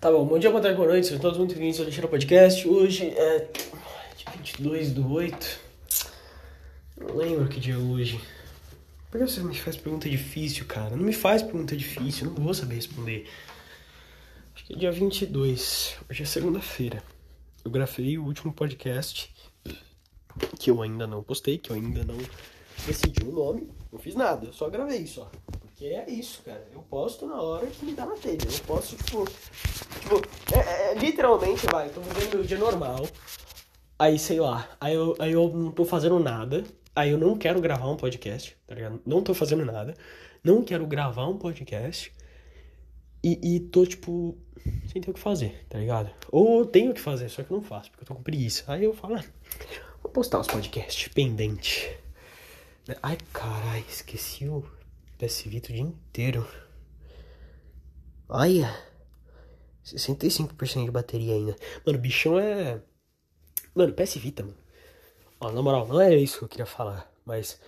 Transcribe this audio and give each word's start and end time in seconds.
Tá 0.00 0.12
bom, 0.12 0.24
bom 0.24 0.38
dia, 0.38 0.48
boa 0.48 0.62
tarde, 0.62 0.76
boa 0.76 0.90
noite, 0.90 1.08
sejam 1.08 1.20
todos 1.20 1.36
muito 1.38 1.54
bem-vindos 1.54 1.80
ao 1.80 1.86
Lixeira 1.86 2.06
Podcast. 2.06 2.68
Hoje 2.68 3.08
é 3.08 3.50
dia 4.16 4.30
22 4.32 4.92
do 4.92 5.12
8. 5.12 5.60
Não 7.00 7.16
lembro 7.16 7.48
que 7.48 7.58
dia 7.58 7.74
é 7.74 7.78
hoje. 7.78 8.20
Por 9.10 9.18
que 9.18 9.26
você 9.26 9.42
me 9.42 9.56
faz 9.56 9.76
pergunta 9.76 10.08
difícil, 10.08 10.66
cara? 10.66 10.94
Não 10.94 11.02
me 11.02 11.12
faz 11.12 11.42
pergunta 11.42 11.76
difícil, 11.76 12.30
não 12.30 12.44
vou 12.44 12.54
saber 12.54 12.76
responder. 12.76 13.28
Acho 14.54 14.66
que 14.66 14.74
é 14.74 14.76
dia 14.76 14.92
22. 14.92 15.96
Hoje 16.08 16.22
é 16.22 16.26
segunda-feira. 16.26 17.02
Eu 17.64 17.70
gravei 17.72 18.16
o 18.18 18.24
último 18.24 18.52
podcast 18.52 19.34
que 20.60 20.70
eu 20.70 20.80
ainda 20.80 21.08
não 21.08 21.24
postei, 21.24 21.58
que 21.58 21.70
eu 21.70 21.74
ainda 21.74 22.04
não 22.04 22.18
decidi 22.86 23.24
o 23.24 23.32
nome. 23.32 23.68
Não 23.90 23.98
fiz 23.98 24.14
nada, 24.14 24.46
eu 24.46 24.52
só 24.52 24.70
gravei 24.70 25.08
só. 25.08 25.28
Porque 25.78 25.94
é 25.94 26.10
isso, 26.10 26.42
cara. 26.42 26.66
Eu 26.72 26.82
posto 26.82 27.24
na 27.24 27.40
hora 27.40 27.64
que 27.68 27.86
me 27.86 27.92
dá 27.92 28.04
na 28.04 28.16
telha. 28.16 28.36
Eu 28.44 28.64
posto, 28.66 28.96
tipo. 28.96 29.24
Tipo, 30.00 30.20
é, 30.52 30.90
é, 30.90 30.94
literalmente, 30.94 31.66
vai, 31.70 31.88
tô 31.88 32.00
vivendo 32.00 32.34
meu 32.34 32.42
dia 32.42 32.58
normal. 32.58 33.06
Aí, 33.96 34.18
sei 34.18 34.40
lá, 34.40 34.68
aí 34.80 34.94
eu, 34.94 35.14
aí 35.20 35.30
eu 35.30 35.48
não 35.50 35.70
tô 35.70 35.84
fazendo 35.84 36.18
nada. 36.18 36.64
Aí 36.96 37.10
eu 37.10 37.18
não 37.18 37.38
quero 37.38 37.60
gravar 37.60 37.88
um 37.88 37.96
podcast, 37.96 38.56
tá 38.66 38.74
ligado? 38.74 39.00
Não 39.06 39.22
tô 39.22 39.32
fazendo 39.34 39.64
nada. 39.64 39.94
Não 40.42 40.64
quero 40.64 40.84
gravar 40.84 41.28
um 41.28 41.38
podcast. 41.38 42.12
E, 43.22 43.56
e 43.56 43.60
tô, 43.60 43.86
tipo, 43.86 44.36
sem 44.90 45.00
ter 45.00 45.12
o 45.12 45.14
que 45.14 45.20
fazer, 45.20 45.64
tá 45.68 45.78
ligado? 45.78 46.10
Ou 46.32 46.66
tenho 46.66 46.90
o 46.90 46.94
que 46.94 47.00
fazer, 47.00 47.28
só 47.28 47.44
que 47.44 47.52
não 47.52 47.62
faço, 47.62 47.88
porque 47.92 48.02
eu 48.02 48.08
tô 48.08 48.14
com 48.16 48.22
preguiça. 48.22 48.64
Aí 48.66 48.82
eu 48.82 48.92
falo, 48.92 49.14
ah, 49.14 49.24
vou 50.02 50.10
postar 50.10 50.40
os 50.40 50.48
podcasts 50.48 51.06
pendente. 51.06 51.96
Ai, 53.00 53.16
carai, 53.32 53.84
esqueci 53.88 54.48
o 54.48 54.64
PS 55.18 55.42
Vita 55.42 55.70
o 55.70 55.72
dia 55.72 55.82
inteiro. 55.82 56.48
Olha. 58.28 58.74
65% 59.84 60.84
de 60.84 60.90
bateria 60.90 61.34
ainda. 61.34 61.56
Mano, 61.84 61.98
bichão 61.98 62.38
é. 62.38 62.80
Mano, 63.74 63.92
PS 63.92 64.16
Vita, 64.16 64.42
mano. 64.42 64.56
Ó, 65.40 65.50
na 65.50 65.62
moral, 65.62 65.86
não 65.88 66.00
é 66.00 66.14
isso 66.16 66.38
que 66.38 66.44
eu 66.44 66.48
queria 66.48 66.66
falar. 66.66 67.10
Mas. 67.24 67.60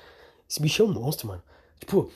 Esse 0.49 0.61
bicho 0.61 0.83
é 0.83 0.85
um 0.85 0.93
monstro, 0.93 1.29
mano. 1.29 1.43
Tipo, 1.79 2.11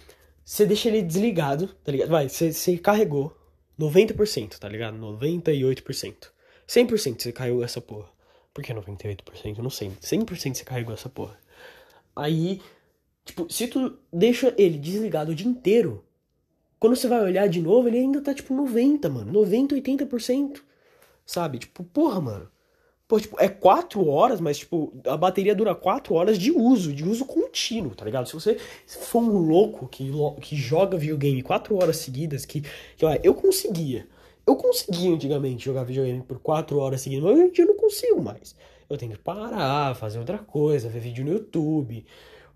você 0.44 0.66
deixa 0.66 0.88
ele 0.88 1.02
desligado, 1.02 1.68
tá 1.68 1.92
ligado? 1.92 2.08
Vai, 2.10 2.28
você, 2.28 2.52
você 2.52 2.76
carregou 2.76 3.36
90%, 3.78 4.58
tá 4.58 4.68
ligado? 4.68 4.98
98%. 4.98 6.30
100% 6.66 7.22
você 7.22 7.32
caiu 7.32 7.62
essa 7.62 7.80
porra. 7.80 8.08
Por 8.52 8.62
que 8.62 8.72
98%? 8.72 9.56
Eu 9.56 9.62
não 9.62 9.70
sei. 9.70 9.90
100% 9.90 10.54
você 10.54 10.64
carregou 10.64 10.94
essa 10.94 11.08
porra. 11.08 11.38
Aí, 12.14 12.60
tipo, 13.24 13.52
se 13.52 13.66
tu 13.66 13.98
deixa 14.12 14.54
ele 14.58 14.78
desligado 14.78 15.32
o 15.32 15.34
dia 15.34 15.48
inteiro, 15.48 16.04
quando 16.78 16.96
você 16.96 17.08
vai 17.08 17.22
olhar 17.22 17.48
de 17.48 17.60
novo, 17.60 17.88
ele 17.88 17.98
ainda 17.98 18.20
tá 18.20 18.34
tipo 18.34 18.52
90, 18.52 19.08
mano. 19.08 19.32
90, 19.32 19.74
80%. 19.74 20.60
Sabe? 21.24 21.58
Tipo, 21.58 21.82
porra, 21.84 22.20
mano. 22.20 22.48
Pô, 23.06 23.20
tipo, 23.20 23.40
é 23.40 23.48
4 23.48 24.06
horas, 24.06 24.40
mas, 24.40 24.58
tipo, 24.58 24.92
a 25.06 25.16
bateria 25.16 25.54
dura 25.54 25.74
4 25.74 26.14
horas 26.14 26.38
de 26.38 26.50
uso, 26.50 26.92
de 26.92 27.04
uso 27.04 27.24
contínuo, 27.26 27.94
tá 27.94 28.04
ligado? 28.04 28.26
Se 28.26 28.34
você 28.34 28.58
for 28.86 29.22
um 29.22 29.38
louco 29.38 29.86
que, 29.88 30.10
que 30.40 30.56
joga 30.56 30.96
videogame 30.96 31.42
4 31.42 31.76
horas 31.76 31.98
seguidas, 31.98 32.44
que, 32.44 32.62
que 32.62 33.04
eu 33.22 33.34
conseguia. 33.34 34.08
Eu 34.46 34.56
conseguia 34.56 35.10
antigamente 35.10 35.64
jogar 35.64 35.84
videogame 35.84 36.22
por 36.22 36.38
4 36.38 36.78
horas 36.78 37.00
seguidas, 37.00 37.24
mas 37.24 37.34
hoje 37.34 37.48
em 37.48 37.52
dia 37.52 37.64
eu 37.64 37.68
não 37.68 37.76
consigo 37.76 38.22
mais. 38.22 38.54
Eu 38.88 38.98
tenho 38.98 39.12
que 39.12 39.18
parar, 39.18 39.94
fazer 39.96 40.18
outra 40.18 40.38
coisa, 40.38 40.88
ver 40.88 41.00
vídeo 41.00 41.24
no 41.24 41.32
YouTube, 41.32 42.04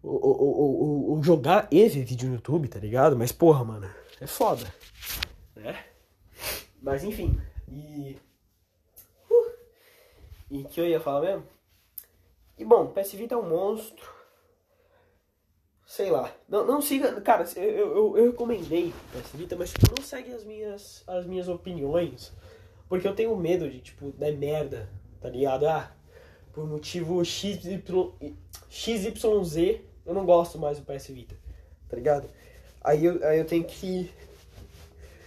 ou, 0.08 0.40
ou, 0.40 0.80
ou, 0.80 1.10
ou 1.10 1.22
jogar 1.22 1.68
e 1.70 1.88
ver 1.88 2.04
vídeo 2.04 2.28
no 2.28 2.36
YouTube, 2.36 2.68
tá 2.68 2.78
ligado? 2.78 3.16
Mas, 3.16 3.32
porra, 3.32 3.64
mano, 3.64 3.90
é 4.20 4.26
foda, 4.26 4.72
né? 5.54 5.84
Mas, 6.80 7.04
enfim, 7.04 7.40
e 7.68 8.16
e 10.50 10.64
que 10.64 10.80
eu 10.80 10.86
ia 10.86 10.98
falar 10.98 11.20
mesmo? 11.20 11.44
E 12.56 12.64
bom, 12.64 12.86
PS 12.88 13.12
Vita 13.12 13.34
é 13.34 13.38
um 13.38 13.48
monstro. 13.48 14.08
Sei 15.86 16.10
lá. 16.10 16.32
Não, 16.48 16.66
não 16.66 16.80
siga. 16.80 17.20
Cara, 17.20 17.44
eu, 17.56 17.62
eu, 17.62 18.18
eu 18.18 18.30
recomendei 18.30 18.92
PS 19.12 19.32
Vita, 19.34 19.56
mas 19.56 19.72
tipo, 19.72 19.94
não 19.96 20.04
segue 20.04 20.32
as 20.32 20.44
minhas, 20.44 21.04
as 21.06 21.26
minhas 21.26 21.48
opiniões. 21.48 22.32
Porque 22.88 23.06
eu 23.06 23.14
tenho 23.14 23.36
medo 23.36 23.68
de, 23.70 23.80
tipo, 23.80 24.10
dar 24.12 24.32
merda, 24.32 24.88
tá 25.20 25.28
ligado? 25.28 25.66
Ah, 25.66 25.92
por 26.52 26.66
motivo 26.66 27.22
XY, 27.22 27.82
XYZ, 28.70 29.80
eu 30.08 30.14
não 30.14 30.24
gosto 30.24 30.58
mais 30.58 30.78
do 30.78 30.86
PS 30.86 31.08
Vita, 31.08 31.36
tá 31.86 31.94
ligado? 31.94 32.26
Aí 32.82 33.04
eu, 33.04 33.22
aí 33.26 33.38
eu 33.38 33.44
tenho 33.44 33.64
que. 33.64 34.10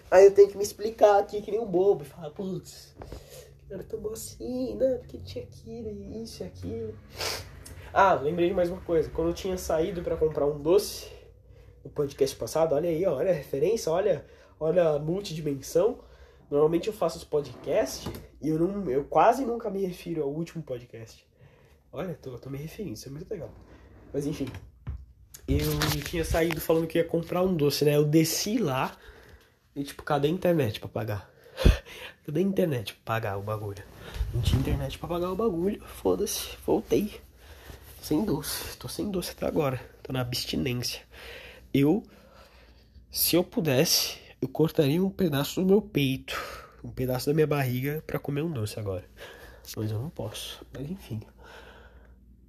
Aí 0.09 0.25
eu 0.25 0.33
tenho 0.33 0.49
que 0.49 0.57
me 0.57 0.63
explicar 0.63 1.19
aqui 1.19 1.39
que 1.41 1.51
nem 1.51 1.59
um 1.59 1.67
bobo 1.67 2.01
e 2.03 2.07
falar, 2.07 2.31
putz, 2.31 2.93
ela 3.69 3.83
tomou 3.83 4.11
assim, 4.11 4.75
né? 4.75 4.95
Porque 4.95 5.19
tinha 5.19 5.43
aquilo, 5.43 5.91
isso 6.23 6.41
e 6.41 6.47
aquilo. 6.47 6.95
Ah, 7.93 8.15
lembrei 8.15 8.47
de 8.47 8.55
mais 8.55 8.69
uma 8.69 8.81
coisa. 8.81 9.09
Quando 9.11 9.27
eu 9.27 9.33
tinha 9.35 9.55
saído 9.55 10.01
para 10.01 10.17
comprar 10.17 10.47
um 10.47 10.59
doce 10.59 11.11
no 11.85 11.91
podcast 11.91 12.35
passado, 12.35 12.73
olha 12.73 12.89
aí, 12.89 13.05
olha 13.05 13.29
a 13.29 13.33
referência, 13.33 13.91
olha, 13.91 14.25
olha 14.59 14.89
a 14.89 14.99
multidimensão. 14.99 15.99
Normalmente 16.49 16.87
eu 16.87 16.93
faço 16.93 17.19
os 17.19 17.23
podcasts 17.23 18.11
e 18.41 18.49
eu, 18.49 18.57
não, 18.57 18.89
eu 18.89 19.03
quase 19.03 19.45
nunca 19.45 19.69
me 19.69 19.85
refiro 19.85 20.23
ao 20.23 20.29
último 20.29 20.63
podcast. 20.63 21.25
Olha, 21.93 22.17
tô, 22.19 22.37
tô 22.39 22.49
me 22.49 22.57
referindo, 22.57 22.95
isso 22.95 23.07
é 23.07 23.11
muito 23.11 23.29
legal. 23.29 23.51
Mas 24.11 24.25
enfim, 24.25 24.47
eu 25.59 26.03
tinha 26.03 26.23
saído 26.23 26.61
falando 26.61 26.87
que 26.87 26.97
ia 26.97 27.03
comprar 27.03 27.41
um 27.41 27.53
doce, 27.53 27.85
né? 27.85 27.95
Eu 27.95 28.05
desci 28.05 28.57
lá 28.57 28.95
e, 29.75 29.83
tipo, 29.83 30.03
cadê 30.03 30.27
a 30.27 30.31
internet 30.31 30.79
pra 30.79 30.89
pagar? 30.89 31.31
Eu 32.25 32.31
dei 32.33 32.43
internet 32.43 32.93
pra 32.93 33.15
pagar 33.15 33.37
o 33.37 33.41
bagulho. 33.41 33.83
Não 34.33 34.41
tinha 34.41 34.59
internet 34.59 34.99
pra 34.99 35.07
pagar 35.07 35.31
o 35.31 35.35
bagulho. 35.35 35.81
Foda-se, 35.85 36.55
voltei. 36.65 37.19
Sem 38.01 38.23
doce. 38.23 38.77
Tô 38.77 38.87
sem 38.87 39.09
doce 39.09 39.31
até 39.31 39.47
agora. 39.47 39.81
Tô 40.03 40.13
na 40.13 40.21
abstinência. 40.21 41.01
Eu, 41.73 42.03
se 43.09 43.35
eu 43.35 43.43
pudesse, 43.43 44.19
eu 44.41 44.47
cortaria 44.47 45.03
um 45.03 45.09
pedaço 45.09 45.61
do 45.61 45.65
meu 45.65 45.81
peito, 45.81 46.39
um 46.83 46.91
pedaço 46.91 47.25
da 47.27 47.33
minha 47.33 47.47
barriga 47.47 48.03
para 48.05 48.19
comer 48.19 48.43
um 48.43 48.51
doce 48.51 48.79
agora. 48.79 49.05
Mas 49.75 49.91
eu 49.91 49.99
não 49.99 50.09
posso. 50.09 50.65
Mas 50.73 50.89
enfim. 50.89 51.21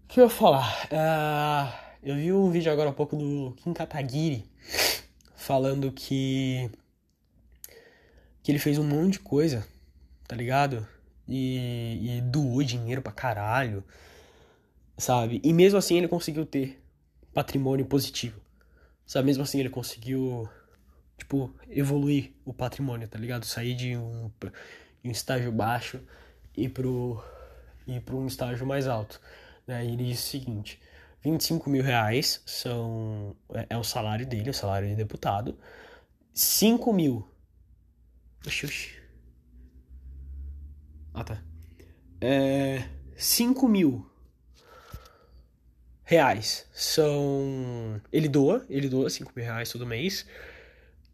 O 0.05 0.09
que 0.09 0.21
eu 0.21 0.25
ia 0.25 0.31
falar? 0.31 0.89
Uh, 0.91 1.92
eu 2.03 2.17
vi 2.17 2.33
um 2.33 2.51
vídeo 2.51 2.73
agora 2.73 2.91
há 2.91 2.93
pouco 2.93 3.17
do 3.17 3.53
Kim 3.59 3.73
Kataguiri 3.73 4.45
falando 5.37 5.93
que 5.93 6.69
que 8.43 8.51
ele 8.51 8.59
fez 8.59 8.77
um 8.77 8.83
monte 8.83 9.13
de 9.13 9.19
coisa, 9.21 9.65
tá 10.27 10.35
ligado? 10.35 10.87
E, 11.29 12.19
e 12.19 12.21
doou 12.23 12.61
dinheiro 12.65 13.01
pra 13.01 13.13
caralho, 13.13 13.85
sabe? 14.99 15.41
E 15.45 15.53
mesmo 15.53 15.79
assim 15.79 15.97
ele 15.97 16.09
conseguiu 16.09 16.45
ter 16.45 16.83
patrimônio 17.33 17.87
positivo, 17.87 18.41
sabe? 19.07 19.27
Mesmo 19.27 19.45
assim 19.45 19.61
ele 19.61 19.71
conseguiu, 19.71 20.49
tipo, 21.17 21.55
evoluir 21.71 22.33
o 22.45 22.53
patrimônio, 22.53 23.07
tá 23.07 23.17
ligado? 23.17 23.47
Sair 23.47 23.75
de 23.75 23.97
um, 23.97 24.29
de 25.03 25.09
um 25.09 25.13
estágio 25.13 25.53
baixo 25.53 26.01
e 26.57 26.69
pro, 26.69 27.23
e 27.87 28.01
pro 28.01 28.19
um 28.19 28.27
estágio 28.27 28.67
mais 28.67 28.89
alto. 28.89 29.21
Né? 29.69 29.85
E 29.85 29.93
ele 29.93 30.05
disse 30.07 30.37
o 30.37 30.41
seguinte: 30.41 30.81
25 31.23 31.71
mil 31.71 31.83
reais 31.83 32.43
são, 32.45 33.37
é, 33.55 33.67
é 33.71 33.79
o 33.79 33.85
salário 33.85 34.27
dele, 34.27 34.51
o 34.51 34.55
salário 34.55 34.89
de 34.89 34.95
deputado. 34.95 35.57
5 36.35 36.93
mil 36.93 37.33
Oxi, 38.47 38.67
oxi. 38.67 38.91
Ah, 41.15 41.23
tá. 41.23 41.41
É, 42.21 42.83
5 43.17 43.69
mil 43.69 44.05
reais 46.03 46.67
são. 46.73 48.01
Ele 48.13 48.29
doa, 48.29 48.67
ele 48.69 48.89
doa 48.89 49.09
5 49.09 49.33
mil 49.35 49.45
reais 49.45 49.71
todo 49.71 49.87
mês. 49.87 50.27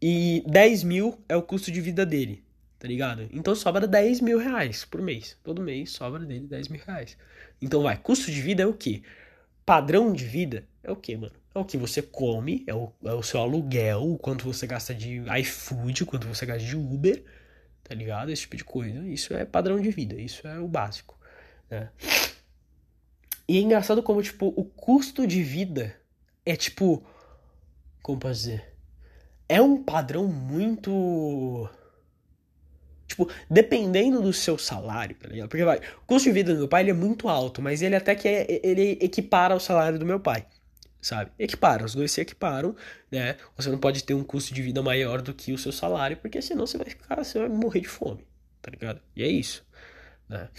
E 0.01 0.43
10 0.47 0.83
mil 0.83 1.23
é 1.27 1.35
o 1.35 1.43
custo 1.43 1.71
de 1.71 1.81
vida 1.81 2.05
dele, 2.05 2.43
tá 2.79 2.87
ligado? 2.87 3.29
Então 3.31 3.53
sobra 3.53 3.85
10 3.85 4.21
mil 4.21 4.39
reais 4.39 4.85
por 4.85 5.01
mês. 5.01 5.37
Todo 5.43 5.61
mês 5.61 5.91
sobra 5.91 6.25
dele 6.25 6.47
10 6.47 6.69
mil 6.69 6.81
reais. 6.83 7.15
Então 7.61 7.83
vai, 7.83 7.97
custo 7.97 8.31
de 8.31 8.41
vida 8.41 8.63
é 8.63 8.65
o 8.65 8.73
quê? 8.73 9.03
Padrão 9.69 10.11
de 10.11 10.25
vida 10.25 10.67
é 10.81 10.89
o 10.91 10.95
quê, 10.95 11.15
mano? 11.15 11.35
É 11.53 11.59
o 11.59 11.63
que 11.63 11.77
você 11.77 12.01
come, 12.01 12.63
é 12.65 12.73
o, 12.73 12.91
é 13.05 13.13
o 13.13 13.21
seu 13.21 13.39
aluguel, 13.39 14.13
o 14.13 14.17
quanto 14.17 14.43
você 14.43 14.65
gasta 14.65 14.95
de 14.95 15.21
iFood, 15.41 16.01
o 16.01 16.05
quanto 16.07 16.27
você 16.27 16.43
gasta 16.43 16.65
de 16.65 16.75
Uber, 16.75 17.23
tá 17.83 17.93
ligado? 17.93 18.31
Esse 18.31 18.41
tipo 18.41 18.57
de 18.57 18.63
coisa. 18.63 19.07
Isso 19.07 19.31
é 19.31 19.45
padrão 19.45 19.79
de 19.79 19.91
vida, 19.91 20.15
isso 20.15 20.47
é 20.47 20.57
o 20.57 20.67
básico, 20.67 21.15
né? 21.69 21.91
E 23.47 23.59
é 23.59 23.61
engraçado 23.61 24.01
como, 24.01 24.23
tipo, 24.23 24.51
o 24.57 24.65
custo 24.65 25.27
de 25.27 25.43
vida 25.43 25.95
é 26.43 26.55
tipo. 26.55 27.05
Como 28.01 28.17
posso 28.17 28.39
dizer? 28.39 28.75
É 29.47 29.61
um 29.61 29.83
padrão 29.83 30.25
muito. 30.25 31.69
Tipo, 33.09 33.27
dependendo 33.49 34.21
do 34.21 34.31
seu 34.31 34.57
salário, 34.57 35.15
tá 35.15 35.27
ligado? 35.27 35.49
Porque 35.49 35.65
vai, 35.65 35.79
o 35.79 36.05
custo 36.05 36.29
de 36.29 36.33
vida 36.33 36.53
do 36.53 36.59
meu 36.59 36.67
pai 36.67 36.83
ele 36.83 36.91
é 36.91 36.93
muito 36.93 37.27
alto, 37.27 37.61
mas 37.61 37.81
ele 37.81 37.95
até 37.95 38.13
que 38.13 38.27
é, 38.27 38.61
ele 38.63 38.99
equipara 39.01 39.53
ao 39.53 39.59
salário 39.59 39.97
do 39.97 40.05
meu 40.05 40.19
pai 40.19 40.45
sabe? 41.01 41.31
Equiparam, 41.39 41.85
os 41.85 41.95
dois 41.95 42.11
se 42.11 42.21
equiparam, 42.21 42.75
né? 43.11 43.37
Você 43.55 43.69
não 43.69 43.77
pode 43.77 44.03
ter 44.03 44.13
um 44.13 44.23
custo 44.23 44.53
de 44.53 44.61
vida 44.61 44.81
maior 44.81 45.21
do 45.21 45.33
que 45.33 45.53
o 45.53 45.57
seu 45.57 45.71
salário, 45.71 46.17
porque 46.17 46.41
senão 46.41 46.67
você 46.67 46.77
vai 46.77 46.89
ficar, 46.89 47.23
você 47.23 47.39
vai 47.39 47.49
morrer 47.49 47.81
de 47.81 47.87
fome, 47.87 48.25
tá 48.61 48.69
ligado? 48.69 49.01
E 49.15 49.23
é 49.23 49.27
isso, 49.27 49.65
né? 50.27 50.49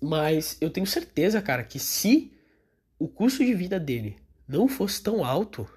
Mas 0.00 0.58
eu 0.60 0.70
tenho 0.70 0.86
certeza, 0.86 1.40
cara, 1.40 1.64
que 1.64 1.78
se 1.78 2.32
o 2.98 3.08
custo 3.08 3.44
de 3.44 3.54
vida 3.54 3.78
dele 3.78 4.16
não 4.46 4.68
fosse 4.68 5.02
tão 5.02 5.24
alto, 5.24 5.68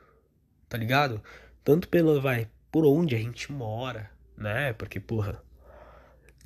tá 0.67 0.77
ligado? 0.77 1.21
Tanto 1.63 1.87
pelo, 1.87 2.19
vai, 2.19 2.49
por 2.71 2.85
onde 2.85 3.15
a 3.15 3.19
gente 3.19 3.51
mora, 3.51 4.09
né? 4.39 4.73
Porque, 4.73 4.99
porra, 4.99 5.41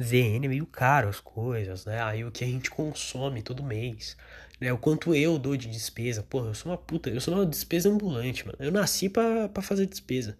ZN 0.01 0.45
é 0.45 0.47
meio 0.47 0.65
caro 0.65 1.09
as 1.09 1.19
coisas, 1.19 1.85
né? 1.85 2.01
Aí 2.01 2.25
o 2.25 2.31
que 2.31 2.43
a 2.43 2.47
gente 2.47 2.69
consome 2.69 3.41
todo 3.41 3.63
mês, 3.63 4.17
né? 4.59 4.73
O 4.73 4.77
quanto 4.77 5.13
eu 5.13 5.37
dou 5.37 5.55
de 5.55 5.69
despesa. 5.69 6.23
Porra, 6.23 6.47
eu 6.47 6.53
sou 6.55 6.71
uma 6.71 6.77
puta, 6.77 7.09
eu 7.09 7.21
sou 7.21 7.33
uma 7.33 7.45
despesa 7.45 7.89
ambulante, 7.89 8.45
mano. 8.45 8.57
Eu 8.59 8.71
nasci 8.71 9.09
pra, 9.09 9.49
fazer 9.61 9.85
despesa. 9.85 10.37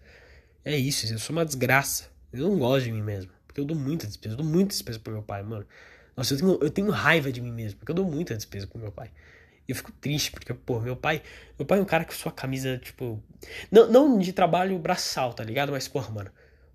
É 0.65 0.75
isso, 0.75 1.11
eu 1.11 1.19
sou 1.19 1.35
uma 1.35 1.45
desgraça. 1.45 2.09
Eu 2.31 2.49
não 2.49 2.57
gosto 2.57 2.85
de 2.85 2.91
mim 2.91 3.01
mesmo. 3.01 3.31
Porque 3.45 3.61
eu 3.61 3.65
dou 3.65 3.77
muita 3.77 4.07
despesa, 4.07 4.33
eu 4.33 4.37
dou 4.37 4.45
muita 4.45 4.69
despesa 4.69 4.99
pro 4.99 5.13
meu 5.13 5.21
pai, 5.21 5.43
mano. 5.43 5.65
Nossa, 6.17 6.33
eu 6.33 6.37
tenho, 6.39 6.59
eu 6.61 6.69
tenho 6.69 6.89
raiva 6.91 7.31
de 7.31 7.41
mim 7.41 7.51
mesmo, 7.51 7.79
porque 7.79 7.91
eu 7.91 7.95
dou 7.95 8.05
muita 8.05 8.35
despesa 8.35 8.65
pro 8.65 8.79
meu 8.79 8.91
pai. 8.91 9.11
Eu 9.67 9.75
fico 9.75 9.91
triste, 9.93 10.31
porque, 10.31 10.53
pô, 10.53 10.79
meu 10.79 10.95
pai. 10.95 11.21
Meu 11.57 11.65
pai 11.65 11.79
é 11.79 11.81
um 11.81 11.85
cara 11.85 12.03
que 12.03 12.13
sua 12.13 12.31
camisa, 12.31 12.77
tipo. 12.79 13.21
Não, 13.71 13.89
não 13.89 14.19
de 14.19 14.33
trabalho 14.33 14.77
braçal, 14.79 15.33
tá 15.33 15.43
ligado? 15.43 15.71
Mas, 15.71 15.87
porra, 15.87 16.09
mano. 16.09 16.31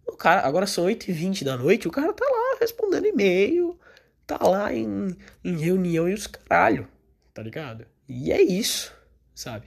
O 0.08 0.16
cara, 0.16 0.40
agora 0.46 0.66
são 0.66 0.86
8h20 0.86 1.44
da 1.44 1.56
noite, 1.56 1.86
o 1.86 1.90
cara 1.90 2.12
tá 2.12 2.24
lá 2.24 2.58
respondendo 2.60 3.06
e-mail, 3.06 3.78
tá 4.26 4.38
lá 4.42 4.72
em, 4.74 5.16
em 5.44 5.56
reunião 5.56 6.08
e 6.08 6.14
os 6.14 6.26
caralho, 6.26 6.88
tá 7.34 7.42
ligado? 7.42 7.86
E 8.08 8.32
é 8.32 8.40
isso, 8.40 8.92
sabe? 9.34 9.66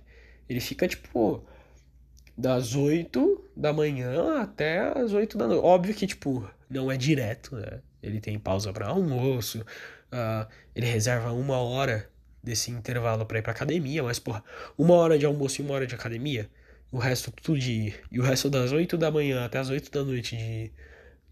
Ele 0.49 0.59
fica, 0.59 0.87
tipo, 0.87 1.45
das 2.35 2.75
8 2.75 3.51
da 3.55 3.71
manhã 3.71 4.41
até 4.41 4.79
as 4.99 5.13
8 5.13 5.37
da 5.37 5.47
noite. 5.47 5.63
Óbvio 5.63 5.93
que, 5.93 6.07
tipo, 6.07 6.49
não 6.69 6.91
é 6.91 6.97
direto, 6.97 7.55
né? 7.55 7.81
Ele 8.01 8.19
tem 8.19 8.39
pausa 8.39 8.73
para 8.73 8.87
almoço, 8.87 9.59
uh, 9.61 10.47
ele 10.75 10.87
reserva 10.87 11.31
uma 11.31 11.59
hora 11.59 12.09
desse 12.43 12.71
intervalo 12.71 13.25
para 13.27 13.37
ir 13.37 13.41
pra 13.43 13.51
academia, 13.51 14.01
mas, 14.01 14.17
porra, 14.17 14.43
uma 14.75 14.95
hora 14.95 15.19
de 15.19 15.25
almoço 15.25 15.61
e 15.61 15.63
uma 15.63 15.75
hora 15.75 15.85
de 15.85 15.93
academia, 15.93 16.49
o 16.91 16.97
resto 16.97 17.31
tudo 17.31 17.57
de. 17.57 17.93
E 18.11 18.19
o 18.19 18.23
resto 18.23 18.49
das 18.49 18.71
8 18.71 18.97
da 18.97 19.09
manhã 19.09 19.45
até 19.45 19.59
as 19.59 19.69
8 19.69 19.89
da 19.89 20.03
noite 20.03 20.35
de, 20.35 20.71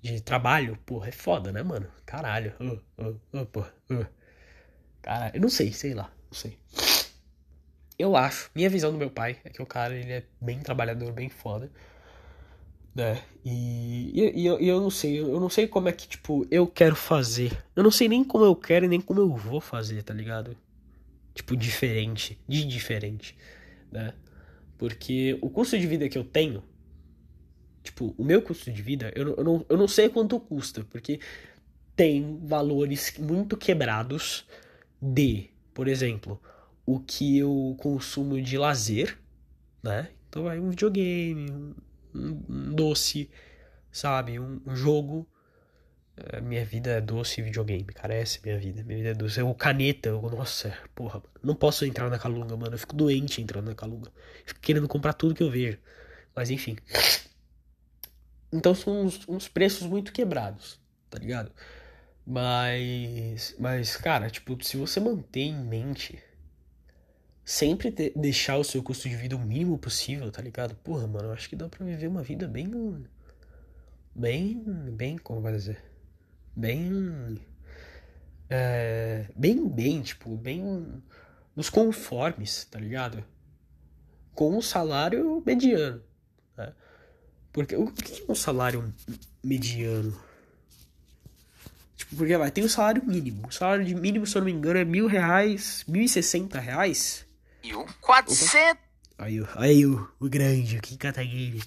de 0.02 0.22
trabalho, 0.22 0.78
porra, 0.86 1.10
é 1.10 1.12
foda, 1.12 1.52
né, 1.52 1.62
mano? 1.62 1.88
Caralho. 2.06 2.54
Uh, 2.60 3.04
uh, 3.04 3.42
uh, 3.42 3.46
porra, 3.46 3.74
uh. 3.92 4.06
Caralho, 5.02 5.36
eu 5.36 5.42
não 5.42 5.50
sei, 5.50 5.72
sei 5.74 5.94
lá, 5.94 6.12
não 6.32 6.34
sei. 6.34 6.58
Eu 7.98 8.16
acho, 8.16 8.50
minha 8.56 8.70
visão 8.70 8.92
do 8.94 8.98
meu 8.98 9.10
pai 9.10 9.38
é 9.44 9.50
que 9.50 9.62
o 9.62 9.66
cara 9.66 9.94
ele 9.94 10.12
é 10.12 10.24
bem 10.40 10.60
trabalhador, 10.60 11.12
bem 11.12 11.28
foda. 11.28 11.70
Né? 12.96 13.22
E, 13.44 14.12
e, 14.14 14.42
e 14.42 14.46
eu, 14.46 14.58
eu 14.60 14.80
não 14.80 14.90
sei, 14.90 15.20
eu 15.20 15.40
não 15.40 15.50
sei 15.50 15.68
como 15.68 15.90
é 15.90 15.92
que, 15.92 16.08
tipo, 16.08 16.48
eu 16.50 16.66
quero 16.66 16.96
fazer. 16.96 17.66
Eu 17.76 17.84
não 17.84 17.92
sei 17.92 18.08
nem 18.08 18.24
como 18.24 18.46
eu 18.46 18.56
quero 18.56 18.86
e 18.86 18.88
nem 18.88 19.02
como 19.02 19.20
eu 19.20 19.36
vou 19.36 19.60
fazer, 19.60 20.04
tá 20.04 20.14
ligado? 20.14 20.56
Tipo, 21.34 21.58
diferente, 21.58 22.40
de 22.48 22.66
diferente, 22.66 23.38
né? 23.92 24.14
Porque 24.80 25.38
o 25.42 25.50
custo 25.50 25.78
de 25.78 25.86
vida 25.86 26.08
que 26.08 26.18
eu 26.18 26.24
tenho, 26.24 26.64
tipo, 27.84 28.16
o 28.18 28.24
meu 28.24 28.42
custo 28.42 28.72
de 28.72 28.82
vida, 28.82 29.12
eu, 29.14 29.36
eu, 29.36 29.44
não, 29.44 29.66
eu 29.68 29.78
não 29.78 29.90
sei 29.90 30.08
quanto 30.08 30.40
custa, 30.40 30.86
porque 30.86 31.20
tem 31.98 32.40
valores 32.44 33.18
muito 33.20 33.58
quebrados 33.58 34.48
de, 35.02 35.50
por 35.74 35.90
exemplo, 35.90 36.42
o 36.86 36.98
que 36.98 37.38
eu 37.38 37.76
consumo 37.78 38.42
de 38.42 38.58
lazer, 38.58 39.20
né? 39.84 40.10
Então 40.30 40.44
vai 40.44 40.58
um 40.62 40.70
videogame, 40.70 41.52
um, 42.16 42.42
um 42.48 42.74
doce, 42.74 43.30
sabe? 43.92 44.40
Um, 44.40 44.62
um 44.66 44.76
jogo. 44.78 45.28
É, 46.28 46.42
minha 46.42 46.66
vida 46.66 46.92
é 46.92 47.02
doce 47.02 47.42
videogame, 47.42 47.86
cara. 47.86 48.14
Essa 48.14 48.40
é 48.40 48.42
minha 48.44 48.60
vida. 48.60 48.84
Minha 48.84 48.98
vida 48.98 49.10
é 49.10 49.14
doce. 49.14 49.40
Eu 49.40 49.54
caneta, 49.54 50.10
eu, 50.10 50.22
nossa, 50.22 50.74
porra, 50.94 51.16
mano. 51.16 51.30
Não 51.42 51.56
posso 51.56 51.86
entrar 51.86 52.10
na 52.10 52.20
Calunga, 52.20 52.56
mano. 52.58 52.74
Eu 52.74 52.80
fico 52.80 52.96
doente 52.96 53.42
entrando 53.42 53.68
na 53.68 53.76
Calunga. 53.76 54.12
Fico 54.46 54.60
querendo 54.60 54.88
comprar 54.88 55.14
tudo 55.14 55.34
que 55.34 55.44
eu 55.44 55.50
vejo. 55.50 55.78
Mas 56.36 56.50
enfim. 56.50 56.78
Então 58.52 58.74
são 58.74 59.06
uns, 59.06 59.28
uns 59.28 59.48
preços 59.48 59.88
muito 59.88 60.12
quebrados, 60.12 60.80
tá 61.10 61.18
ligado? 61.20 61.52
Mas. 62.26 63.56
Mas, 63.60 63.96
cara, 63.96 64.30
tipo, 64.30 64.62
se 64.64 64.78
você 64.78 65.00
manter 65.00 65.42
em 65.42 65.64
mente 65.64 66.22
sempre 67.46 67.92
ter, 67.92 68.14
deixar 68.16 68.58
o 68.58 68.64
seu 68.64 68.84
custo 68.84 69.10
de 69.10 69.16
vida 69.16 69.36
o 69.36 69.40
mínimo 69.40 69.78
possível, 69.78 70.32
tá 70.32 70.42
ligado? 70.42 70.76
Porra, 70.76 71.08
mano, 71.08 71.30
eu 71.30 71.34
acho 71.34 71.50
que 71.50 71.56
dá 71.56 71.68
pra 71.70 71.86
viver 71.86 72.08
uma 72.08 72.24
vida 72.24 72.48
bem. 72.48 72.72
Bem. 74.16 74.64
Bem. 74.92 75.18
Como 75.18 75.42
vai 75.42 75.54
dizer? 75.54 75.82
Bem. 76.60 77.40
É, 78.50 79.28
bem, 79.34 79.66
bem, 79.66 80.02
tipo, 80.02 80.36
bem. 80.36 81.02
Nos 81.56 81.70
conformes, 81.70 82.66
tá 82.66 82.78
ligado? 82.78 83.24
Com 84.36 84.58
um 84.58 84.62
salário 84.62 85.42
mediano. 85.46 86.04
Né? 86.58 86.74
Porque 87.54 87.78
o 87.78 87.88
que 87.88 88.24
é 88.28 88.32
um 88.32 88.36
salário 88.36 88.94
mediano? 89.42 90.14
Tipo, 91.96 92.18
porque 92.18 92.38
vai, 92.38 92.52
tem 92.52 92.66
o 92.66 92.70
salário 92.70 93.06
mínimo. 93.06 93.48
O 93.48 93.52
salário 93.54 93.86
de 93.86 93.96
mínimo, 93.96 94.28
se 94.28 94.36
eu 94.36 94.42
não 94.42 94.46
me 94.48 94.52
engano, 94.52 94.80
é 94.80 94.86
mil 94.86 95.08
reais, 95.08 95.86
mil 95.88 96.02
e 96.02 96.10
sessenta 96.10 96.60
reais. 96.60 97.26
E 97.64 97.74
o 97.74 97.86
400. 98.02 98.84
Aí, 99.18 99.42
aí 99.56 99.86
o, 99.86 100.10
o 100.20 100.28
grande, 100.28 100.78
o 100.78 100.82
Kim 100.82 100.98
Kataguiri. 100.98 101.64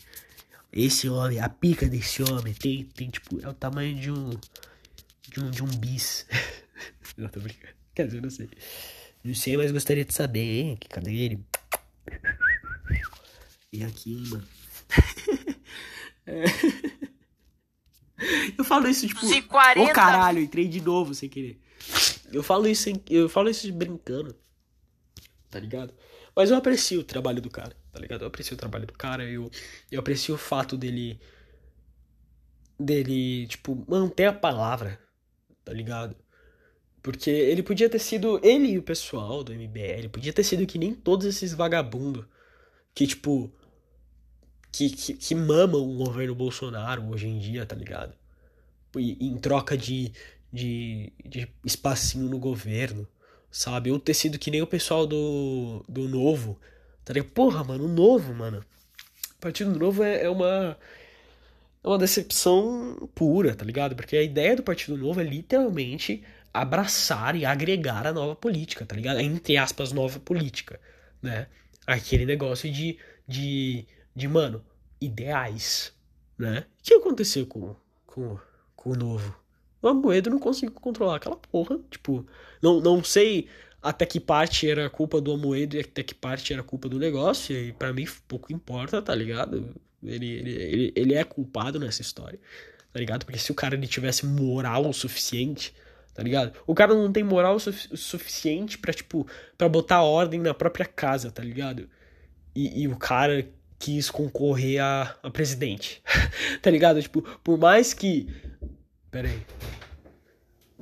Esse 0.70 1.08
homem, 1.08 1.40
a 1.40 1.48
pica 1.48 1.88
desse 1.88 2.22
homem 2.22 2.52
tem, 2.52 2.84
tem 2.84 3.08
tipo, 3.08 3.42
é 3.42 3.48
o 3.48 3.54
tamanho 3.54 3.98
de 3.98 4.10
um. 4.10 4.30
De 5.32 5.40
um, 5.40 5.50
de 5.50 5.62
um 5.62 5.66
bis. 5.66 6.26
não, 7.16 7.28
tô 7.28 7.40
brincando. 7.40 7.72
Quer 7.94 8.06
dizer, 8.06 8.18
eu 8.18 8.22
não 8.22 8.30
sei. 8.30 8.48
Não 9.24 9.34
sei, 9.34 9.56
mas 9.56 9.72
gostaria 9.72 10.04
de 10.04 10.12
saber, 10.12 10.60
hein? 10.60 10.76
Que 10.76 10.88
cadê 10.88 11.14
ele? 11.14 11.44
E 13.72 13.84
aqui, 13.84 14.22
mano. 14.28 14.46
é. 16.26 16.44
Eu 18.56 18.64
falo 18.64 18.86
isso, 18.86 19.08
tipo. 19.08 19.26
Se 19.26 19.42
40... 19.42 19.80
Ô 19.80 19.92
caralho, 19.92 20.38
entrei 20.38 20.68
de 20.68 20.80
novo 20.80 21.12
sem 21.12 21.28
querer. 21.28 21.60
Eu 22.32 22.42
falo 22.42 22.68
isso, 22.68 22.88
eu 23.10 23.28
falo 23.28 23.50
isso 23.50 23.70
brincando 23.72 24.36
tá 25.52 25.60
ligado? 25.60 25.94
Mas 26.34 26.50
eu 26.50 26.56
aprecio 26.56 27.00
o 27.00 27.04
trabalho 27.04 27.42
do 27.42 27.50
cara, 27.50 27.76
tá 27.92 28.00
ligado? 28.00 28.22
Eu 28.22 28.28
aprecio 28.28 28.54
o 28.54 28.56
trabalho 28.56 28.86
do 28.86 28.94
cara, 28.94 29.22
eu, 29.22 29.50
eu 29.90 30.00
aprecio 30.00 30.34
o 30.34 30.38
fato 30.38 30.78
dele. 30.78 31.20
dele, 32.80 33.46
tipo, 33.46 33.84
manter 33.86 34.24
a 34.24 34.32
palavra, 34.32 34.98
tá 35.64 35.72
ligado? 35.72 36.16
Porque 37.02 37.30
ele 37.30 37.62
podia 37.62 37.88
ter 37.88 37.98
sido. 37.98 38.40
Ele 38.44 38.68
e 38.72 38.78
o 38.78 38.82
pessoal 38.82 39.42
do 39.42 39.52
MBL 39.52 40.08
podia 40.10 40.32
ter 40.32 40.44
sido 40.44 40.66
que 40.66 40.78
nem 40.78 40.94
todos 40.94 41.26
esses 41.26 41.52
vagabundos 41.52 42.24
que, 42.94 43.06
tipo. 43.06 43.52
Que, 44.70 44.88
que, 44.88 45.14
que 45.14 45.34
mamam 45.34 45.82
o 45.82 45.96
governo 45.96 46.34
Bolsonaro 46.34 47.06
hoje 47.10 47.28
em 47.28 47.38
dia, 47.38 47.66
tá 47.66 47.76
ligado? 47.76 48.14
E, 48.96 49.26
em 49.26 49.36
troca 49.36 49.76
de, 49.76 50.12
de, 50.52 51.12
de 51.24 51.48
espacinho 51.64 52.28
no 52.28 52.38
governo 52.38 53.06
sabe? 53.52 53.92
Ou 53.92 54.00
ter 54.00 54.14
sido 54.14 54.38
que 54.38 54.50
nem 54.50 54.62
o 54.62 54.66
pessoal 54.66 55.06
do, 55.06 55.84
do 55.86 56.08
Novo, 56.08 56.58
tá 57.04 57.12
ligado? 57.12 57.30
Porra, 57.30 57.62
mano, 57.62 57.84
o 57.84 57.88
Novo, 57.88 58.34
mano. 58.34 58.64
O 59.36 59.40
Partido 59.40 59.78
Novo 59.78 60.02
é, 60.02 60.24
é 60.24 60.30
uma. 60.30 60.76
É 61.84 61.88
uma 61.88 61.98
decepção 61.98 63.10
pura, 63.14 63.54
tá 63.54 63.64
ligado? 63.64 63.96
Porque 63.96 64.16
a 64.16 64.22
ideia 64.22 64.56
do 64.56 64.62
Partido 64.62 64.96
Novo 64.96 65.20
é 65.20 65.24
literalmente 65.24 66.22
abraçar 66.52 67.34
e 67.34 67.44
agregar 67.44 68.06
a 68.06 68.12
nova 68.12 68.36
política, 68.36 68.84
tá 68.86 68.94
ligado? 68.94 69.20
Entre 69.20 69.56
aspas, 69.56 69.92
nova 69.92 70.20
política, 70.20 70.80
né? 71.20 71.46
Aquele 71.86 72.24
negócio 72.26 72.70
de, 72.70 72.98
de, 73.26 73.86
de 74.14 74.28
mano, 74.28 74.64
ideais, 75.00 75.92
né? 76.38 76.66
O 76.80 76.82
que 76.82 76.94
aconteceu 76.94 77.46
com, 77.46 77.74
com, 78.06 78.38
com 78.76 78.90
o 78.90 78.96
Novo? 78.96 79.36
O 79.80 79.88
Amoedo 79.88 80.30
não 80.30 80.38
conseguiu 80.38 80.74
controlar 80.74 81.16
aquela 81.16 81.36
porra. 81.36 81.78
Tipo, 81.90 82.24
não, 82.62 82.80
não 82.80 83.02
sei 83.02 83.48
até 83.82 84.06
que 84.06 84.20
parte 84.20 84.70
era 84.70 84.88
culpa 84.88 85.20
do 85.20 85.32
Amoedo 85.32 85.76
e 85.76 85.80
até 85.80 86.02
que 86.04 86.14
parte 86.14 86.52
era 86.52 86.62
culpa 86.62 86.88
do 86.88 86.98
negócio. 86.98 87.56
E 87.56 87.72
para 87.72 87.92
mim 87.92 88.06
pouco 88.28 88.52
importa, 88.52 89.02
tá 89.02 89.14
ligado? 89.14 89.74
Ele, 90.02 90.26
ele, 90.26 90.92
ele, 90.96 91.14
é 91.14 91.22
culpado 91.24 91.78
nessa 91.78 92.02
história, 92.02 92.38
tá 92.92 92.98
ligado? 92.98 93.24
Porque 93.24 93.38
se 93.38 93.52
o 93.52 93.54
cara 93.54 93.74
ele 93.74 93.86
tivesse 93.86 94.26
moral 94.26 94.88
o 94.88 94.92
suficiente, 94.92 95.74
tá 96.14 96.22
ligado? 96.22 96.52
O 96.66 96.74
cara 96.74 96.94
não 96.94 97.12
tem 97.12 97.22
moral 97.22 97.56
o 97.56 97.60
suficiente 97.96 98.78
para 98.78 98.92
tipo, 98.92 99.26
para 99.56 99.68
botar 99.68 100.02
ordem 100.02 100.40
na 100.40 100.54
própria 100.54 100.86
casa, 100.86 101.30
tá 101.30 101.42
ligado? 101.42 101.88
E, 102.54 102.82
e 102.82 102.88
o 102.88 102.96
cara 102.96 103.48
quis 103.78 104.10
concorrer 104.10 104.82
a, 104.82 105.16
a 105.22 105.30
presidente, 105.30 106.02
tá 106.60 106.70
ligado? 106.70 107.00
Tipo, 107.00 107.22
por 107.42 107.58
mais 107.58 107.94
que 107.94 108.28
Pera 109.12 109.28
aí. 109.28 109.42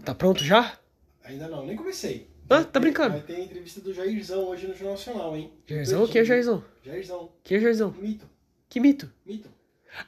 Tá 0.04 0.14
pronto 0.14 0.44
já? 0.44 0.78
Ainda 1.24 1.48
não, 1.48 1.66
nem 1.66 1.76
comecei. 1.76 2.30
Ah, 2.48 2.62
tá 2.62 2.78
brincando. 2.78 3.10
Vai 3.10 3.22
ter 3.22 3.40
entrevista 3.40 3.80
do 3.80 3.92
Jairzão 3.92 4.44
hoje 4.44 4.68
no 4.68 4.72
Jornal 4.72 4.92
Nacional, 4.92 5.36
hein? 5.36 5.52
Jairzão? 5.66 6.06
Quem 6.06 6.20
é 6.20 6.24
Jairzão? 6.24 6.64
Jairzão. 6.84 7.32
Quem 7.42 7.56
é 7.56 7.60
Jairzão? 7.60 7.90
Mito. 7.98 8.30
Que 8.70 8.80
mito? 8.80 9.12
Mito. 9.26 9.50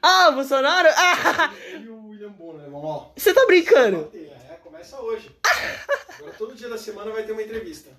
Ah, 0.00 0.30
Bolsonaro? 0.30 0.88
Ah, 0.96 1.52
e 1.74 1.88
o 1.88 2.06
William 2.08 2.30
Bonner, 2.30 2.70
vamos 2.70 2.88
lá. 2.88 3.10
você 3.16 3.34
tá 3.34 3.44
brincando? 3.46 4.10
É, 4.14 4.54
começa 4.62 4.98
hoje. 5.00 5.28
Agora 6.18 6.32
todo 6.38 6.54
dia 6.54 6.68
da 6.68 6.78
semana 6.78 7.10
vai 7.10 7.24
ter 7.24 7.32
uma 7.32 7.42
entrevista. 7.42 7.90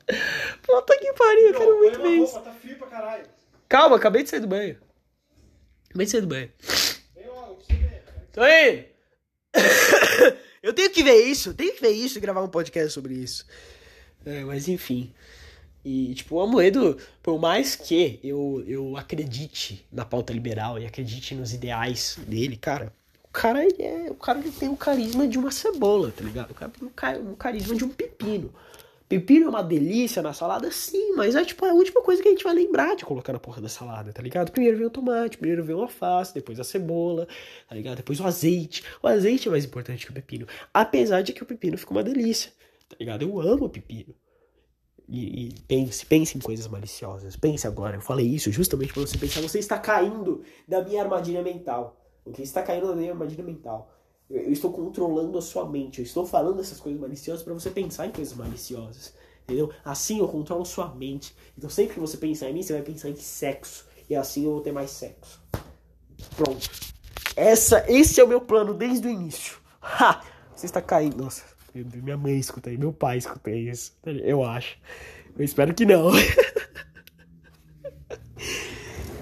Puta 0.62 0.98
que 0.98 1.12
pariu, 1.14 1.48
eu 1.50 1.54
quero 1.54 1.78
muito 1.78 2.02
ver 2.02 2.10
isso. 2.12 2.34
roupa, 2.36 2.50
tá 2.50 2.56
frio 2.56 2.78
pra 2.78 2.88
caralho. 2.88 3.26
Calma, 3.68 3.98
acabei 3.98 4.24
de 4.24 4.30
sair 4.30 4.40
do 4.40 4.48
banho. 4.48 4.80
Acabei 5.90 6.06
de 6.06 6.12
sair 6.12 6.22
do 6.22 6.28
banho. 6.28 6.50
Vem 7.14 7.28
logo, 7.28 7.56
pra 7.56 7.66
você 7.66 7.74
ver. 7.74 8.04
Tô 8.32 8.46
indo. 8.46 8.94
Eu 10.64 10.74
tenho 10.74 10.90
que 10.90 11.04
ver 11.04 11.26
isso, 11.26 11.50
eu 11.50 11.54
tenho 11.54 11.74
que 11.74 11.82
ver 11.82 11.90
isso 11.90 12.18
e 12.18 12.22
gravar 12.22 12.42
um 12.42 12.48
podcast 12.48 12.94
sobre 12.94 13.14
isso. 13.16 13.46
É, 14.26 14.46
mas 14.46 14.70
enfim. 14.70 15.14
E, 15.86 16.14
tipo, 16.16 16.36
o 16.38 16.42
Amoedo, 16.42 16.98
por 17.22 17.40
mais 17.40 17.76
que 17.76 18.20
eu, 18.24 18.64
eu 18.68 18.96
acredite 18.98 19.86
na 19.92 20.06
pauta 20.06 20.32
liberal 20.34 20.80
e 20.80 20.86
acredite 20.86 21.36
nos 21.36 21.54
ideais 21.54 22.18
dele, 22.26 22.56
cara, 22.56 22.94
o 23.24 23.28
cara, 23.34 23.66
ele 23.66 23.82
é, 23.84 24.10
o 24.12 24.16
cara 24.16 24.40
ele 24.40 24.52
tem 24.52 24.70
o 24.70 24.78
carisma 24.78 25.28
de 25.28 25.38
uma 25.38 25.52
cebola, 25.52 26.12
tá 26.12 26.24
ligado? 26.24 26.52
O 26.52 26.56
cara 26.56 26.72
tem 26.72 26.88
o 26.88 26.92
ca- 26.92 27.18
o 27.18 27.36
carisma 27.36 27.76
de 27.76 27.84
um 27.84 27.90
pepino. 27.90 28.54
Pepino 29.10 29.46
é 29.46 29.50
uma 29.50 29.64
delícia 29.64 30.22
na 30.22 30.34
salada, 30.34 30.72
sim, 30.72 31.14
mas 31.16 31.36
é 31.36 31.46
tipo 31.46 31.66
a 31.66 31.74
última 31.74 32.02
coisa 32.02 32.22
que 32.22 32.28
a 32.30 32.32
gente 32.32 32.44
vai 32.44 32.54
lembrar 32.56 32.96
de 32.96 33.06
colocar 33.06 33.34
na 33.34 33.40
porra 33.40 33.62
da 33.62 33.70
salada, 33.70 34.12
tá 34.12 34.22
ligado? 34.24 34.52
Primeiro 34.52 34.78
vem 34.78 34.88
o 34.88 34.90
tomate, 34.90 35.38
primeiro 35.38 35.64
vem 35.64 35.76
o 35.76 35.82
alface, 35.82 36.34
depois 36.34 36.60
a 36.60 36.64
cebola, 36.64 37.28
tá 37.70 37.76
ligado? 37.76 37.98
Depois 37.98 38.20
o 38.20 38.26
azeite. 38.26 38.84
O 39.04 39.08
azeite 39.08 39.48
é 39.48 39.52
mais 39.52 39.66
importante 39.66 40.06
que 40.06 40.12
o 40.12 40.16
pepino. 40.16 40.48
Apesar 40.74 41.22
de 41.22 41.34
que 41.34 41.44
o 41.44 41.46
pepino 41.46 41.78
fica 41.78 41.92
uma 41.92 42.04
delícia, 42.04 42.52
tá 42.90 42.96
ligado? 43.00 43.22
Eu 43.24 43.40
amo 43.42 43.66
o 43.66 43.70
pepino. 43.70 44.16
E, 45.14 45.50
e 45.50 45.54
pense, 45.68 46.04
pense 46.08 46.36
em 46.36 46.42
coisas 46.42 46.68
maliciosas. 46.68 47.36
Pense 47.36 47.68
agora. 47.68 47.98
Eu 47.98 48.02
falei 48.02 48.26
isso 48.26 48.52
justamente 48.52 48.92
pra 48.92 49.04
você 49.04 49.16
pensar. 49.16 49.42
Você 49.42 49.60
está 49.60 49.78
caindo 49.78 50.42
da 50.68 50.84
minha 50.84 51.04
armadilha 51.04 51.44
mental. 51.44 51.96
Ok? 52.26 52.44
Está 52.44 52.64
caindo 52.64 52.88
da 52.88 52.96
minha 52.96 53.12
armadilha 53.12 53.44
mental. 53.44 53.94
Eu, 54.28 54.42
eu 54.42 54.52
estou 54.52 54.74
controlando 54.74 55.38
a 55.38 55.42
sua 55.42 55.70
mente. 55.70 56.00
Eu 56.00 56.04
estou 56.04 56.26
falando 56.26 56.60
essas 56.60 56.80
coisas 56.80 57.00
maliciosas 57.00 57.44
pra 57.44 57.54
você 57.54 57.70
pensar 57.70 58.08
em 58.08 58.12
coisas 58.12 58.36
maliciosas. 58.36 59.14
Entendeu? 59.44 59.72
Assim 59.86 60.18
eu 60.18 60.28
controlo 60.28 60.66
sua 60.66 60.88
mente. 60.96 61.36
Então 61.56 61.70
sempre 61.70 61.94
que 61.94 62.00
você 62.00 62.18
pensar 62.18 62.50
em 62.50 62.54
mim, 62.54 62.64
você 62.64 62.74
vai 62.74 62.82
pensar 62.82 63.10
em 63.10 63.16
sexo. 63.16 63.86
E 64.10 64.16
assim 64.16 64.46
eu 64.46 64.54
vou 64.54 64.62
ter 64.62 64.72
mais 64.72 64.90
sexo. 64.90 65.40
Pronto. 66.36 66.72
Essa, 67.36 67.86
esse 67.88 68.20
é 68.20 68.24
o 68.24 68.28
meu 68.28 68.42
plano 68.42 68.74
desde 68.74 69.08
o 69.08 69.12
início. 69.12 69.60
Ha! 69.80 70.24
Você 70.56 70.66
está 70.66 70.82
caindo. 70.82 71.18
Nossa, 71.18 71.44
minha 71.74 72.18
mãe 72.18 72.38
escuta 72.38 72.70
aí, 72.70 72.78
meu 72.78 72.94
pai 72.94 73.18
escuta 73.18 73.50
isso. 73.52 73.96
Eu 74.06 74.44
acho. 74.44 74.78
Eu 75.38 75.44
espero 75.44 75.74
que 75.74 75.86
não. 75.86 76.12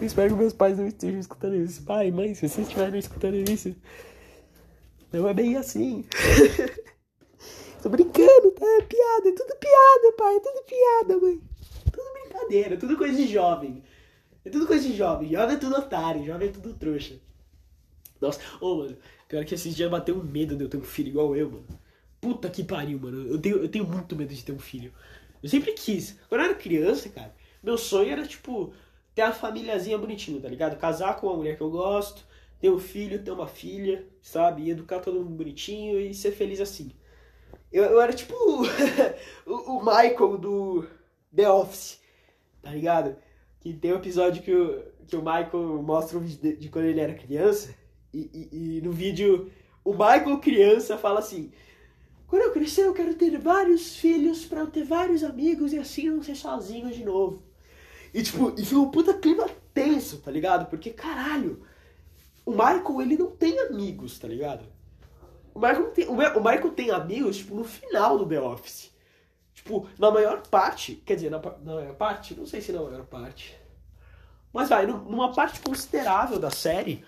Eu 0.01 0.07
espero 0.07 0.33
que 0.33 0.39
meus 0.39 0.53
pais 0.53 0.79
não 0.79 0.87
estejam 0.87 1.19
escutando 1.19 1.55
isso. 1.55 1.83
Pai, 1.83 2.09
mãe, 2.09 2.33
se 2.33 2.49
vocês 2.49 2.67
estiverem 2.67 2.99
escutando 2.99 3.35
isso, 3.35 3.75
não 5.13 5.29
é 5.29 5.33
bem 5.33 5.57
assim. 5.57 6.03
Tô 7.83 7.89
brincando, 7.89 8.51
tá? 8.51 8.65
É 8.65 8.81
piada, 8.81 9.29
é 9.29 9.31
tudo 9.31 9.55
piada, 9.59 10.15
pai. 10.17 10.35
É 10.35 10.39
tudo 10.39 10.63
piada, 10.65 11.21
mãe. 11.21 11.41
Tudo 11.91 12.13
brincadeira, 12.13 12.77
tudo 12.77 12.97
coisa 12.97 13.15
de 13.15 13.27
jovem. 13.27 13.83
É 14.43 14.49
tudo 14.49 14.65
coisa 14.65 14.87
de 14.87 14.95
jovem. 14.95 15.29
Jovem 15.29 15.55
é 15.55 15.59
tudo 15.59 15.75
otário, 15.75 16.25
jovem 16.25 16.49
é 16.49 16.51
tudo 16.51 16.73
trouxa. 16.73 17.19
Nossa, 18.19 18.39
ô, 18.59 18.77
mano, 18.77 18.97
pior 19.27 19.45
que 19.45 19.53
esses 19.53 19.75
dias 19.75 19.89
bateu 19.89 20.15
um 20.15 20.23
medo 20.23 20.55
de 20.55 20.63
eu 20.63 20.69
ter 20.69 20.77
um 20.77 20.83
filho 20.83 21.09
igual 21.09 21.35
eu, 21.35 21.49
mano. 21.51 21.80
Puta 22.21 22.49
que 22.49 22.63
pariu, 22.63 22.99
mano. 22.99 23.27
Eu 23.27 23.41
tenho, 23.41 23.57
eu 23.57 23.67
tenho 23.67 23.85
muito 23.85 24.15
medo 24.15 24.33
de 24.33 24.43
ter 24.43 24.51
um 24.51 24.59
filho. 24.59 24.93
Eu 25.41 25.49
sempre 25.49 25.73
quis. 25.73 26.19
Quando 26.29 26.41
eu 26.41 26.45
era 26.45 26.55
criança, 26.55 27.09
cara, 27.09 27.35
meu 27.63 27.77
sonho 27.77 28.11
era, 28.11 28.25
tipo, 28.25 28.71
ter 29.15 29.23
a 29.23 29.33
famíliazinha 29.33 29.97
bonitinha, 29.97 30.39
tá 30.39 30.47
ligado? 30.47 30.77
Casar 30.77 31.19
com 31.19 31.27
uma 31.27 31.37
mulher 31.37 31.57
que 31.57 31.63
eu 31.63 31.71
gosto, 31.71 32.25
ter 32.59 32.69
um 32.69 32.79
filho, 32.79 33.23
ter 33.23 33.31
uma 33.31 33.47
filha, 33.47 34.07
sabe? 34.21 34.63
E 34.63 34.69
educar 34.69 34.99
todo 34.99 35.19
mundo 35.19 35.35
bonitinho 35.35 35.99
e 35.99 36.13
ser 36.13 36.31
feliz 36.31 36.61
assim. 36.61 36.91
Eu, 37.71 37.85
eu 37.85 38.01
era 38.01 38.13
tipo 38.13 38.33
o, 39.45 39.77
o 39.77 39.79
Michael 39.79 40.37
do 40.37 40.87
The 41.35 41.49
Office, 41.49 41.99
tá 42.61 42.71
ligado? 42.71 43.15
Que 43.59 43.73
tem 43.73 43.93
um 43.93 43.97
episódio 43.97 44.43
que 44.43 44.53
o, 44.53 44.83
que 45.07 45.15
o 45.15 45.19
Michael 45.21 45.81
mostra 45.81 46.17
um 46.17 46.21
vídeo 46.21 46.39
de, 46.41 46.57
de 46.57 46.69
quando 46.69 46.85
ele 46.85 46.99
era 46.99 47.13
criança. 47.13 47.73
E, 48.13 48.29
e, 48.51 48.77
e 48.77 48.81
no 48.81 48.91
vídeo, 48.91 49.51
o 49.83 49.91
Michael 49.91 50.39
criança 50.39 50.97
fala 50.97 51.19
assim: 51.19 51.51
Quando 52.31 52.43
eu 52.43 52.53
crescer, 52.53 52.83
eu 52.83 52.93
quero 52.93 53.13
ter 53.13 53.37
vários 53.37 53.97
filhos 53.97 54.45
pra 54.45 54.61
eu 54.61 54.67
ter 54.67 54.85
vários 54.85 55.21
amigos 55.21 55.73
e 55.73 55.77
assim 55.77 56.07
eu 56.07 56.15
não 56.15 56.23
ser 56.23 56.35
sozinho 56.35 56.89
de 56.89 57.03
novo. 57.03 57.43
E 58.13 58.23
tipo, 58.23 58.53
e 58.57 58.65
foi 58.65 58.77
um 58.77 58.89
puta 58.89 59.13
clima 59.13 59.49
tenso, 59.73 60.19
tá 60.19 60.31
ligado? 60.31 60.69
Porque 60.69 60.91
caralho, 60.91 61.61
o 62.45 62.51
Michael 62.51 63.01
ele 63.01 63.17
não 63.17 63.31
tem 63.31 63.59
amigos, 63.59 64.17
tá 64.17 64.29
ligado? 64.29 64.63
O 65.53 65.59
Michael, 65.59 65.91
tem, 65.91 66.07
o 66.07 66.13
o 66.13 66.15
Michael 66.17 66.71
tem 66.71 66.89
amigos, 66.91 67.35
tipo, 67.35 67.53
no 67.53 67.65
final 67.65 68.17
do 68.17 68.25
The 68.25 68.39
Office. 68.39 68.91
Tipo, 69.53 69.89
na 69.99 70.09
maior 70.09 70.41
parte, 70.47 71.03
quer 71.05 71.15
dizer, 71.15 71.29
na, 71.31 71.37
na 71.37 71.75
maior 71.75 71.95
parte, 71.95 72.33
não 72.33 72.45
sei 72.45 72.61
se 72.61 72.71
na 72.71 72.81
maior 72.81 73.03
parte. 73.07 73.53
Mas 74.53 74.69
vai, 74.69 74.87
nu- 74.87 75.03
numa 75.03 75.33
parte 75.33 75.59
considerável 75.59 76.39
da 76.39 76.49
série, 76.49 77.03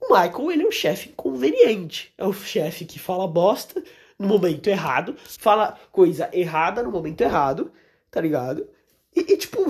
o 0.00 0.14
Michael, 0.14 0.52
ele 0.52 0.62
é 0.62 0.68
um 0.68 0.70
chefe 0.70 1.08
inconveniente. 1.08 2.14
É 2.16 2.24
o 2.24 2.32
chefe 2.32 2.84
que 2.84 3.00
fala 3.00 3.26
bosta 3.26 3.82
no 4.18 4.26
momento 4.26 4.66
errado, 4.66 5.14
fala 5.38 5.78
coisa 5.92 6.28
errada 6.32 6.82
no 6.82 6.90
momento 6.90 7.20
errado, 7.20 7.70
tá 8.10 8.20
ligado? 8.20 8.66
E, 9.14 9.20
e, 9.32 9.36
tipo, 9.36 9.60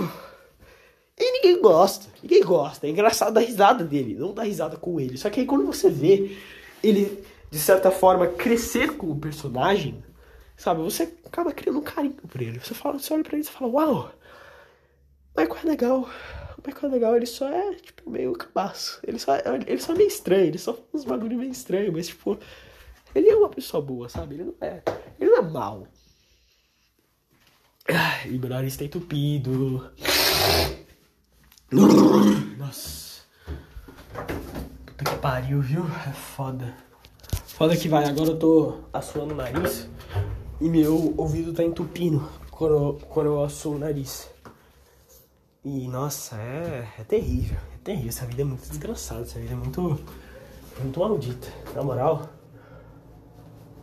e 1.19 1.33
ninguém 1.33 1.61
gosta. 1.61 2.07
Ninguém 2.23 2.43
gosta. 2.43 2.87
É 2.87 2.91
engraçado 2.91 3.35
dar 3.35 3.41
risada 3.41 3.85
dele, 3.85 4.15
não 4.15 4.33
dar 4.33 4.45
risada 4.45 4.77
com 4.77 5.01
ele. 5.01 5.19
Só 5.19 5.29
que 5.29 5.41
aí 5.41 5.47
quando 5.47 5.67
você 5.67 5.91
vê 5.91 6.37
ele, 6.83 7.25
de 7.51 7.59
certa 7.59 7.91
forma, 7.91 8.29
crescer 8.29 8.97
como 8.97 9.19
personagem, 9.19 10.03
sabe? 10.57 10.81
Você 10.83 11.13
acaba 11.27 11.53
criando 11.53 11.81
um 11.81 11.83
carinho 11.83 12.15
por 12.15 12.41
ele. 12.41 12.61
Você, 12.61 12.73
fala, 12.73 12.99
você 12.99 13.13
olha 13.13 13.25
pra 13.25 13.37
ele 13.37 13.47
e 13.47 13.51
fala, 13.51 13.71
uau, 13.71 14.13
o 15.35 15.41
Michael 15.41 15.61
é 15.65 15.69
legal. 15.69 16.09
O 16.57 16.63
Michael 16.67 16.93
é 16.93 16.95
legal, 16.95 17.17
ele 17.17 17.27
só 17.27 17.49
é, 17.49 17.75
tipo, 17.75 18.09
meio 18.09 18.33
cabaço. 18.33 19.01
Ele 19.05 19.19
só, 19.19 19.33
ele 19.67 19.81
só 19.81 19.93
é 19.93 19.97
meio 19.97 20.09
estranho, 20.09 20.47
ele 20.47 20.59
só 20.59 20.73
faz 20.73 20.87
uns 20.95 21.05
bagulho 21.05 21.37
meio 21.37 21.51
estranho, 21.51 21.93
mas, 21.93 22.07
tipo, 22.09 22.39
ele 23.15 23.29
é 23.29 23.37
uma 23.37 23.49
pessoa 23.49 23.83
boa, 23.83 24.09
sabe? 24.09 24.35
Ele 24.37 24.45
não 24.45 24.55
é, 24.61 24.83
ele 25.21 25.31
não 25.31 25.39
é 25.39 25.43
mal. 25.43 25.87
E 28.27 28.39
meu 28.39 28.51
nariz 28.51 28.77
tá 28.77 28.85
entupido. 28.85 29.91
Nossa. 32.59 33.23
Puta 34.87 35.05
que 35.05 35.17
pariu, 35.17 35.61
viu? 35.61 35.85
É 36.09 36.13
foda. 36.13 36.75
Foda 37.47 37.77
que 37.77 37.89
vai, 37.89 38.05
agora 38.05 38.31
eu 38.31 38.39
tô 38.39 38.81
assoando 38.93 39.35
o 39.35 39.37
nariz 39.37 39.89
e 40.61 40.69
meu 40.69 41.15
ouvido 41.17 41.53
tá 41.53 41.63
entupindo 41.65 42.29
quando, 42.51 42.75
eu- 42.75 42.99
quando 43.09 43.27
eu 43.27 43.41
o 43.73 43.79
nariz. 43.79 44.29
E 45.65 45.89
nossa, 45.89 46.37
é, 46.37 46.89
é 46.99 47.05
terrível, 47.05 47.59
é 47.75 47.79
terrível. 47.83 48.09
Essa 48.11 48.27
vida 48.27 48.43
é 48.43 48.45
muito 48.45 48.69
desgraçada, 48.69 49.23
essa 49.23 49.39
vida 49.41 49.53
é 49.53 49.57
muito, 49.57 50.01
muito 50.81 51.01
maldita. 51.01 51.49
Na 51.75 51.83
moral, 51.83 52.29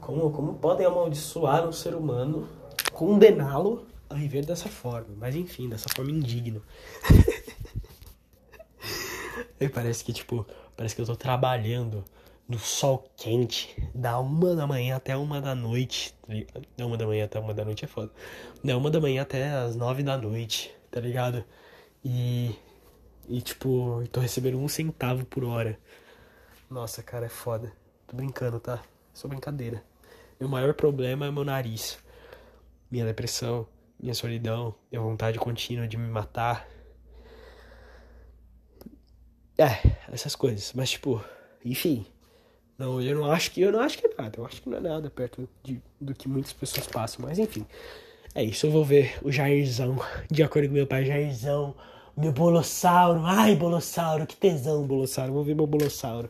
como, 0.05 0.29
como 0.29 0.53
podem 0.53 0.85
amaldiçoar 0.85 1.67
um 1.67 1.71
ser 1.71 1.95
humano, 1.95 2.47
condená-lo 2.93 3.87
a 4.07 4.13
viver 4.13 4.45
dessa 4.45 4.69
forma? 4.69 5.15
Mas 5.17 5.35
enfim, 5.35 5.67
dessa 5.67 5.89
forma 5.95 6.11
indigna. 6.11 6.61
Aí 9.59 9.67
parece 9.73 10.03
que, 10.03 10.13
tipo, 10.13 10.45
parece 10.77 10.95
que 10.95 11.01
eu 11.01 11.07
tô 11.07 11.15
trabalhando 11.15 12.05
no 12.47 12.59
sol 12.59 13.09
quente, 13.17 13.75
da 13.95 14.19
uma 14.19 14.55
da 14.55 14.67
manhã 14.67 14.95
até 14.95 15.17
uma 15.17 15.41
da 15.41 15.55
noite. 15.55 16.15
Da 16.77 16.85
uma 16.85 16.97
da 16.97 17.07
manhã 17.07 17.25
até 17.25 17.39
uma 17.39 17.55
da 17.55 17.65
noite 17.65 17.85
é 17.85 17.87
foda. 17.87 18.11
Da 18.63 18.77
uma 18.77 18.91
da 18.91 19.01
manhã 19.01 19.23
até 19.23 19.49
as 19.49 19.75
nove 19.75 20.03
da 20.03 20.15
noite, 20.19 20.71
tá 20.91 20.99
ligado? 20.99 21.43
E. 22.03 22.55
E, 23.27 23.41
tipo, 23.41 24.03
tô 24.11 24.19
recebendo 24.19 24.59
um 24.59 24.67
centavo 24.67 25.25
por 25.25 25.43
hora. 25.43 25.79
Nossa, 26.69 27.01
cara, 27.01 27.25
é 27.25 27.29
foda. 27.29 27.73
Tô 28.05 28.15
brincando, 28.15 28.59
tá? 28.59 28.83
Só 29.15 29.27
brincadeira. 29.27 29.83
Meu 30.39 30.49
maior 30.49 30.73
problema 30.73 31.25
é 31.25 31.31
meu 31.31 31.43
nariz. 31.43 31.97
Minha 32.91 33.05
depressão, 33.05 33.67
minha 33.99 34.13
solidão, 34.13 34.75
minha 34.91 35.01
vontade 35.01 35.39
contínua 35.39 35.87
de 35.87 35.97
me 35.97 36.07
matar. 36.07 36.67
É, 39.57 39.95
essas 40.11 40.35
coisas. 40.35 40.73
Mas, 40.73 40.91
tipo, 40.91 41.23
enfim. 41.63 42.05
Não, 42.77 43.01
eu 43.01 43.15
não 43.15 43.31
acho 43.31 43.51
que 43.51 43.61
eu 43.61 43.71
não 43.71 43.79
acho 43.79 43.97
que 43.97 44.05
é 44.05 44.09
nada. 44.17 44.37
Eu 44.37 44.45
acho 44.45 44.61
que 44.61 44.69
não 44.69 44.77
é 44.77 44.81
nada 44.81 45.09
perto 45.09 45.47
de, 45.63 45.81
do 45.99 46.13
que 46.13 46.27
muitas 46.27 46.51
pessoas 46.51 46.87
passam. 46.87 47.25
Mas 47.25 47.39
enfim. 47.39 47.65
É 48.33 48.43
isso, 48.43 48.65
eu 48.65 48.71
vou 48.71 48.83
ver 48.83 49.17
o 49.23 49.31
Jairzão. 49.31 49.97
De 50.29 50.43
acordo 50.43 50.67
com 50.67 50.73
meu 50.73 50.85
pai, 50.85 51.05
Jairzão. 51.05 51.73
Meu 52.17 52.33
bolossauro. 52.33 53.21
Ai, 53.23 53.55
bolossauro, 53.55 54.27
que 54.27 54.35
tesão, 54.35 54.85
bolossauro. 54.85 55.31
Vou 55.31 55.43
ver 55.43 55.55
meu 55.55 55.65
bolossauro. 55.65 56.29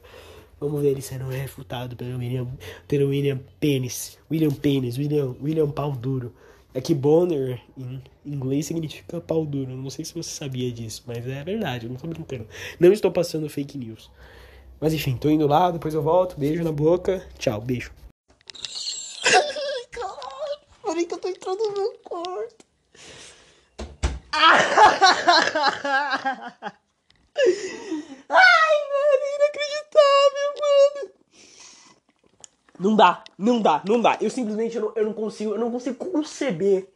Vamos 0.60 0.82
ver 0.82 0.90
ele 0.90 1.02
sendo 1.02 1.28
refutado 1.28 1.96
pelo 1.96 2.18
William, 2.18 2.48
pelo 2.88 3.10
William 3.10 3.40
Pênis. 3.60 4.18
William 4.32 4.52
Pênis, 4.52 4.98
William, 4.98 5.36
William 5.42 5.70
Pau 5.70 5.92
Duro. 5.92 6.34
É 6.76 6.82
que 6.82 6.94
Bonner 6.94 7.62
em 7.78 8.04
inglês 8.26 8.66
significa 8.66 9.22
pau 9.22 9.46
duro. 9.46 9.78
Não 9.78 9.90
sei 9.90 10.04
se 10.04 10.14
você 10.14 10.30
sabia 10.30 10.70
disso, 10.74 11.04
mas 11.08 11.26
é 11.26 11.42
verdade, 11.42 11.86
eu 11.86 11.90
não 11.90 11.98
tô 11.98 12.06
brincando. 12.06 12.46
Não 12.78 12.92
estou 12.92 13.10
passando 13.10 13.50
fake 13.50 13.78
news. 13.78 14.12
Mas 14.78 14.94
enfim, 14.94 15.16
tô 15.16 15.30
indo 15.30 15.48
lá, 15.48 15.72
depois 15.72 15.94
eu 15.94 16.02
volto. 16.02 16.38
Beijo 16.38 16.66
na 16.66 16.74
boca. 16.74 17.26
Tchau, 17.40 17.62
beijo. 17.62 17.94
Caralho, 19.90 20.60
peraí 20.84 21.06
que 21.06 21.14
eu 21.14 21.18
tô 21.18 21.30
entrando 21.30 21.64
no 21.64 21.72
meu 21.72 21.94
quarto. 22.04 22.66
Ai, 28.28 28.78
velho, 28.92 29.28
inacreditável, 29.36 30.50
mano. 30.60 30.65
Não 32.78 32.96
dá, 32.96 33.24
não 33.38 33.62
dá, 33.62 33.82
não 33.88 34.02
dá. 34.02 34.18
Eu 34.20 34.30
simplesmente 34.30 34.76
eu 34.76 34.82
não, 34.82 34.94
eu 34.96 35.06
não 35.06 35.14
consigo, 35.14 35.52
eu 35.52 35.60
não 35.60 35.72
consigo 35.72 35.96
conceber 36.12 36.90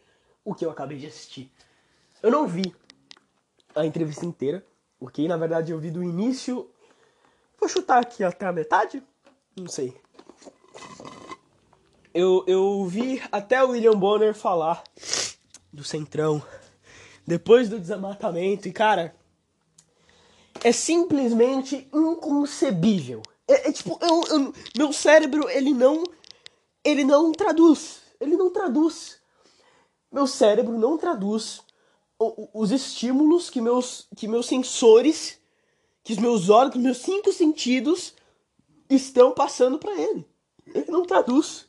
o 0.44 0.54
que 0.54 0.66
eu 0.66 0.70
acabei 0.70 0.98
de 0.98 1.08
assistir. 1.08 1.52
Eu 2.22 2.30
não 2.30 2.46
vi 2.46 2.76
a 3.74 3.86
entrevista 3.86 4.26
inteira, 4.26 4.66
ok? 5.00 5.28
Na 5.28 5.38
verdade 5.38 5.72
eu 5.72 5.80
vi 5.80 5.90
do 5.90 6.04
início. 6.04 6.70
Vou 7.58 7.70
chutar 7.70 8.00
aqui 8.00 8.24
até 8.24 8.46
a 8.46 8.52
metade? 8.52 9.02
Não 9.56 9.68
sei. 9.68 9.96
Eu, 12.14 12.44
eu 12.48 12.86
vi 12.86 13.22
até 13.32 13.64
o 13.64 13.70
William 13.70 13.98
Bonner 13.98 14.34
falar 14.34 14.84
do 15.72 15.84
Centrão 15.84 16.42
depois 17.26 17.70
do 17.70 17.80
desmatamento 17.80 18.68
e 18.68 18.72
cara, 18.72 19.16
é 20.64 20.72
simplesmente 20.72 21.88
inconcebível. 21.94 23.22
É, 23.50 23.70
é 23.70 23.72
tipo, 23.72 23.98
eu, 24.02 24.24
eu, 24.30 24.54
meu 24.78 24.94
cérebro, 24.94 25.50
ele 25.50 25.74
não. 25.74 26.04
Ele 26.84 27.04
não 27.04 27.32
traduz. 27.32 28.02
Ele 28.20 28.38
não 28.38 28.52
traduz. 28.52 29.20
Meu 30.12 30.28
cérebro 30.28 30.78
não 30.78 30.98
traduz 30.98 31.62
os 32.54 32.72
estímulos 32.72 33.50
que 33.50 33.62
meus, 33.62 34.08
que 34.16 34.28
meus 34.28 34.46
sensores, 34.46 35.40
que 36.04 36.14
os 36.14 36.20
meus 36.20 36.50
órgãos, 36.50 36.84
meus 36.84 36.98
cinco 36.98 37.32
sentidos 37.32 38.14
estão 38.90 39.32
passando 39.32 39.80
para 39.80 39.94
ele. 39.94 40.28
Ele 40.68 40.92
não 40.92 41.06
traduz. 41.06 41.68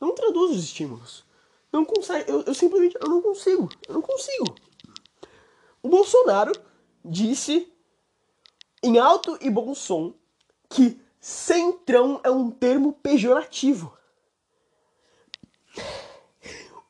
Não 0.00 0.14
traduz 0.14 0.52
os 0.52 0.64
estímulos. 0.64 1.24
Não 1.72 1.84
consegue. 1.84 2.30
Eu, 2.30 2.42
eu 2.42 2.54
simplesmente 2.54 2.96
eu 3.00 3.08
não 3.08 3.20
consigo. 3.20 3.68
Eu 3.86 3.94
não 3.94 4.02
consigo. 4.02 4.54
O 5.82 5.88
Bolsonaro 5.88 6.52
disse 7.04 7.70
em 8.82 8.98
alto 8.98 9.38
e 9.40 9.50
bom 9.50 9.74
som 9.74 10.14
que 10.68 11.00
centrão 11.20 12.20
é 12.24 12.30
um 12.30 12.50
termo 12.50 12.92
pejorativo. 12.92 13.92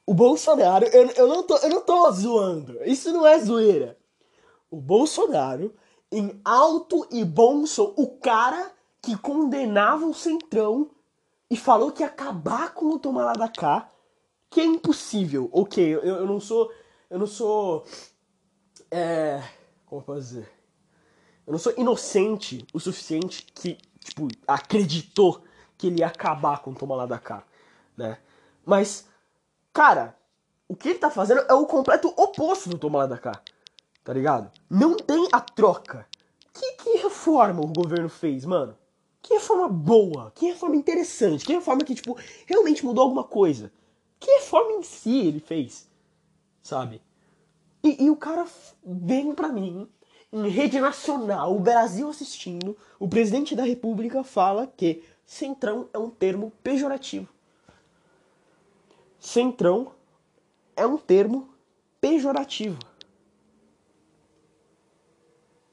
O 0.06 0.14
Bolsonaro, 0.14 0.86
eu, 0.86 1.08
eu, 1.10 1.26
não 1.28 1.42
tô, 1.42 1.56
eu 1.58 1.68
não 1.68 1.80
tô 1.82 2.10
zoando, 2.12 2.82
isso 2.84 3.12
não 3.12 3.26
é 3.26 3.38
zoeira. 3.38 3.98
O 4.70 4.80
Bolsonaro, 4.80 5.74
em 6.10 6.40
alto 6.44 7.06
e 7.10 7.24
bom 7.24 7.66
som, 7.66 7.92
o 7.96 8.06
cara 8.18 8.72
que 9.02 9.16
condenava 9.16 10.06
o 10.06 10.14
centrão 10.14 10.90
e 11.50 11.56
falou 11.56 11.90
que 11.90 12.02
ia 12.02 12.06
acabar 12.06 12.74
com 12.74 12.86
o 12.86 12.98
tomar 12.98 13.36
da 13.36 13.48
cá, 13.48 13.90
que 14.48 14.60
é 14.60 14.64
impossível. 14.64 15.48
Ok, 15.52 15.82
eu, 15.84 16.00
eu 16.00 16.26
não 16.26 16.40
sou. 16.40 16.72
Eu 17.08 17.18
não 17.18 17.26
sou. 17.26 17.84
É. 18.90 19.42
Como 19.86 20.00
eu 20.00 20.04
posso 20.04 20.20
dizer? 20.20 20.50
Eu 21.46 21.52
não 21.52 21.58
sou 21.58 21.72
inocente 21.76 22.64
o 22.72 22.78
suficiente 22.78 23.46
que, 23.54 23.76
tipo, 24.00 24.28
acreditou 24.46 25.42
que 25.76 25.86
ele 25.86 26.00
ia 26.00 26.06
acabar 26.06 26.60
com 26.62 26.70
o 26.70 26.74
Toma 26.74 26.94
lá 26.94 27.06
da 27.06 27.18
cá, 27.18 27.44
né? 27.96 28.18
Mas, 28.64 29.06
cara, 29.72 30.16
o 30.68 30.76
que 30.76 30.90
ele 30.90 30.98
tá 30.98 31.10
fazendo 31.10 31.42
é 31.48 31.54
o 31.54 31.66
completo 31.66 32.08
oposto 32.16 32.68
do 32.68 32.78
Toma 32.78 32.98
lá 32.98 33.06
da 33.06 33.18
cá, 33.18 33.40
tá 34.04 34.12
ligado? 34.12 34.50
Não 34.68 34.96
tem 34.96 35.28
a 35.32 35.40
troca. 35.40 36.06
Que, 36.52 36.72
que 36.72 36.96
reforma 36.98 37.60
o 37.60 37.72
governo 37.72 38.08
fez, 38.08 38.44
mano? 38.44 38.76
Que 39.22 39.34
reforma 39.34 39.68
boa, 39.68 40.32
que 40.34 40.46
reforma 40.46 40.76
interessante, 40.76 41.44
que 41.44 41.52
reforma 41.52 41.84
que, 41.84 41.94
tipo, 41.94 42.18
realmente 42.46 42.84
mudou 42.84 43.04
alguma 43.04 43.24
coisa. 43.24 43.72
Que 44.18 44.30
reforma 44.32 44.72
em 44.72 44.82
si 44.82 45.26
ele 45.26 45.40
fez, 45.40 45.88
sabe? 46.62 47.02
E, 47.82 48.04
e 48.04 48.10
o 48.10 48.16
cara 48.16 48.46
vem 48.84 49.34
pra 49.34 49.48
mim 49.48 49.88
em 50.32 50.48
rede 50.48 50.80
nacional, 50.80 51.56
o 51.56 51.60
Brasil 51.60 52.08
assistindo, 52.08 52.76
o 52.98 53.08
presidente 53.08 53.56
da 53.56 53.64
República 53.64 54.22
fala 54.22 54.66
que 54.66 55.02
centrão 55.26 55.88
é 55.92 55.98
um 55.98 56.10
termo 56.10 56.52
pejorativo. 56.62 57.28
Centrão 59.18 59.92
é 60.76 60.86
um 60.86 60.96
termo 60.96 61.48
pejorativo. 62.00 62.78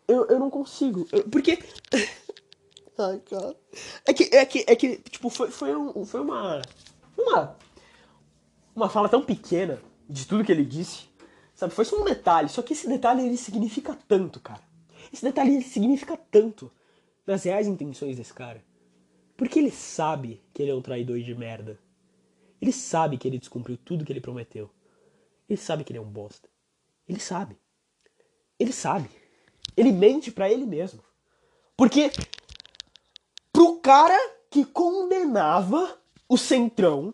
Eu, 0.07 0.25
eu 0.25 0.39
não 0.39 0.49
consigo. 0.49 1.07
Eu, 1.11 1.23
porque. 1.29 1.59
Ai, 2.97 3.21
cara. 3.29 3.55
É 4.05 4.13
que, 4.13 4.23
é 4.35 4.45
que, 4.45 4.65
é 4.67 4.75
que 4.75 4.97
tipo, 4.97 5.29
foi, 5.29 5.51
foi, 5.51 5.75
um, 5.75 6.03
foi 6.05 6.21
uma. 6.21 6.61
Uma. 7.15 7.55
Uma 8.75 8.89
fala 8.89 9.09
tão 9.09 9.23
pequena 9.23 9.81
de 10.09 10.25
tudo 10.25 10.43
que 10.43 10.51
ele 10.51 10.65
disse 10.65 11.07
Sabe, 11.57 11.73
foi 11.73 11.85
só 11.85 11.99
um 11.99 12.03
detalhe, 12.03 12.49
só 12.49 12.61
que 12.61 12.73
esse 12.73 12.87
detalhe 12.87 13.25
ele 13.25 13.35
significa 13.35 13.97
tanto, 14.07 14.39
cara. 14.39 14.61
Esse 15.11 15.25
detalhe 15.25 15.55
ele 15.55 15.63
significa 15.63 16.15
tanto 16.15 16.71
nas 17.25 17.43
reais 17.45 17.65
intenções 17.65 18.15
desse 18.15 18.31
cara. 18.31 18.63
Porque 19.35 19.57
ele 19.57 19.71
sabe 19.71 20.39
que 20.53 20.61
ele 20.61 20.69
é 20.69 20.75
um 20.75 20.83
traidor 20.83 21.19
de 21.19 21.33
merda. 21.33 21.79
Ele 22.61 22.71
sabe 22.71 23.17
que 23.17 23.27
ele 23.27 23.39
descumpriu 23.39 23.75
tudo 23.75 24.05
que 24.05 24.13
ele 24.13 24.21
prometeu. 24.21 24.69
Ele 25.49 25.57
sabe 25.57 25.83
que 25.83 25.91
ele 25.91 25.97
é 25.97 26.01
um 26.01 26.05
bosta. 26.05 26.47
Ele 27.09 27.19
sabe. 27.19 27.57
Ele 28.59 28.71
sabe. 28.71 29.09
Ele 29.75 29.91
mente 29.91 30.31
para 30.31 30.51
ele 30.51 30.65
mesmo. 30.65 31.03
Porque 31.75 32.11
pro 33.51 33.79
cara 33.79 34.15
que 34.51 34.63
condenava 34.63 35.99
o 36.29 36.37
Centrão, 36.37 37.11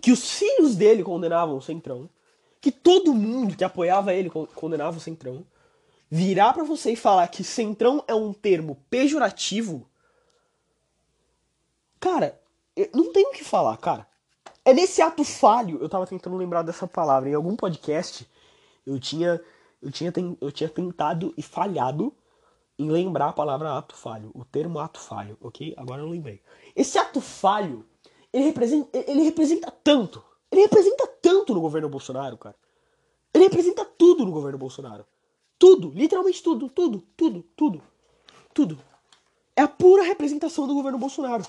que 0.00 0.12
os 0.12 0.38
filhos 0.38 0.76
dele 0.76 1.02
condenavam 1.02 1.56
o 1.56 1.62
Centrão, 1.62 2.08
que 2.62 2.70
todo 2.70 3.12
mundo 3.12 3.56
que 3.56 3.64
apoiava 3.64 4.14
ele 4.14 4.30
condenava 4.30 4.96
o 4.96 5.00
Centrão, 5.00 5.44
virar 6.08 6.52
para 6.52 6.62
você 6.62 6.92
e 6.92 6.96
falar 6.96 7.26
que 7.26 7.42
Centrão 7.42 8.04
é 8.06 8.14
um 8.14 8.32
termo 8.32 8.76
pejorativo, 8.88 9.84
cara, 11.98 12.40
não 12.94 13.12
tem 13.12 13.26
o 13.26 13.32
que 13.32 13.42
falar, 13.42 13.76
cara. 13.78 14.06
É 14.64 14.72
nesse 14.72 15.02
ato 15.02 15.24
falho, 15.24 15.78
eu 15.82 15.88
tava 15.88 16.06
tentando 16.06 16.36
lembrar 16.36 16.62
dessa 16.62 16.86
palavra, 16.86 17.28
em 17.28 17.34
algum 17.34 17.56
podcast 17.56 18.30
eu 18.86 18.98
tinha 19.00 19.40
eu 19.82 19.90
tinha, 19.90 20.12
eu 20.40 20.52
tinha 20.52 20.68
tentado 20.68 21.34
e 21.36 21.42
falhado 21.42 22.14
em 22.78 22.88
lembrar 22.88 23.30
a 23.30 23.32
palavra 23.32 23.76
ato 23.76 23.96
falho, 23.96 24.30
o 24.32 24.44
termo 24.44 24.78
ato 24.78 25.00
falho, 25.00 25.36
ok? 25.40 25.74
Agora 25.76 26.00
eu 26.00 26.08
lembrei. 26.08 26.40
Esse 26.76 26.96
ato 26.96 27.20
falho, 27.20 27.84
ele 28.32 28.44
representa, 28.44 28.96
ele 28.96 29.22
representa 29.22 29.72
tanto, 29.82 30.22
ele 30.52 30.60
representa 30.60 31.06
tanto 31.06 31.54
no 31.54 31.60
governo 31.62 31.88
Bolsonaro, 31.88 32.36
cara. 32.36 32.54
Ele 33.32 33.44
representa 33.44 33.86
tudo 33.86 34.24
no 34.26 34.30
governo 34.30 34.58
Bolsonaro. 34.58 35.06
Tudo, 35.58 35.90
literalmente 35.94 36.42
tudo, 36.42 36.68
tudo, 36.68 37.02
tudo, 37.16 37.42
tudo. 37.56 37.82
Tudo. 38.52 38.78
É 39.56 39.62
a 39.62 39.68
pura 39.68 40.02
representação 40.02 40.66
do 40.66 40.74
governo 40.74 40.98
Bolsonaro. 40.98 41.42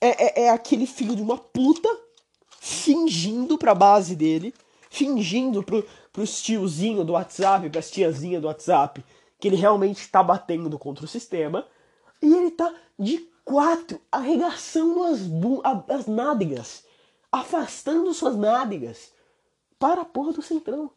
É, 0.00 0.40
é, 0.40 0.44
é 0.44 0.50
aquele 0.50 0.86
filho 0.86 1.14
de 1.14 1.20
uma 1.20 1.36
puta 1.36 1.88
fingindo 2.58 3.58
pra 3.58 3.74
base 3.74 4.16
dele, 4.16 4.54
fingindo 4.88 5.62
pro, 5.62 5.86
pros 6.10 6.40
tiozinhos 6.40 7.04
do 7.04 7.12
WhatsApp, 7.12 7.68
pras 7.68 7.90
tiazinhas 7.90 8.40
do 8.40 8.48
WhatsApp, 8.48 9.04
que 9.38 9.48
ele 9.48 9.56
realmente 9.56 10.08
tá 10.08 10.22
batendo 10.22 10.78
contra 10.78 11.04
o 11.04 11.08
sistema. 11.08 11.66
E 12.22 12.32
ele 12.32 12.52
tá 12.52 12.74
de 12.98 13.28
quatro, 13.44 14.00
arregaçando 14.10 15.02
as, 15.02 15.20
as 15.88 16.06
nádegas 16.06 16.84
afastando 17.32 18.12
suas 18.12 18.36
nádegas 18.36 19.10
para 19.78 20.02
a 20.02 20.04
porra 20.04 20.34
do 20.34 20.42
centrão. 20.42 20.92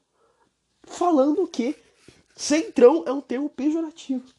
Falando 0.84 1.48
que 1.48 1.76
centrão 2.36 3.06
é 3.08 3.12
um 3.14 3.22
termo 3.22 3.50
pejorativo. 3.50 4.30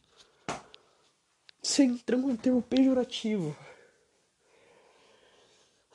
Centrão 1.62 2.28
é 2.28 2.32
um 2.32 2.36
termo 2.36 2.62
pejorativo. 2.62 3.56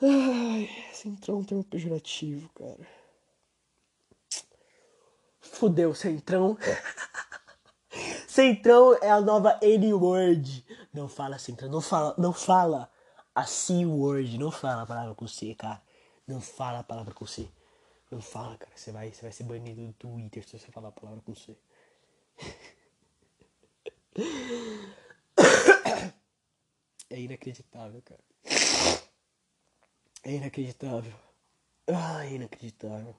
Ai, 0.02 0.68
centrão 0.92 1.36
é 1.36 1.38
um 1.38 1.44
termo 1.44 1.64
pejorativo, 1.64 2.50
cara. 2.50 2.86
Fudeu, 5.40 5.94
centrão. 5.94 6.58
centrão 8.26 8.94
é 9.00 9.10
a 9.10 9.20
nova 9.20 9.58
N-word. 9.62 10.66
Não 10.92 11.08
fala 11.08 11.38
centrão, 11.38 11.70
não 11.70 11.80
fala, 11.80 12.14
não 12.18 12.32
fala 12.32 12.90
a 13.34 13.44
C-word, 13.44 14.36
não 14.38 14.50
fala 14.50 14.82
a 14.82 14.86
palavra 14.86 15.14
com 15.14 15.26
C, 15.26 15.54
cara. 15.54 15.80
Não 16.26 16.40
fala 16.40 16.80
a 16.80 16.84
palavra 16.84 17.14
com 17.14 17.26
C. 17.26 17.48
Não 18.10 18.20
fala, 18.20 18.56
cara. 18.58 18.72
Você 18.76 18.92
vai, 18.92 19.10
você 19.12 19.22
vai 19.22 19.32
ser 19.32 19.44
banido 19.44 19.86
do 19.86 19.92
Twitter 19.94 20.44
se 20.46 20.58
você 20.58 20.70
falar 20.70 20.88
a 20.88 20.92
palavra 20.92 21.22
com 21.22 21.34
C. 21.34 21.56
É 27.10 27.20
inacreditável, 27.20 28.00
cara. 28.00 28.20
É 30.24 30.32
inacreditável. 30.32 31.12
Ah, 31.86 32.24
é 32.24 32.32
inacreditável. 32.32 33.14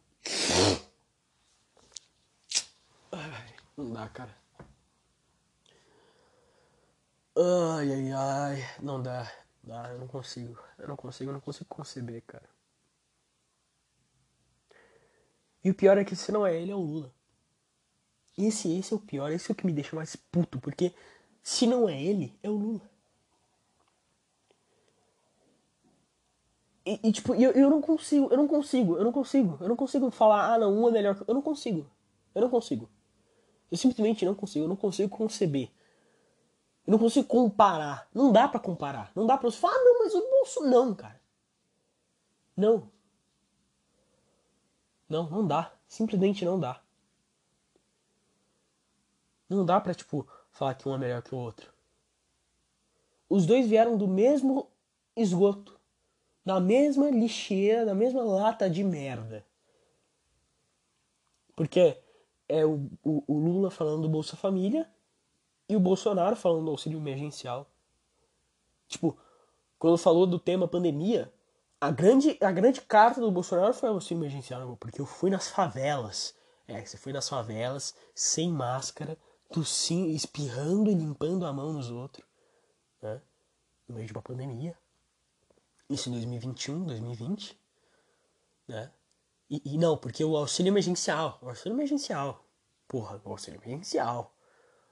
Ai, 3.12 3.56
não 3.78 3.94
dá, 3.94 4.10
cara. 4.10 4.36
Ai, 7.38 7.94
ai, 7.94 8.12
ai. 8.12 8.82
Não 8.82 9.02
dá. 9.02 9.32
Dá, 9.64 9.90
eu 9.92 10.00
não 10.00 10.08
consigo. 10.08 10.58
Eu 10.78 10.88
não 10.88 10.96
consigo, 10.96 11.30
eu 11.30 11.34
não 11.34 11.42
consigo 11.42 11.70
conceber, 11.70 12.24
cara. 12.24 12.50
E 15.64 15.72
o 15.72 15.76
pior 15.76 15.98
é 15.98 16.04
que 16.04 16.16
se 16.16 16.32
não 16.32 16.46
é 16.46 16.56
ele, 16.60 16.72
é 16.72 16.76
o 16.76 16.80
Lula. 16.80 17.12
Esse, 18.38 18.78
esse 18.78 18.94
é 18.94 18.96
o 18.96 19.00
pior, 19.00 19.32
esse 19.32 19.50
é 19.50 19.54
o 19.54 19.56
que 19.56 19.66
me 19.66 19.72
deixa 19.72 19.96
mais 19.96 20.16
puto, 20.16 20.60
porque 20.60 20.94
se 21.42 21.68
não 21.68 21.88
é 21.88 22.02
ele, 22.02 22.38
é 22.42 22.50
o 22.50 22.56
Lula. 22.56 22.82
E, 26.86 27.00
e 27.02 27.12
tipo, 27.12 27.34
eu, 27.36 27.52
eu 27.52 27.70
não 27.70 27.82
consigo, 27.82 28.28
eu 28.30 28.38
não 28.38 28.48
consigo, 28.48 28.98
eu 28.98 29.04
não 29.04 29.12
consigo, 29.12 29.58
eu 29.62 29.70
não 29.70 29.76
consigo 29.76 30.12
falar, 30.12 30.54
ah 30.54 30.58
não, 30.58 30.74
um 30.84 30.90
é 30.90 30.92
melhor 30.92 31.16
que. 31.16 31.24
Eu 31.30 31.34
não 31.34 31.42
consigo. 31.42 31.90
Eu 32.36 32.42
não 32.42 32.50
consigo. 32.50 32.90
Eu 33.72 33.78
simplesmente 33.78 34.26
não 34.26 34.36
consigo, 34.36 34.66
eu 34.66 34.70
não 34.70 34.76
consigo 34.76 35.10
conceber. 35.10 35.72
Eu 36.86 36.92
não 36.92 37.00
consigo 37.00 37.28
comparar. 37.28 38.08
Não 38.14 38.32
dá 38.32 38.48
para 38.48 38.60
comparar. 38.60 39.12
Não 39.16 39.26
dá 39.26 39.38
pra 39.38 39.50
você 39.50 39.58
falar, 39.58 39.76
ah, 39.76 39.84
não, 39.84 40.00
mas 40.00 40.14
o 40.14 40.30
bolso 40.30 40.62
não, 40.66 40.94
cara. 40.94 41.22
Não. 42.58 42.92
Não, 45.14 45.30
não 45.30 45.46
dá. 45.46 45.72
Simplesmente 45.88 46.44
não 46.44 46.60
dá. 46.60 46.82
Não 49.48 49.64
dá 49.64 49.80
pra, 49.80 49.94
tipo, 49.94 50.28
falar 50.52 50.74
que 50.74 50.90
um 50.90 50.96
é 50.96 50.98
melhor 50.98 51.22
que 51.22 51.36
o 51.36 51.38
outro. 51.38 51.72
Os 53.30 53.46
dois 53.46 53.68
vieram 53.68 53.96
do 53.96 54.08
mesmo 54.08 54.68
esgoto. 55.16 55.80
Da 56.44 56.60
mesma 56.60 57.12
lixeira, 57.12 57.86
da 57.86 57.94
mesma 57.94 58.24
lata 58.24 58.68
de 58.68 58.84
merda. 58.84 59.46
Porque 61.56 61.96
é 62.50 62.66
o, 62.66 62.90
o, 63.04 63.24
o 63.28 63.38
Lula 63.38 63.70
falando 63.70 64.02
do 64.02 64.10
Bolsa 64.10 64.36
Família 64.36 64.90
e 65.70 65.76
o 65.76 65.80
Bolsonaro 65.80 66.36
falando 66.36 66.66
do 66.66 66.72
auxílio 66.72 66.98
emergencial. 66.98 67.70
Tipo, 68.88 69.16
quando 69.78 69.98
falou 69.98 70.26
do 70.26 70.40
tema 70.40 70.68
pandemia, 70.68 71.32
a 71.84 71.92
grande, 71.92 72.38
a 72.40 72.50
grande 72.50 72.80
carta 72.80 73.20
do 73.20 73.30
Bolsonaro 73.30 73.74
foi 73.74 73.90
o 73.90 73.94
auxílio 73.96 74.22
emergencial, 74.22 74.78
porque 74.78 75.02
eu 75.02 75.06
fui 75.06 75.30
nas 75.30 75.50
favelas. 75.50 76.34
É, 76.66 76.84
você 76.86 76.96
foi 76.96 77.12
nas 77.12 77.28
favelas, 77.28 77.94
sem 78.16 78.50
máscara, 78.50 79.18
tossindo, 79.52 80.10
espirrando 80.12 80.90
e 80.90 80.94
limpando 80.94 81.46
a 81.46 81.52
mão 81.52 81.74
nos 81.74 81.92
outros, 81.92 82.26
né? 83.02 83.22
No 83.86 83.96
meio 83.96 84.08
de 84.08 84.14
uma 84.14 84.22
pandemia. 84.22 84.78
Isso 85.90 86.08
em 86.08 86.14
2021, 86.14 86.86
2020, 86.86 87.60
né? 88.66 88.90
E, 89.50 89.62
e 89.74 89.78
não, 89.78 89.98
porque 89.98 90.24
o 90.24 90.38
auxílio 90.38 90.70
emergencial, 90.70 91.38
o 91.42 91.50
auxílio 91.50 91.76
emergencial, 91.76 92.46
porra, 92.88 93.22
o 93.26 93.32
auxílio 93.32 93.60
emergencial, 93.62 94.34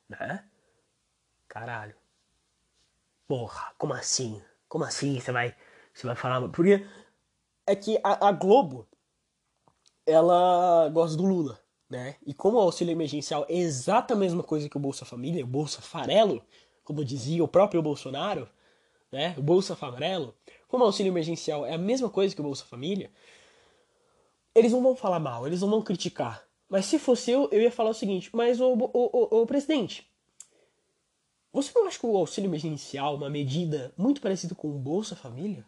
né? 0.09 0.45
Caralho. 1.47 1.95
Porra, 3.29 3.73
como 3.77 3.93
assim? 3.93 4.43
Como 4.67 4.83
assim 4.83 5.21
você 5.21 5.31
vai, 5.31 5.55
você 5.93 6.07
vai 6.07 6.15
falar? 6.15 6.47
Porque 6.49 6.85
é 7.65 7.75
que 7.75 7.99
a, 8.03 8.27
a 8.27 8.31
Globo, 8.31 8.87
ela 10.05 10.89
gosta 10.89 11.15
do 11.17 11.25
Lula, 11.25 11.59
né? 11.89 12.15
E 12.25 12.33
como 12.33 12.57
o 12.57 12.61
auxílio 12.61 12.91
emergencial 12.91 13.45
é 13.49 13.55
exata 13.55 14.13
a 14.13 14.17
mesma 14.17 14.43
coisa 14.43 14.69
que 14.69 14.77
o 14.77 14.79
Bolsa 14.79 15.05
Família, 15.05 15.43
o 15.43 15.47
Bolsa 15.47 15.81
Farelo, 15.81 16.43
como 16.83 17.05
dizia 17.05 17.43
o 17.43 17.47
próprio 17.47 17.81
Bolsonaro, 17.81 18.49
né? 19.11 19.35
O 19.37 19.41
Bolsa 19.41 19.75
Farelo, 19.75 20.33
como 20.67 20.83
o 20.83 20.87
auxílio 20.87 21.11
emergencial 21.11 21.65
é 21.65 21.73
a 21.73 21.77
mesma 21.77 22.09
coisa 22.09 22.33
que 22.33 22.41
o 22.41 22.43
Bolsa 22.43 22.65
Família, 22.65 23.11
eles 24.55 24.71
não 24.71 24.81
vão 24.81 24.95
falar 24.95 25.19
mal, 25.19 25.45
eles 25.45 25.61
não 25.61 25.69
vão 25.69 25.81
criticar. 25.81 26.43
Mas 26.69 26.85
se 26.85 26.97
fosse 26.97 27.31
eu, 27.31 27.49
eu 27.51 27.61
ia 27.61 27.71
falar 27.71 27.89
o 27.89 27.93
seguinte, 27.93 28.29
mas 28.33 28.61
o, 28.61 28.73
o, 28.73 28.89
o, 28.93 29.41
o 29.41 29.45
presidente, 29.45 30.09
você 31.51 31.71
não 31.75 31.85
acha 31.85 31.99
que 31.99 32.05
o 32.05 32.15
auxílio 32.15 32.47
emergencial 32.47 33.15
é 33.15 33.17
uma 33.17 33.29
medida 33.29 33.93
muito 33.97 34.21
parecida 34.21 34.55
com 34.55 34.69
o 34.69 34.79
Bolsa 34.79 35.15
Família? 35.15 35.65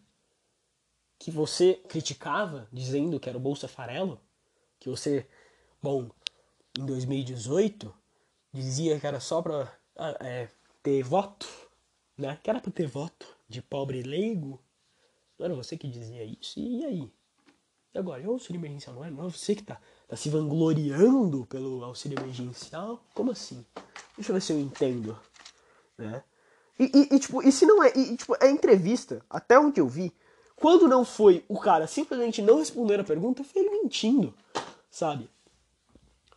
Que 1.23 1.31
você 1.31 1.75
criticava, 1.87 2.67
dizendo 2.69 3.17
que 3.17 3.29
era 3.29 3.37
o 3.37 3.41
Bolsa 3.41 3.65
Farelo? 3.65 4.19
Que 4.77 4.89
você, 4.89 5.25
bom, 5.81 6.09
em 6.77 6.85
2018, 6.85 7.93
dizia 8.51 8.99
que 8.99 9.07
era 9.07 9.21
só 9.21 9.41
pra 9.41 9.73
ah, 9.95 10.17
é, 10.19 10.49
ter 10.81 11.01
voto, 11.01 11.47
né? 12.17 12.37
Que 12.43 12.49
era 12.49 12.59
pra 12.59 12.69
ter 12.69 12.87
voto 12.87 13.25
de 13.47 13.61
pobre 13.61 14.03
leigo. 14.03 14.61
Não 15.39 15.45
era 15.45 15.55
você 15.55 15.77
que 15.77 15.87
dizia 15.87 16.25
isso? 16.25 16.59
E 16.59 16.83
aí? 16.83 17.13
E 17.93 17.97
agora? 17.97 18.21
E 18.21 18.27
o 18.27 18.31
auxílio 18.31 18.59
emergencial 18.59 18.93
não 18.93 19.05
é? 19.05 19.09
Não 19.09 19.25
é 19.25 19.31
você 19.31 19.55
que 19.55 19.63
tá, 19.63 19.79
tá 20.09 20.17
se 20.17 20.27
vangloriando 20.27 21.45
pelo 21.45 21.85
auxílio 21.85 22.19
emergencial? 22.19 23.01
Como 23.13 23.31
assim? 23.31 23.65
Deixa 24.17 24.31
eu 24.31 24.33
ver 24.33 24.41
se 24.41 24.51
eu 24.51 24.59
entendo 24.59 25.17
né? 25.97 26.21
E, 26.77 26.85
e, 26.85 27.15
e, 27.15 27.19
tipo, 27.19 27.41
e 27.41 27.49
se 27.49 27.65
não 27.65 27.81
é, 27.81 27.93
e, 27.95 28.17
tipo, 28.17 28.35
é 28.41 28.49
entrevista, 28.49 29.23
até 29.29 29.57
onde 29.57 29.79
eu 29.79 29.87
vi, 29.87 30.11
quando 30.55 30.87
não 30.87 31.03
foi 31.03 31.43
o 31.47 31.59
cara 31.59 31.87
simplesmente 31.87 32.41
não 32.41 32.57
responder 32.57 32.99
a 32.99 33.03
pergunta, 33.03 33.43
foi 33.43 33.61
ele 33.61 33.81
mentindo, 33.81 34.33
sabe? 34.89 35.29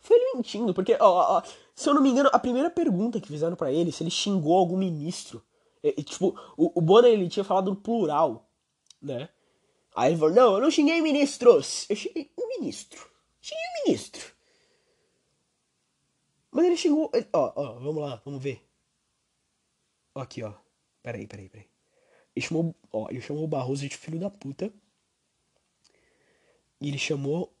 Foi 0.01 0.17
ele 0.17 0.35
mentindo, 0.35 0.73
porque, 0.73 0.97
ó, 0.99 1.37
ó, 1.37 1.43
se 1.75 1.89
eu 1.89 1.93
não 1.93 2.01
me 2.01 2.09
engano, 2.09 2.29
a 2.31 2.39
primeira 2.39 2.69
pergunta 2.69 3.19
que 3.19 3.27
fizeram 3.27 3.55
para 3.55 3.71
ele, 3.71 3.91
se 3.91 4.03
ele 4.03 4.09
xingou 4.09 4.57
algum 4.57 4.77
ministro, 4.77 5.43
é, 5.83 5.91
tipo, 6.01 6.37
o, 6.57 6.79
o 6.79 6.81
Bonner, 6.81 7.11
ele 7.11 7.29
tinha 7.29 7.43
falado 7.43 7.69
no 7.69 7.75
plural, 7.75 8.49
né? 9.01 9.29
Aí 9.95 10.11
ele 10.11 10.19
falou, 10.19 10.35
não, 10.35 10.53
eu 10.55 10.61
não 10.61 10.71
xinguei 10.71 11.01
ministros, 11.01 11.85
eu 11.89 11.95
xinguei 11.95 12.31
um 12.37 12.47
ministro, 12.47 13.09
xinguei 13.41 13.63
um 13.63 13.85
ministro. 13.85 14.31
Mas 16.51 16.65
ele 16.65 16.77
xingou, 16.77 17.09
ele, 17.13 17.27
ó, 17.33 17.53
ó, 17.55 17.73
vamos 17.73 18.01
lá, 18.01 18.21
vamos 18.23 18.41
ver. 18.41 18.65
Aqui, 20.15 20.43
ó. 20.43 20.53
Peraí, 21.03 21.27
peraí, 21.27 21.49
peraí. 21.49 21.76
Ele 22.37 22.45
chamou, 22.45 22.75
ó, 22.93 23.07
ele 23.09 23.19
chamou 23.19 23.43
o 23.43 23.47
Barroso 23.47 23.89
de 23.89 23.97
filho 23.97 24.19
da 24.19 24.29
puta. 24.29 24.71
E 26.79 26.87
ele 26.87 26.99
chamou 26.99 27.51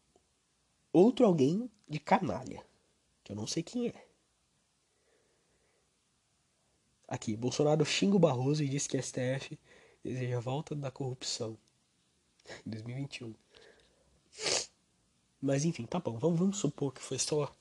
outro 0.93 1.25
alguém 1.25 1.67
de 1.89 1.99
canalha. 1.99 2.63
Que 3.23 3.31
eu 3.31 3.35
não 3.35 3.47
sei 3.47 3.63
quem 3.63 3.87
é. 3.87 4.07
Aqui, 7.07 7.35
Bolsonaro 7.35 7.83
xinga 7.83 8.17
o 8.17 8.19
Barroso 8.19 8.63
e 8.63 8.69
diz 8.69 8.85
que 8.85 9.01
STF 9.01 9.57
deseja 10.03 10.37
a 10.37 10.41
volta 10.41 10.75
da 10.75 10.91
corrupção. 10.91 11.57
Em 12.63 12.69
2021. 12.69 13.33
Mas 15.41 15.65
enfim, 15.65 15.87
tá 15.87 15.99
bom. 15.99 16.19
Vamos, 16.19 16.37
vamos 16.37 16.57
supor 16.59 16.93
que 16.93 17.01
foi 17.01 17.17
só. 17.17 17.51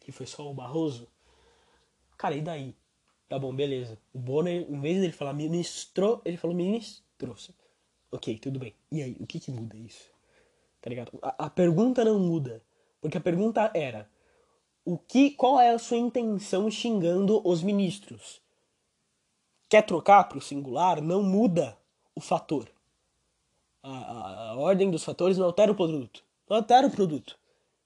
Que 0.00 0.10
foi 0.10 0.24
só 0.24 0.50
o 0.50 0.54
Barroso. 0.54 1.06
Cara, 2.16 2.34
e 2.34 2.40
daí? 2.40 2.74
Tá 3.32 3.38
bom, 3.38 3.54
beleza. 3.54 3.98
O 4.12 4.18
Bonner, 4.18 4.70
em 4.70 4.78
vez 4.78 5.00
dele 5.00 5.10
falar 5.10 5.32
ministro, 5.32 6.20
ele 6.22 6.36
falou 6.36 6.54
ministro. 6.54 7.02
Ok, 8.10 8.38
tudo 8.38 8.58
bem. 8.58 8.74
E 8.90 9.02
aí, 9.02 9.16
o 9.18 9.26
que 9.26 9.40
que 9.40 9.50
muda 9.50 9.74
isso? 9.74 10.10
Tá 10.82 10.90
ligado? 10.90 11.18
A, 11.22 11.46
a 11.46 11.48
pergunta 11.48 12.04
não 12.04 12.18
muda. 12.18 12.62
Porque 13.00 13.16
a 13.16 13.20
pergunta 13.22 13.70
era: 13.72 14.06
o 14.84 14.98
que, 14.98 15.30
qual 15.30 15.58
é 15.58 15.70
a 15.70 15.78
sua 15.78 15.96
intenção 15.96 16.70
xingando 16.70 17.40
os 17.42 17.62
ministros? 17.62 18.42
Quer 19.66 19.80
trocar 19.86 20.24
para 20.24 20.36
o 20.36 20.42
singular? 20.42 21.00
Não 21.00 21.22
muda 21.22 21.74
o 22.14 22.20
fator. 22.20 22.68
A, 23.82 23.96
a, 23.96 24.50
a, 24.50 24.56
ordem 24.58 24.90
dos 24.90 25.04
fatores 25.04 25.38
não 25.38 25.46
altera 25.46 25.72
o 25.72 25.74
produto. 25.74 26.22
Não 26.50 26.58
altera 26.58 26.86
o 26.86 26.90
produto. 26.90 27.38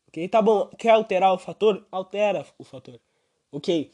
Ok? 0.09 0.29
Tá 0.29 0.43
bom. 0.43 0.67
Quer 0.77 0.91
alterar 0.91 1.33
o 1.33 1.39
fator? 1.39 1.87
Altera 1.93 2.45
o 2.59 2.65
fator. 2.65 2.99
Ok. 3.53 3.93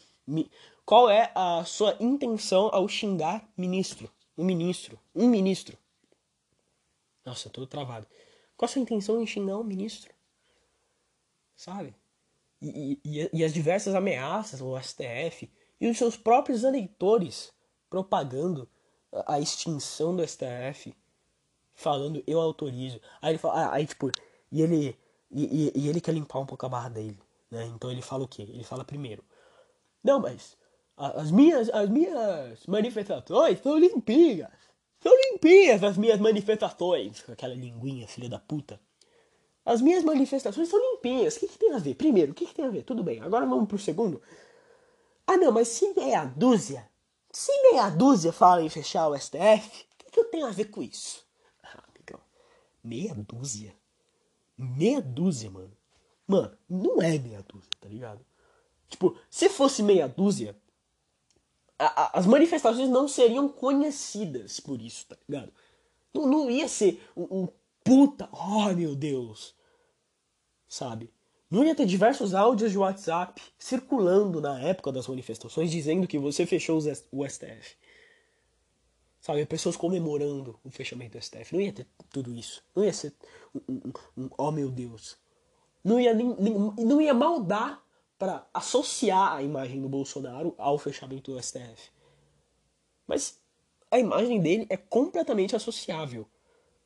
Qual 0.85 1.09
é 1.09 1.31
a 1.35 1.65
sua 1.65 1.97
intenção 2.01 2.69
ao 2.73 2.89
xingar 2.89 3.49
ministro? 3.57 4.11
Um 4.37 4.45
ministro. 4.45 4.99
Um 5.15 5.29
ministro. 5.29 5.79
Nossa, 7.25 7.49
eu 7.49 7.53
tô 7.53 7.67
travado. 7.67 8.07
Qual 8.57 8.69
a 8.69 8.73
sua 8.73 8.83
intenção 8.83 9.21
em 9.21 9.27
xingar 9.27 9.59
um 9.59 9.65
ministro? 9.65 10.13
Sabe? 11.57 11.95
E, 12.61 13.01
e, 13.05 13.31
e 13.33 13.45
as 13.45 13.53
diversas 13.53 13.95
ameaças 13.95 14.61
ao 14.61 14.81
STF 14.81 15.51
e 15.81 15.89
os 15.89 15.99
seus 15.99 16.17
próprios 16.17 16.63
eleitores 16.63 17.53
propagando 17.91 18.69
a 19.27 19.39
extinção 19.39 20.17
do 20.17 20.27
STF, 20.27 20.95
falando 21.75 22.23
eu 22.27 22.41
autorizo. 22.41 23.01
Aí 23.21 23.33
ele 23.33 23.39
fala, 23.39 23.67
ah, 23.67 23.75
aí 23.75 23.87
tipo, 23.87 24.11
e 24.51 24.63
ele 24.63 24.97
e, 25.31 25.45
e, 25.45 25.73
e, 25.75 25.89
ele 25.89 26.01
quer 26.01 26.13
limpar 26.13 26.39
um 26.39 26.47
pouco 26.47 26.65
a 26.67 26.69
barra 26.69 26.89
dele, 26.89 27.19
né? 27.51 27.65
Então 27.67 27.91
ele 27.91 28.03
fala 28.03 28.25
o 28.25 28.29
quê? 28.29 28.43
Ele 28.43 28.65
fala 28.65 28.85
primeiro, 28.85 29.25
não, 30.03 30.21
mas 30.21 30.57
as 30.97 31.31
minhas, 31.31 31.69
as 31.71 31.89
minhas 31.89 32.67
manifestações 32.67 33.61
são 33.61 33.79
limpinhas. 33.79 34.51
São 35.01 35.13
limpinhas 35.17 35.83
as 35.83 35.97
minhas 35.97 36.21
manifestações. 36.21 37.25
Aquela 37.29 37.55
linguinha, 37.55 38.07
filha 38.07 38.29
da 38.29 38.39
puta. 38.39 38.81
As 39.65 39.81
minhas 39.81 40.05
manifestações 40.05 40.69
são 40.69 40.79
limpinhas. 40.79 41.37
O 41.37 41.41
que, 41.41 41.49
que 41.49 41.59
tem 41.59 41.73
a 41.73 41.79
ver? 41.79 41.95
Primeiro, 41.95 42.33
o 42.33 42.35
que, 42.35 42.47
que 42.47 42.55
tem 42.55 42.65
a 42.65 42.71
ver? 42.71 42.83
Tudo 42.83 43.03
bem, 43.03 43.21
agora 43.21 43.47
vamos 43.47 43.69
pro 43.69 43.79
segundo. 43.79 44.21
Ah 45.27 45.37
não, 45.37 45.53
mas 45.53 45.69
se 45.69 45.93
meia 45.95 46.25
dúzia, 46.25 46.89
se 47.31 47.53
meia 47.63 47.89
dúzia 47.89 48.33
fala 48.33 48.63
em 48.63 48.69
fechar 48.69 49.09
o 49.09 49.17
STF, 49.17 49.87
o 49.95 50.05
que, 50.05 50.11
que 50.11 50.21
eu 50.21 50.25
tenho 50.25 50.47
a 50.47 50.51
ver 50.51 50.67
com 50.67 50.83
isso? 50.83 51.25
Ah, 51.63 51.83
amigão, 51.89 52.21
meia 52.83 53.15
dúzia? 53.15 53.75
Meia 54.59 55.01
dúzia, 55.01 55.51
mano. 55.51 55.77
Mano, 56.27 56.57
não 56.69 57.01
é 57.01 57.19
meia 57.19 57.43
dúzia, 57.43 57.71
tá 57.81 57.89
ligado? 57.89 58.25
Tipo, 58.89 59.17
se 59.31 59.49
fosse 59.49 59.83
meia 59.83 60.07
dúzia, 60.09 60.57
as 62.13 62.27
manifestações 62.27 62.89
não 62.89 63.07
seriam 63.09 63.49
conhecidas 63.49 64.61
por 64.61 64.81
isso, 64.81 65.07
tá 65.07 65.17
ligado? 65.29 65.53
Não, 66.15 66.27
não 66.27 66.51
ia 66.51 66.69
ser 66.69 67.03
um, 67.17 67.43
um 67.43 67.49
puta, 67.85 68.29
oh 68.33 68.73
meu 68.75 68.95
Deus, 68.95 69.55
sabe? 70.69 71.13
Não 71.51 71.65
ia 71.65 71.75
ter 71.75 71.85
diversos 71.87 72.35
áudios 72.35 72.71
de 72.73 72.79
WhatsApp 72.79 73.43
circulando 73.59 74.41
na 74.41 74.59
época 74.61 74.91
das 74.91 75.07
manifestações 75.07 75.71
dizendo 75.71 76.07
que 76.09 76.19
você 76.19 76.47
fechou 76.47 76.79
o 77.13 77.27
STF. 77.29 77.77
Sabe, 79.21 79.47
pessoas 79.47 79.77
comemorando 79.77 80.59
o 80.65 80.71
fechamento 80.71 81.17
do 81.17 81.23
STF. 81.23 81.53
Não 81.55 81.61
ia 81.61 81.73
ter 81.73 81.87
tudo 82.11 82.35
isso. 82.35 82.63
Não 82.75 82.85
ia 82.85 82.93
ser 82.93 83.13
um, 83.55 83.61
um- 83.75 83.93
um- 84.25 84.31
oh 84.37 84.51
meu 84.51 84.71
Deus. 84.71 85.17
Não 85.85 86.01
ia, 86.01 86.13
nem, 86.15 86.35
nem- 86.39 86.55
não 86.85 87.01
ia 87.01 87.13
mal 87.15 87.41
dar 87.43 87.85
para 88.23 88.47
associar 88.55 89.33
a 89.33 89.43
imagem 89.43 89.83
do 89.83 89.89
Bolsonaro 89.89 90.55
ao 90.57 90.79
fechamento 90.79 91.33
do 91.33 91.43
STF. 91.43 91.91
Mas 93.05 93.43
a 93.91 93.99
imagem 93.99 94.41
dele 94.41 94.65
é 94.71 94.77
completamente 94.77 95.57
associável 95.57 96.25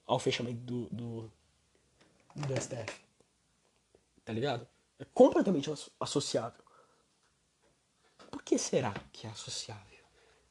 ao 0.07 0.19
fechamento 0.19 0.61
do, 0.61 0.87
do, 0.87 1.33
do 2.35 2.55
STF. 2.59 3.03
Tá 4.25 4.33
ligado? 4.33 4.67
É 4.99 5.05
completamente 5.13 5.71
asso- 5.71 5.93
associável. 6.01 6.65
Por 8.31 8.43
que 8.43 8.57
será 8.57 8.95
que 9.13 9.27
é 9.27 9.31
associável? 9.31 10.07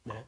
Né? 0.05 0.23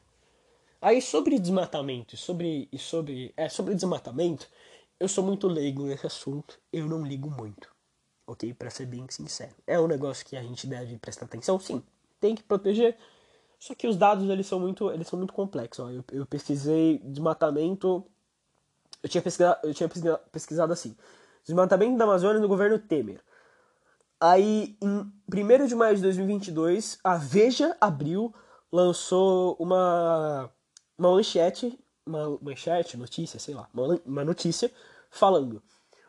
Aí 0.82 1.00
sobre 1.00 1.38
desmatamento 1.38 2.16
sobre, 2.16 2.68
e 2.72 2.78
sobre, 2.80 3.32
é, 3.36 3.48
sobre 3.48 3.76
desmatamento, 3.76 4.50
eu 4.98 5.08
sou 5.08 5.22
muito 5.22 5.46
leigo 5.46 5.84
nesse 5.84 6.08
assunto, 6.08 6.60
eu 6.72 6.88
não 6.88 7.06
ligo 7.06 7.30
muito, 7.30 7.72
ok? 8.28 8.52
Pra 8.54 8.70
ser 8.70 8.86
bem 8.86 9.06
sincero. 9.08 9.54
É 9.66 9.80
um 9.80 9.86
negócio 9.86 10.24
que 10.24 10.36
a 10.36 10.42
gente 10.42 10.66
deve 10.66 10.96
prestar 10.98 11.24
atenção, 11.24 11.58
sim, 11.58 11.82
tem 12.20 12.34
que 12.34 12.42
proteger, 12.42 12.96
só 13.58 13.74
que 13.74 13.88
os 13.88 13.96
dados 13.96 14.28
eles 14.28 14.46
são 14.46 14.60
muito, 14.60 14.90
eles 14.92 15.08
são 15.08 15.18
muito 15.18 15.32
complexos. 15.32 15.84
Ó. 15.84 15.90
Eu, 15.90 16.04
eu 16.12 16.26
pesquisei 16.26 16.98
desmatamento, 16.98 18.04
eu 19.02 19.08
tinha 19.08 19.22
pesquisado, 19.22 19.58
eu 19.64 19.74
tinha 19.74 19.88
pesquisa- 19.88 20.20
pesquisado 20.30 20.72
assim, 20.72 20.96
desmatamento 21.44 21.96
da 21.96 22.04
Amazônia 22.04 22.40
no 22.40 22.48
governo 22.48 22.78
Temer. 22.78 23.20
Aí, 24.20 24.76
em 24.82 25.12
1 25.28 25.66
de 25.66 25.74
maio 25.74 25.96
de 25.96 26.02
2022, 26.02 26.98
a 27.04 27.16
Veja 27.16 27.76
abriu, 27.80 28.34
lançou 28.70 29.56
uma, 29.60 30.50
uma 30.98 31.10
manchete, 31.12 31.78
uma 32.04 32.36
manchete, 32.42 32.96
notícia, 32.96 33.38
sei 33.38 33.54
lá, 33.54 33.68
uma, 33.72 34.00
uma 34.04 34.24
notícia 34.24 34.70
falando: 35.10 35.62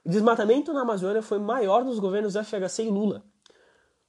o 0.06 0.10
desmatamento 0.10 0.74
na 0.74 0.82
Amazônia 0.82 1.22
foi 1.22 1.40
maior 1.40 1.84
nos 1.84 2.00
governos 2.00 2.36
FHC 2.36 2.84
e 2.84 2.90
Lula. 2.90 3.24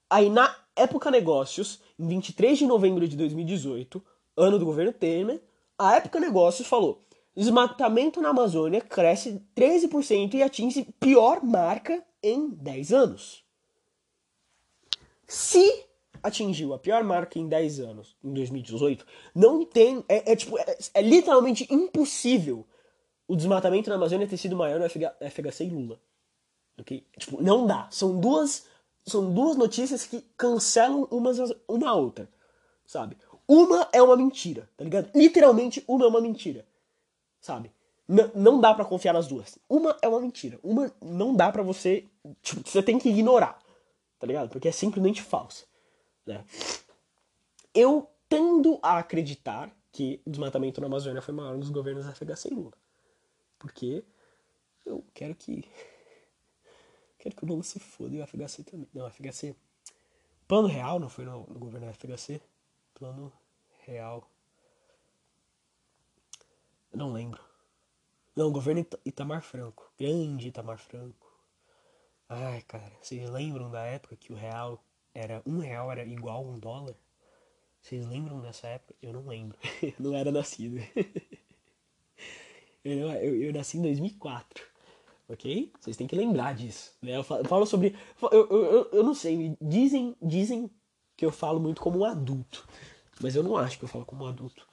Aí, 0.09 0.29
na 0.29 0.55
Época 0.75 1.11
Negócios, 1.11 1.81
em 1.99 2.09
23 2.09 2.59
de 2.59 2.67
novembro 2.67 3.07
de 3.07 3.17
2018, 3.17 4.03
ano 4.37 4.59
do 4.59 4.65
governo 4.65 4.93
Temer, 4.93 5.43
a 5.79 5.97
Época 5.97 6.19
Negócios 6.21 6.67
falou: 6.67 7.03
desmatamento 7.37 8.21
na 8.21 8.31
Amazônia 8.31 8.81
cresce 8.81 9.41
13% 9.57 10.35
e 10.35 10.43
atinge 10.43 10.89
pior 10.99 11.43
marca 11.43 12.03
em 12.23 12.51
10 12.51 12.93
anos. 12.93 13.45
Se 15.27 15.87
atingiu 16.23 16.75
a 16.75 16.79
pior 16.79 17.03
marca 17.05 17.39
em 17.39 17.49
10 17.49 17.81
anos, 17.81 18.17
em 18.23 18.33
2018, 18.33 19.07
não 19.35 19.65
tem. 19.65 20.05
É, 20.09 20.33
é 20.33 20.37
tipo, 20.37 20.59
é, 20.59 20.79
é 20.95 21.03
literalmente 21.03 21.67
impossível 21.71 22.67
o 23.33 23.37
desmatamento 23.37 23.89
na 23.89 23.97
Amazônia 23.97 24.27
ter 24.27 24.37
sido 24.37 24.57
maior 24.57 24.79
no 24.81 24.89
FH, 24.89 25.15
FHC 25.21 25.65
e 25.65 25.71
Lula. 25.71 26.01
Ok? 26.79 27.07
Tipo, 27.19 27.43
não 27.43 27.67
dá. 27.67 27.89
São 27.91 28.19
duas, 28.19 28.67
são 29.07 29.33
duas 29.33 29.57
notícias 29.57 30.07
que 30.07 30.21
cancelam 30.37 31.07
umas, 31.11 31.39
as- 31.39 31.55
uma 31.69 31.91
a 31.91 31.95
outra. 31.95 32.29
Sabe? 32.87 33.17
Uma 33.47 33.89
é 33.93 34.01
uma 34.03 34.17
mentira, 34.17 34.69
tá 34.77 34.85
ligado? 34.85 35.11
Literalmente, 35.15 35.85
uma 35.87 36.05
é 36.05 36.09
uma 36.09 36.21
mentira. 36.21 36.65
Sabe? 37.41 37.71
N- 38.09 38.31
não 38.35 38.61
dá 38.61 38.75
pra 38.75 38.85
confiar 38.85 39.13
nas 39.13 39.27
duas. 39.29 39.59
Uma 39.69 39.97
é 40.03 40.09
uma 40.09 40.21
mentira. 40.21 40.59
Uma 40.63 40.93
não 41.01 41.35
dá 41.35 41.51
pra 41.53 41.63
você. 41.63 42.05
Tipo, 42.43 42.69
você 42.69 42.83
tem 42.83 42.99
que 42.99 43.09
ignorar. 43.09 43.59
Tá 44.19 44.27
ligado? 44.27 44.49
Porque 44.51 44.69
é 44.69 44.73
simplesmente 44.73 45.23
falsa. 45.23 45.65
Né? 46.27 46.45
Eu 47.75 48.09
tendo 48.29 48.79
a 48.83 48.99
acreditar 48.99 49.71
que 49.93 50.21
o 50.25 50.31
desmatamento 50.31 50.81
na 50.81 50.87
Amazônia 50.87 51.23
foi 51.23 51.35
maior 51.35 51.57
nos 51.57 51.71
governos 51.71 52.07
FHC 52.07 52.49
e 52.51 52.55
Lula. 52.55 52.73
Porque 53.61 54.03
eu 54.85 55.05
quero 55.15 55.37
que. 55.37 55.63
Quero 57.21 57.37
que 57.37 57.45
o 57.45 57.47
Lula 57.49 57.63
se 57.63 57.79
foda 57.79 58.17
e 58.17 58.21
o 58.23 58.27
FHC 58.27 58.65
também. 58.65 58.89
Não, 58.95 59.07
FHC. 59.11 59.55
Plano 60.49 60.67
Real 60.67 60.99
não 60.99 61.11
foi 61.11 61.27
no, 61.27 61.47
no 61.47 61.59
governo 61.59 61.93
FHC? 61.93 62.41
Plano 62.95 63.31
Real. 63.81 64.27
Eu 66.91 66.99
não 66.99 67.13
lembro. 67.13 67.39
Não, 68.35 68.51
governo 68.51 68.81
Ita- 68.81 68.99
Itamar 69.05 69.43
Franco. 69.43 69.93
Grande 69.99 70.49
Itamar 70.49 70.79
Franco. 70.79 71.31
Ai, 72.27 72.63
cara, 72.63 72.91
vocês 73.03 73.29
lembram 73.29 73.71
da 73.71 73.83
época 73.85 74.17
que 74.17 74.33
o 74.33 74.37
real 74.37 74.83
era. 75.13 75.43
Um 75.45 75.59
real 75.59 75.93
era 75.93 76.03
igual 76.07 76.39
a 76.39 76.49
um 76.49 76.59
dólar? 76.59 76.97
Vocês 77.83 78.07
lembram 78.07 78.41
dessa 78.41 78.67
época? 78.67 78.95
Eu 79.03 79.13
não 79.13 79.27
lembro. 79.27 79.59
Eu 79.83 79.95
não 79.99 80.17
era 80.17 80.33
nascido. 80.33 80.77
Eu, 82.85 83.11
eu, 83.13 83.43
eu 83.43 83.53
nasci 83.53 83.79
em 83.79 83.83
2004. 83.83 84.65
Ok? 85.29 85.73
Vocês 85.81 85.97
têm 85.97 86.07
que 86.07 86.17
lembrar 86.17 86.55
disso. 86.55 86.93
Né? 87.01 87.17
Eu 87.17 87.23
falo, 87.23 87.41
eu 87.43 87.45
falo 87.49 87.67
sobre. 87.67 87.95
Eu, 88.21 88.31
eu, 88.51 88.65
eu, 88.65 88.89
eu 88.93 89.05
não 89.05 89.15
sei. 89.15 89.57
Dizem, 89.61 90.17
dizem 90.21 90.69
que 91.17 91.25
eu 91.25 91.31
falo 91.31 91.61
muito 91.61 91.81
como 91.81 92.01
um 92.01 92.05
adulto. 92.05 92.67
Mas 93.23 93.37
eu 93.37 93.43
não 93.43 93.57
acho 93.57 93.79
que 93.79 93.85
eu 93.85 93.89
falo 93.89 94.05
como 94.05 94.25
um 94.25 94.27
adulto. 94.29 94.67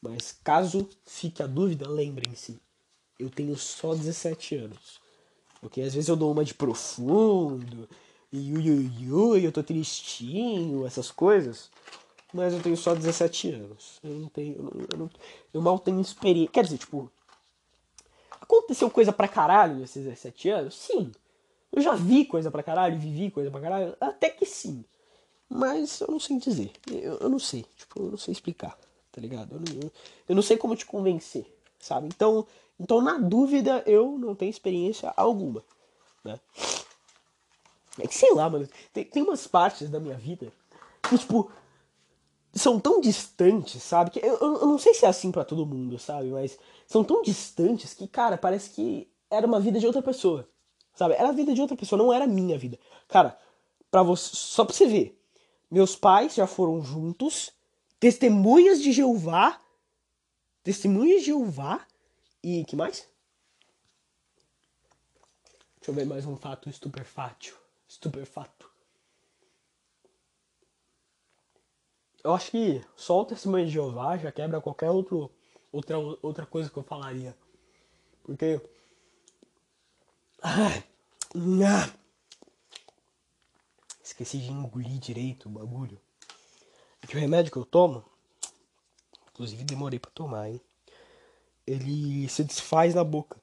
Mas 0.00 0.32
caso 0.42 0.88
fique 1.06 1.42
a 1.42 1.46
dúvida, 1.46 1.88
lembrem-se. 1.88 2.58
Eu 3.18 3.30
tenho 3.30 3.56
só 3.56 3.94
17 3.94 4.56
anos. 4.56 5.00
Ok? 5.62 5.84
Às 5.84 5.94
vezes 5.94 6.08
eu 6.08 6.16
dou 6.16 6.32
uma 6.32 6.44
de 6.44 6.54
profundo. 6.54 7.88
E 8.32 8.52
ui, 8.52 8.70
ui, 8.70 9.12
ui, 9.12 9.46
eu 9.46 9.52
tô 9.52 9.62
tristinho, 9.62 10.84
essas 10.86 11.10
coisas. 11.12 11.70
Mas 12.32 12.54
eu 12.54 12.60
tenho 12.62 12.76
só 12.76 12.94
17 12.94 13.50
anos. 13.52 14.00
Eu 14.02 14.14
não 14.18 14.28
tenho. 14.28 14.56
Eu, 14.56 14.62
não, 14.64 14.70
eu, 14.92 14.98
não- 14.98 15.10
eu 15.54 15.60
mal 15.62 15.78
tenho 15.78 16.00
experiência. 16.00 16.50
Quer 16.50 16.64
dizer, 16.64 16.78
tipo. 16.78 17.12
Aconteceu 18.52 18.90
coisa 18.90 19.10
pra 19.10 19.26
caralho 19.26 19.76
nesses 19.76 20.04
17 20.04 20.50
anos? 20.50 20.74
Sim. 20.74 21.10
Eu 21.72 21.80
já 21.80 21.94
vi 21.94 22.26
coisa 22.26 22.50
pra 22.50 22.62
caralho, 22.62 22.98
vivi 22.98 23.30
coisa 23.30 23.50
pra 23.50 23.62
caralho? 23.62 23.96
Até 23.98 24.28
que 24.28 24.44
sim. 24.44 24.84
Mas 25.48 26.00
eu 26.00 26.08
não 26.08 26.20
sei 26.20 26.38
dizer. 26.38 26.70
Eu, 26.90 27.16
eu 27.16 27.28
não 27.30 27.38
sei. 27.38 27.64
Tipo, 27.76 28.02
eu 28.02 28.10
não 28.10 28.18
sei 28.18 28.32
explicar. 28.32 28.78
Tá 29.10 29.22
ligado? 29.22 29.54
Eu 29.54 29.60
não, 29.60 29.82
eu, 29.82 29.92
eu 30.28 30.34
não 30.34 30.42
sei 30.42 30.58
como 30.58 30.76
te 30.76 30.84
convencer. 30.84 31.46
Sabe? 31.80 32.08
Então, 32.08 32.46
então, 32.78 33.00
na 33.00 33.16
dúvida, 33.16 33.82
eu 33.86 34.18
não 34.18 34.34
tenho 34.34 34.50
experiência 34.50 35.14
alguma. 35.16 35.64
Né? 36.22 36.38
É 37.98 38.06
que 38.06 38.14
sei 38.14 38.34
lá, 38.34 38.50
mano. 38.50 38.68
Tem, 38.92 39.04
tem 39.04 39.22
umas 39.22 39.46
partes 39.46 39.88
da 39.88 39.98
minha 39.98 40.16
vida 40.16 40.52
que, 41.02 41.16
tipo, 41.16 41.50
são 42.54 42.78
tão 42.78 43.00
distantes, 43.00 43.82
sabe? 43.82 44.10
Que 44.10 44.18
eu, 44.18 44.36
eu 44.38 44.66
não 44.66 44.78
sei 44.78 44.94
se 44.94 45.04
é 45.04 45.08
assim 45.08 45.32
pra 45.32 45.44
todo 45.44 45.66
mundo, 45.66 45.98
sabe? 45.98 46.28
Mas 46.28 46.58
são 46.86 47.02
tão 47.02 47.22
distantes 47.22 47.94
que, 47.94 48.06
cara, 48.06 48.36
parece 48.36 48.70
que 48.70 49.10
era 49.30 49.46
uma 49.46 49.58
vida 49.58 49.78
de 49.78 49.86
outra 49.86 50.02
pessoa. 50.02 50.48
Sabe? 50.94 51.14
Era 51.14 51.30
a 51.30 51.32
vida 51.32 51.54
de 51.54 51.60
outra 51.60 51.76
pessoa, 51.76 51.98
não 51.98 52.12
era 52.12 52.24
a 52.24 52.28
minha 52.28 52.58
vida. 52.58 52.78
Cara, 53.08 53.38
para 53.90 54.02
você, 54.02 54.36
só 54.36 54.64
pra 54.64 54.74
você 54.74 54.86
ver. 54.86 55.18
Meus 55.70 55.96
pais 55.96 56.34
já 56.34 56.46
foram 56.46 56.82
juntos, 56.82 57.50
testemunhas 57.98 58.82
de 58.82 58.92
Jeová, 58.92 59.58
testemunhas 60.62 61.20
de 61.20 61.26
Jeová 61.26 61.86
e 62.42 62.64
que 62.64 62.76
mais? 62.76 63.08
Deixa 65.76 65.90
eu 65.90 65.94
ver 65.94 66.04
mais 66.04 66.26
um 66.26 66.36
fato 66.36 66.68
estupefátio. 66.68 67.56
Estupefato. 67.88 68.61
Eu 72.24 72.32
acho 72.34 72.50
que 72.52 72.84
só 72.96 73.20
o 73.20 73.24
testemunho 73.24 73.66
de 73.66 73.72
Jeová 73.72 74.16
já 74.16 74.30
quebra 74.30 74.60
qualquer 74.60 74.90
outro, 74.90 75.30
outra, 75.72 75.98
outra 76.22 76.46
coisa 76.46 76.70
que 76.70 76.76
eu 76.76 76.82
falaria. 76.82 77.36
Porque. 78.22 78.60
Esqueci 84.02 84.38
de 84.38 84.52
engolir 84.52 84.98
direito 84.98 85.48
o 85.48 85.52
bagulho. 85.52 86.00
É 87.00 87.06
que 87.06 87.16
o 87.16 87.20
remédio 87.20 87.50
que 87.50 87.58
eu 87.58 87.64
tomo, 87.64 88.04
inclusive 89.32 89.64
demorei 89.64 89.98
pra 89.98 90.10
tomar, 90.12 90.48
hein? 90.48 90.60
Ele 91.66 92.28
se 92.28 92.44
desfaz 92.44 92.94
na 92.94 93.02
boca. 93.02 93.40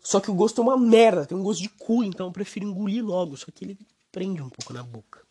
Só 0.00 0.20
que 0.20 0.30
o 0.30 0.34
gosto 0.34 0.60
é 0.60 0.64
uma 0.64 0.78
merda, 0.78 1.26
tem 1.26 1.36
um 1.36 1.42
gosto 1.42 1.62
de 1.62 1.68
cu, 1.68 2.04
então 2.04 2.26
eu 2.26 2.32
prefiro 2.32 2.66
engolir 2.66 3.04
logo. 3.04 3.36
Só 3.36 3.46
que 3.50 3.64
ele 3.64 3.78
prende 4.12 4.40
um 4.40 4.50
pouco 4.50 4.72
na 4.72 4.82
boca. 4.82 5.26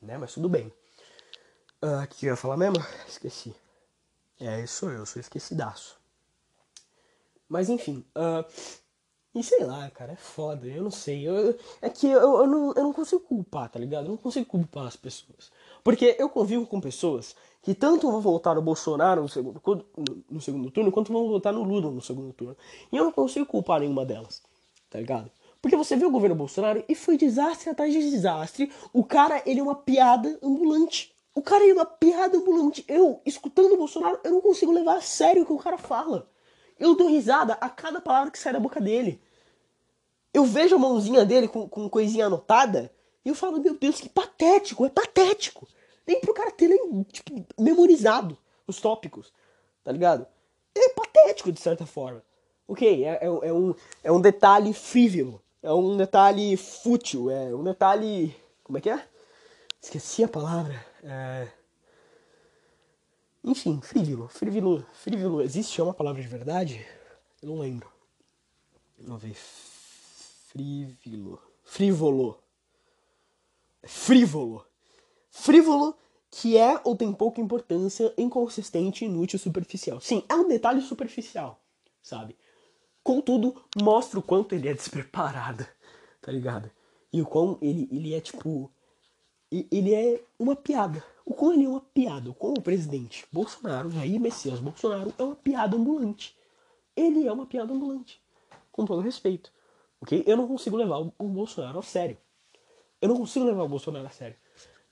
Né? 0.00 0.16
Mas 0.16 0.34
tudo 0.34 0.48
bem. 0.48 0.72
Ah, 1.82 2.02
o 2.04 2.08
que 2.08 2.26
eu 2.26 2.30
ia 2.30 2.36
falar 2.36 2.56
mesmo? 2.56 2.76
Esqueci. 3.08 3.54
É, 4.38 4.66
sou 4.66 4.90
eu, 4.90 5.04
sou 5.06 5.20
esquecidaço. 5.20 5.98
Mas 7.48 7.68
enfim, 7.68 8.04
ah, 8.14 8.44
e 9.34 9.42
sei 9.44 9.64
lá, 9.64 9.88
cara, 9.90 10.12
é 10.12 10.16
foda, 10.16 10.66
eu 10.66 10.82
não 10.82 10.90
sei. 10.90 11.28
Eu, 11.28 11.56
é 11.80 11.88
que 11.88 12.06
eu, 12.06 12.20
eu, 12.20 12.46
não, 12.46 12.72
eu 12.74 12.82
não 12.82 12.92
consigo 12.92 13.20
culpar, 13.20 13.70
tá 13.70 13.78
ligado? 13.78 14.06
Eu 14.06 14.10
não 14.10 14.16
consigo 14.16 14.44
culpar 14.46 14.86
as 14.86 14.96
pessoas. 14.96 15.50
Porque 15.84 16.16
eu 16.18 16.28
convivo 16.28 16.66
com 16.66 16.80
pessoas 16.80 17.36
que 17.62 17.74
tanto 17.74 18.10
vão 18.10 18.20
votar 18.20 18.54
no 18.54 18.62
Bolsonaro 18.62 19.22
no 19.22 19.28
segundo, 19.28 19.60
no 20.30 20.40
segundo 20.40 20.70
turno, 20.70 20.90
quanto 20.90 21.12
vão 21.12 21.28
votar 21.28 21.52
no 21.52 21.62
Lula 21.62 21.90
no 21.90 22.00
segundo 22.02 22.32
turno. 22.32 22.56
E 22.90 22.96
eu 22.96 23.04
não 23.04 23.12
consigo 23.12 23.46
culpar 23.46 23.80
nenhuma 23.80 24.04
delas, 24.04 24.42
tá 24.90 24.98
ligado? 24.98 25.30
Porque 25.62 25.76
você 25.76 25.96
viu 25.96 26.08
o 26.08 26.12
governo 26.12 26.34
Bolsonaro 26.34 26.82
e 26.88 26.94
foi 26.94 27.16
desastre 27.16 27.70
atrás 27.70 27.92
de 27.92 28.00
desastre. 28.10 28.72
O 28.92 29.04
cara, 29.04 29.42
ele 29.46 29.60
é 29.60 29.62
uma 29.62 29.76
piada 29.76 30.38
ambulante. 30.42 31.14
O 31.40 31.42
cara 31.42 31.66
é 31.66 31.72
uma 31.72 31.86
piada 31.86 32.36
ambulante. 32.36 32.84
Eu, 32.86 33.22
escutando 33.24 33.72
o 33.72 33.76
Bolsonaro, 33.78 34.20
eu 34.22 34.30
não 34.30 34.42
consigo 34.42 34.72
levar 34.72 34.96
a 34.96 35.00
sério 35.00 35.42
o 35.42 35.46
que 35.46 35.52
o 35.54 35.58
cara 35.58 35.78
fala. 35.78 36.28
Eu 36.78 36.94
dou 36.94 37.08
risada 37.08 37.54
a 37.54 37.70
cada 37.70 37.98
palavra 37.98 38.30
que 38.30 38.38
sai 38.38 38.52
da 38.52 38.60
boca 38.60 38.78
dele. 38.78 39.18
Eu 40.34 40.44
vejo 40.44 40.76
a 40.76 40.78
mãozinha 40.78 41.24
dele 41.24 41.48
com, 41.48 41.66
com 41.66 41.88
coisinha 41.88 42.26
anotada 42.26 42.92
e 43.24 43.30
eu 43.30 43.34
falo, 43.34 43.58
meu 43.58 43.74
Deus, 43.74 44.02
que 44.02 44.08
patético, 44.10 44.84
é 44.84 44.90
patético. 44.90 45.66
Nem 46.06 46.20
pro 46.20 46.34
cara 46.34 46.50
ter 46.50 46.68
nem, 46.68 47.04
tipo, 47.04 47.42
memorizado 47.58 48.36
os 48.66 48.78
tópicos, 48.78 49.32
tá 49.82 49.90
ligado? 49.90 50.26
É 50.74 50.90
patético, 50.90 51.50
de 51.50 51.58
certa 51.58 51.86
forma. 51.86 52.22
Ok, 52.68 53.02
é, 53.02 53.12
é, 53.12 53.24
é 53.24 53.52
um, 53.52 53.74
é 54.04 54.12
um 54.12 54.20
detalhe 54.20 54.74
frívolo, 54.74 55.40
é 55.62 55.72
um 55.72 55.96
detalhe 55.96 56.54
fútil, 56.58 57.30
é 57.30 57.54
um 57.54 57.64
detalhe. 57.64 58.36
Como 58.62 58.76
é 58.76 58.80
que 58.82 58.90
é? 58.90 59.02
Esqueci 59.80 60.22
a 60.22 60.28
palavra. 60.28 60.89
É... 61.02 61.48
Enfim, 63.42 63.80
frívolo. 63.82 64.28
Frívolo. 64.28 64.86
Frívolo. 64.92 65.42
Existe 65.42 65.80
uma 65.80 65.94
palavra 65.94 66.20
de 66.20 66.28
verdade? 66.28 66.86
Eu 67.42 67.48
não 67.48 67.58
lembro. 67.58 67.90
Vamos 68.98 69.22
ver. 69.22 69.34
Frívolo. 69.34 71.40
Frívolo. 71.64 72.42
Frívolo. 73.82 74.66
Frívolo 75.30 75.96
que 76.30 76.56
é 76.56 76.80
ou 76.84 76.96
tem 76.96 77.12
pouca 77.12 77.40
importância, 77.40 78.14
inconsistente, 78.16 79.04
inútil, 79.04 79.38
superficial. 79.38 80.00
Sim, 80.00 80.22
é 80.28 80.34
um 80.34 80.46
detalhe 80.46 80.80
superficial, 80.80 81.60
sabe? 82.00 82.36
Contudo, 83.02 83.60
mostra 83.82 84.18
o 84.18 84.22
quanto 84.22 84.54
ele 84.54 84.68
é 84.68 84.74
despreparado, 84.74 85.66
tá 86.20 86.30
ligado? 86.30 86.70
E 87.12 87.20
o 87.20 87.26
quão 87.26 87.58
ele, 87.60 87.88
ele 87.90 88.14
é 88.14 88.20
tipo. 88.20 88.70
Ele 89.50 89.94
é 89.94 90.22
uma 90.38 90.54
piada. 90.54 91.04
O 91.24 91.34
quão 91.34 91.52
ele 91.52 91.64
é 91.64 91.68
uma 91.68 91.80
piada. 91.80 92.30
O 92.30 92.34
quão 92.34 92.54
o 92.54 92.62
presidente 92.62 93.26
Bolsonaro, 93.32 93.90
Jair 93.90 94.20
Messias 94.20 94.60
Bolsonaro, 94.60 95.12
é 95.18 95.22
uma 95.22 95.36
piada 95.36 95.76
ambulante. 95.76 96.36
Ele 96.96 97.26
é 97.26 97.32
uma 97.32 97.46
piada 97.46 97.72
ambulante. 97.72 98.20
Com 98.70 98.84
todo 98.84 99.00
respeito. 99.00 99.52
Ok? 100.00 100.22
Eu 100.26 100.36
não 100.36 100.46
consigo 100.46 100.76
levar 100.76 100.98
o 100.98 101.28
Bolsonaro 101.28 101.78
a 101.78 101.82
sério. 101.82 102.16
Eu 103.00 103.08
não 103.08 103.16
consigo 103.16 103.44
levar 103.44 103.64
o 103.64 103.68
Bolsonaro 103.68 104.06
a 104.06 104.10
sério. 104.10 104.36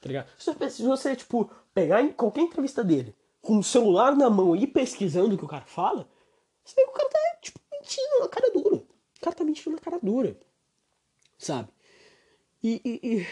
Tá 0.00 0.08
ligado? 0.08 0.28
Se 0.38 0.52
você, 0.52 0.70
se 0.70 0.82
você, 0.82 1.16
tipo, 1.16 1.50
pegar 1.74 2.02
em 2.02 2.12
qualquer 2.12 2.42
entrevista 2.42 2.84
dele, 2.84 3.14
com 3.40 3.58
o 3.58 3.64
celular 3.64 4.16
na 4.16 4.30
mão 4.30 4.54
e 4.54 4.66
pesquisando 4.66 5.34
o 5.34 5.38
que 5.38 5.44
o 5.44 5.48
cara 5.48 5.64
fala, 5.66 6.08
você 6.64 6.74
vê 6.74 6.84
que 6.84 6.90
o 6.90 6.94
cara 6.94 7.08
tá, 7.08 7.18
tipo, 7.40 7.60
mentindo 7.72 8.20
na 8.20 8.28
cara 8.28 8.50
dura. 8.52 8.76
O 8.76 9.20
cara 9.20 9.34
tá 9.34 9.44
mentindo 9.44 9.74
na 9.74 9.82
cara 9.82 9.98
dura. 10.00 10.38
Sabe? 11.36 11.68
E, 12.62 12.80
e, 12.84 13.00
e, 13.02 13.26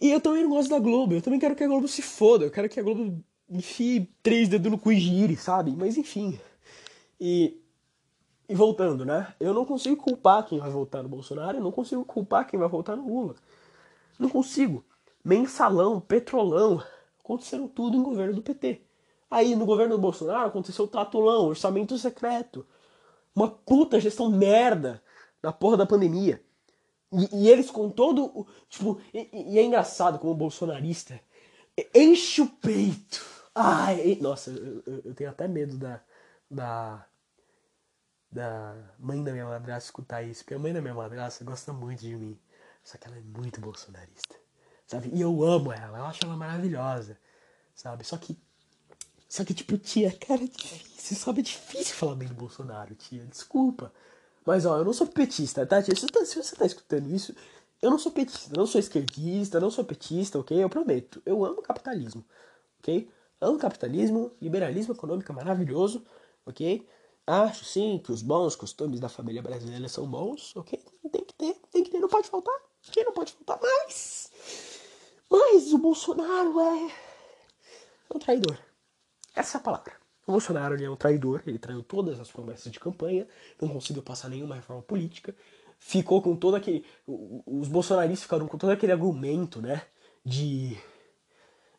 e. 0.00 0.10
eu 0.10 0.20
também 0.20 0.42
não 0.42 0.50
gosto 0.50 0.70
da 0.70 0.78
Globo. 0.78 1.14
Eu 1.14 1.22
também 1.22 1.40
quero 1.40 1.54
que 1.54 1.64
a 1.64 1.68
Globo 1.68 1.88
se 1.88 2.02
foda. 2.02 2.44
Eu 2.44 2.50
quero 2.50 2.68
que 2.68 2.80
a 2.80 2.82
Globo 2.82 3.22
enfie 3.48 4.10
três 4.22 4.48
dedos 4.48 4.70
no 4.70 4.78
cu 4.78 4.92
e 4.92 4.98
gire, 4.98 5.36
sabe? 5.36 5.74
Mas 5.76 5.96
enfim. 5.96 6.38
E. 7.20 7.60
E 8.48 8.54
voltando, 8.54 9.04
né? 9.04 9.34
Eu 9.40 9.52
não 9.52 9.64
consigo 9.64 9.96
culpar 9.96 10.46
quem 10.46 10.60
vai 10.60 10.70
votar 10.70 11.02
no 11.02 11.08
Bolsonaro, 11.08 11.58
eu 11.58 11.62
não 11.62 11.72
consigo 11.72 12.04
culpar 12.04 12.46
quem 12.46 12.58
vai 12.58 12.68
votar 12.68 12.96
no 12.96 13.06
Lula. 13.06 13.34
Não 14.18 14.28
consigo. 14.28 14.84
Mensalão, 15.24 16.00
petrolão, 16.00 16.80
aconteceram 17.18 17.66
tudo 17.66 17.96
em 17.96 18.02
governo 18.02 18.34
do 18.34 18.42
PT. 18.42 18.82
Aí 19.28 19.56
no 19.56 19.66
governo 19.66 19.96
do 19.96 20.00
Bolsonaro 20.00 20.46
aconteceu 20.46 20.84
o 20.84 20.88
tatulão, 20.88 21.46
orçamento 21.46 21.98
secreto. 21.98 22.64
Uma 23.34 23.48
puta 23.48 23.98
gestão 23.98 24.30
merda 24.30 25.02
na 25.42 25.52
porra 25.52 25.76
da 25.76 25.86
pandemia. 25.86 26.40
E, 27.12 27.44
e 27.44 27.48
eles 27.48 27.70
com 27.70 27.90
todo 27.90 28.24
o. 28.24 28.46
Tipo, 28.68 29.00
e, 29.12 29.54
e, 29.54 29.58
é 29.58 29.62
engraçado 29.62 30.18
como 30.18 30.34
bolsonarista 30.34 31.20
enche 31.94 32.42
o 32.42 32.48
peito. 32.48 33.24
Ai, 33.54 34.18
nossa, 34.20 34.50
eu, 34.50 35.02
eu, 35.04 35.14
tenho 35.14 35.30
até 35.30 35.48
medo 35.48 35.76
da. 35.78 36.00
Da. 36.50 37.06
Da 38.30 38.74
mãe 38.98 39.22
da 39.22 39.32
minha 39.32 39.46
madrasta 39.46 39.88
escutar 39.88 40.22
isso. 40.22 40.44
Porque 40.44 40.54
a 40.54 40.58
mãe 40.58 40.72
da 40.72 40.82
minha 40.82 40.94
madrasta 40.94 41.44
gosta 41.44 41.72
muito 41.72 42.00
de 42.00 42.14
mim. 42.16 42.38
Só 42.82 42.98
que 42.98 43.06
ela 43.06 43.16
é 43.16 43.20
muito 43.20 43.60
bolsonarista 43.60 44.36
sabe? 44.86 45.10
E 45.12 45.20
eu 45.20 45.42
amo 45.42 45.72
ela, 45.72 45.98
eu 45.98 46.04
acho 46.04 46.24
ela 46.24 46.36
maravilhosa, 46.36 47.18
sabe? 47.74 48.04
Só 48.04 48.16
que, 48.16 48.38
só 49.28 49.44
que 49.44 49.52
tipo, 49.52 49.76
tia, 49.76 50.12
cara, 50.16 50.44
é 50.44 50.46
difícil, 50.46 51.16
sabe? 51.16 51.40
É 51.40 51.42
difícil 51.42 51.94
falar 51.96 52.14
bem 52.14 52.28
do 52.28 52.34
Bolsonaro, 52.34 52.94
tia, 52.94 53.26
desculpa. 53.26 53.92
Mas, 54.46 54.64
ó, 54.64 54.78
eu 54.78 54.84
não 54.84 54.92
sou 54.92 55.08
petista, 55.08 55.66
tá? 55.66 55.82
Se 55.82 55.92
você 55.92 56.06
tá, 56.06 56.24
se 56.24 56.36
você 56.36 56.54
tá 56.54 56.64
escutando 56.64 57.10
isso, 57.10 57.34
eu 57.82 57.90
não 57.90 57.98
sou 57.98 58.12
petista, 58.12 58.56
não 58.56 58.64
sou 58.64 58.78
esquerdista, 58.78 59.58
não 59.58 59.70
sou 59.72 59.84
petista, 59.84 60.38
ok? 60.38 60.62
Eu 60.62 60.70
prometo, 60.70 61.20
eu 61.26 61.44
amo 61.44 61.60
capitalismo, 61.60 62.24
ok? 62.78 63.10
Amo 63.40 63.58
capitalismo, 63.58 64.30
liberalismo 64.40 64.94
econômico 64.94 65.32
é 65.32 65.34
maravilhoso, 65.34 66.06
ok? 66.46 66.88
Acho 67.26 67.64
sim 67.64 68.00
que 68.02 68.12
os 68.12 68.22
bons 68.22 68.54
costumes 68.54 69.00
da 69.00 69.08
família 69.08 69.42
brasileira 69.42 69.88
são 69.88 70.06
bons, 70.06 70.54
ok? 70.54 70.80
Tem 71.10 71.24
que 71.24 71.34
ter, 71.34 71.54
tem 71.72 71.82
que 71.82 71.90
ter, 71.90 71.98
não 71.98 72.08
pode 72.08 72.28
faltar, 72.28 72.54
ok? 72.88 73.04
Não 73.04 73.12
pode 73.12 73.32
faltar 73.32 73.60
mais. 73.60 74.30
Mas 75.28 75.72
o 75.72 75.78
Bolsonaro 75.78 76.60
é 76.60 76.92
um 78.14 78.18
traidor. 78.20 78.56
Essa 79.34 79.58
é 79.58 79.60
a 79.60 79.62
palavra. 79.62 80.05
O 80.26 80.32
Bolsonaro 80.32 80.82
é 80.82 80.90
um 80.90 80.96
traidor, 80.96 81.42
ele 81.46 81.58
traiu 81.58 81.82
todas 81.84 82.18
as 82.18 82.30
promessas 82.30 82.72
de 82.72 82.80
campanha, 82.80 83.28
não 83.60 83.68
conseguiu 83.68 84.02
passar 84.02 84.28
nenhuma 84.28 84.56
reforma 84.56 84.82
política, 84.82 85.34
ficou 85.78 86.20
com 86.20 86.34
todo 86.34 86.56
aquele. 86.56 86.84
Os 87.06 87.68
bolsonaristas 87.68 88.22
ficaram 88.22 88.48
com 88.48 88.58
todo 88.58 88.70
aquele 88.70 88.92
argumento, 88.92 89.62
né? 89.62 89.82
De. 90.24 90.76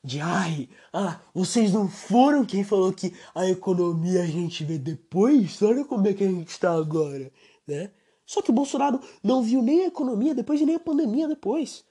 De 0.01 0.21
ai, 0.21 0.69
ah, 0.93 1.19
vocês 1.33 1.73
não 1.73 1.89
foram 1.89 2.45
quem 2.45 2.63
falou 2.63 2.93
que 2.93 3.13
a 3.35 3.49
economia 3.49 4.21
a 4.21 4.25
gente 4.25 4.63
vê 4.63 4.77
depois? 4.77 5.61
Olha 5.61 5.83
como 5.83 6.07
é 6.07 6.13
que 6.13 6.23
a 6.23 6.27
gente 6.27 6.47
está 6.47 6.71
agora, 6.71 7.29
né? 7.67 7.91
Só 8.25 8.41
que 8.41 8.49
o 8.49 8.53
Bolsonaro 8.53 9.01
não 9.21 9.43
viu 9.43 9.61
nem 9.61 9.83
a 9.83 9.87
economia 9.87 10.33
depois 10.33 10.61
e 10.61 10.65
nem 10.65 10.75
a 10.75 10.79
pandemia 10.79 11.27
depois, 11.27 11.83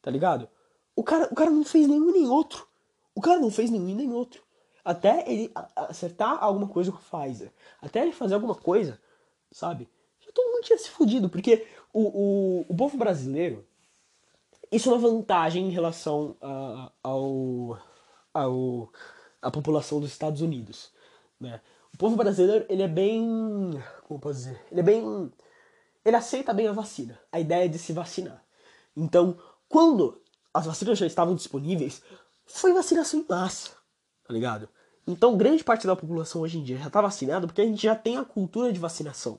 tá 0.00 0.10
ligado? 0.10 0.48
O 0.96 1.02
cara, 1.02 1.28
o 1.30 1.34
cara 1.34 1.50
não 1.50 1.64
fez 1.64 1.86
nenhum 1.86 2.10
nem 2.10 2.26
outro. 2.26 2.66
O 3.14 3.20
cara 3.20 3.38
não 3.38 3.50
fez 3.50 3.68
nenhum 3.68 3.94
nem 3.94 4.12
outro. 4.12 4.42
Até 4.88 5.30
ele 5.30 5.52
acertar 5.76 6.42
alguma 6.42 6.66
coisa 6.66 6.90
com 6.90 6.96
a 6.96 7.22
Pfizer. 7.22 7.52
Até 7.78 8.00
ele 8.00 8.10
fazer 8.10 8.32
alguma 8.32 8.54
coisa, 8.54 8.98
sabe? 9.52 9.86
Já 10.18 10.32
todo 10.32 10.50
mundo 10.50 10.64
tinha 10.64 10.78
se 10.78 10.88
fudido. 10.88 11.28
Porque 11.28 11.66
o, 11.92 12.00
o, 12.00 12.66
o 12.66 12.74
povo 12.74 12.96
brasileiro. 12.96 13.66
Isso 14.72 14.88
é 14.88 14.92
uma 14.94 14.98
vantagem 14.98 15.66
em 15.66 15.70
relação 15.70 16.36
a, 16.40 16.90
ao, 17.02 17.78
ao 18.32 18.90
a 19.42 19.50
população 19.50 20.00
dos 20.00 20.10
Estados 20.10 20.40
Unidos. 20.40 20.90
Né? 21.38 21.60
O 21.92 21.98
povo 21.98 22.16
brasileiro, 22.16 22.64
ele 22.70 22.82
é 22.82 22.88
bem. 22.88 23.70
Como 24.04 24.18
posso 24.18 24.38
dizer? 24.38 24.58
Ele 24.72 24.80
é 24.80 24.82
bem. 24.82 25.30
Ele 26.02 26.16
aceita 26.16 26.54
bem 26.54 26.66
a 26.66 26.72
vacina. 26.72 27.20
A 27.30 27.38
ideia 27.38 27.68
de 27.68 27.78
se 27.78 27.92
vacinar. 27.92 28.42
Então, 28.96 29.38
quando 29.68 30.18
as 30.54 30.64
vacinas 30.64 30.96
já 30.96 31.04
estavam 31.04 31.34
disponíveis, 31.34 32.02
foi 32.46 32.72
vacinação 32.72 33.20
em 33.20 33.26
massa, 33.28 33.72
tá 34.26 34.32
ligado? 34.32 34.66
Então, 35.08 35.38
grande 35.38 35.64
parte 35.64 35.86
da 35.86 35.96
população 35.96 36.42
hoje 36.42 36.58
em 36.58 36.62
dia 36.62 36.76
já 36.76 36.90
tá 36.90 37.00
vacinada 37.00 37.46
porque 37.46 37.62
a 37.62 37.64
gente 37.64 37.82
já 37.82 37.94
tem 37.94 38.18
a 38.18 38.24
cultura 38.24 38.70
de 38.70 38.78
vacinação, 38.78 39.38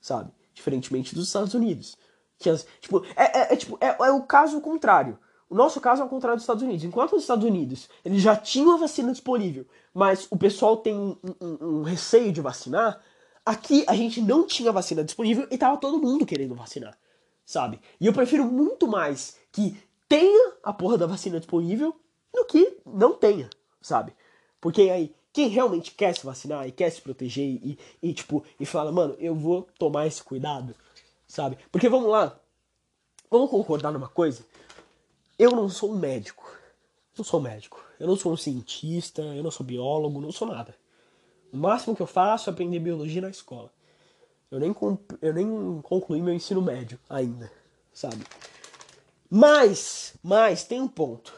sabe? 0.00 0.32
Diferentemente 0.54 1.14
dos 1.14 1.26
Estados 1.26 1.52
Unidos. 1.52 1.98
Que 2.38 2.48
as, 2.48 2.66
tipo, 2.80 3.04
é, 3.14 3.40
é, 3.40 3.52
é 3.52 3.56
tipo, 3.56 3.76
é, 3.78 3.88
é, 3.88 4.10
o 4.10 4.22
caso 4.22 4.58
contrário. 4.62 5.18
O 5.50 5.54
nosso 5.54 5.82
caso 5.82 6.00
é 6.00 6.04
o 6.06 6.08
contrário 6.08 6.36
dos 6.36 6.44
Estados 6.44 6.62
Unidos. 6.62 6.82
Enquanto 6.82 7.14
os 7.14 7.22
Estados 7.22 7.44
Unidos 7.44 7.90
eles 8.02 8.22
já 8.22 8.34
tinham 8.34 8.72
a 8.72 8.78
vacina 8.78 9.12
disponível, 9.12 9.66
mas 9.92 10.26
o 10.30 10.36
pessoal 10.38 10.78
tem 10.78 10.94
um, 10.94 11.14
um, 11.38 11.66
um 11.66 11.82
receio 11.82 12.32
de 12.32 12.40
vacinar, 12.40 12.98
aqui 13.44 13.84
a 13.86 13.94
gente 13.94 14.22
não 14.22 14.46
tinha 14.46 14.72
vacina 14.72 15.04
disponível 15.04 15.46
e 15.50 15.58
tava 15.58 15.76
todo 15.76 16.00
mundo 16.00 16.24
querendo 16.24 16.54
vacinar, 16.54 16.96
sabe? 17.44 17.78
E 18.00 18.06
eu 18.06 18.14
prefiro 18.14 18.46
muito 18.46 18.88
mais 18.88 19.36
que 19.52 19.76
tenha 20.08 20.54
a 20.62 20.72
porra 20.72 20.96
da 20.96 21.06
vacina 21.06 21.38
disponível 21.38 21.94
do 22.32 22.46
que 22.46 22.78
não 22.86 23.12
tenha, 23.12 23.50
sabe? 23.82 24.14
Porque 24.62 24.82
aí, 24.82 25.12
quem 25.32 25.48
realmente 25.48 25.90
quer 25.90 26.14
se 26.14 26.24
vacinar 26.24 26.68
e 26.68 26.70
quer 26.70 26.88
se 26.88 27.02
proteger 27.02 27.44
e, 27.44 27.76
e 28.00 28.14
tipo, 28.14 28.44
e 28.60 28.64
fala, 28.64 28.92
mano, 28.92 29.16
eu 29.18 29.34
vou 29.34 29.68
tomar 29.76 30.06
esse 30.06 30.22
cuidado, 30.22 30.72
sabe? 31.26 31.58
Porque 31.72 31.88
vamos 31.88 32.08
lá, 32.08 32.38
vamos 33.28 33.50
concordar 33.50 33.90
numa 33.90 34.08
coisa? 34.08 34.46
Eu 35.36 35.50
não 35.50 35.68
sou 35.68 35.90
um 35.90 35.98
médico. 35.98 36.48
Não 37.18 37.24
sou 37.24 37.40
médico. 37.40 37.84
Eu 37.98 38.06
não 38.06 38.14
sou 38.14 38.32
um 38.32 38.36
cientista, 38.36 39.20
eu 39.20 39.42
não 39.42 39.50
sou 39.50 39.66
biólogo, 39.66 40.20
não 40.20 40.30
sou 40.30 40.46
nada. 40.46 40.76
O 41.52 41.56
máximo 41.56 41.96
que 41.96 42.02
eu 42.02 42.06
faço 42.06 42.48
é 42.48 42.52
aprender 42.52 42.78
biologia 42.78 43.20
na 43.20 43.30
escola. 43.30 43.72
Eu 44.48 44.60
nem, 44.60 44.72
eu 45.20 45.34
nem 45.34 45.80
concluí 45.82 46.22
meu 46.22 46.34
ensino 46.34 46.62
médio 46.62 47.00
ainda, 47.10 47.50
sabe? 47.92 48.24
Mas, 49.28 50.14
mas 50.22 50.62
tem 50.62 50.80
um 50.80 50.86
ponto. 50.86 51.34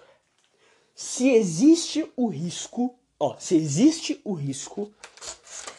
se 0.95 1.31
existe 1.31 2.13
o 2.15 2.27
risco, 2.27 2.95
ó, 3.25 3.37
se 3.39 3.57
existe 3.57 4.21
o 4.25 4.35
risco 4.35 4.93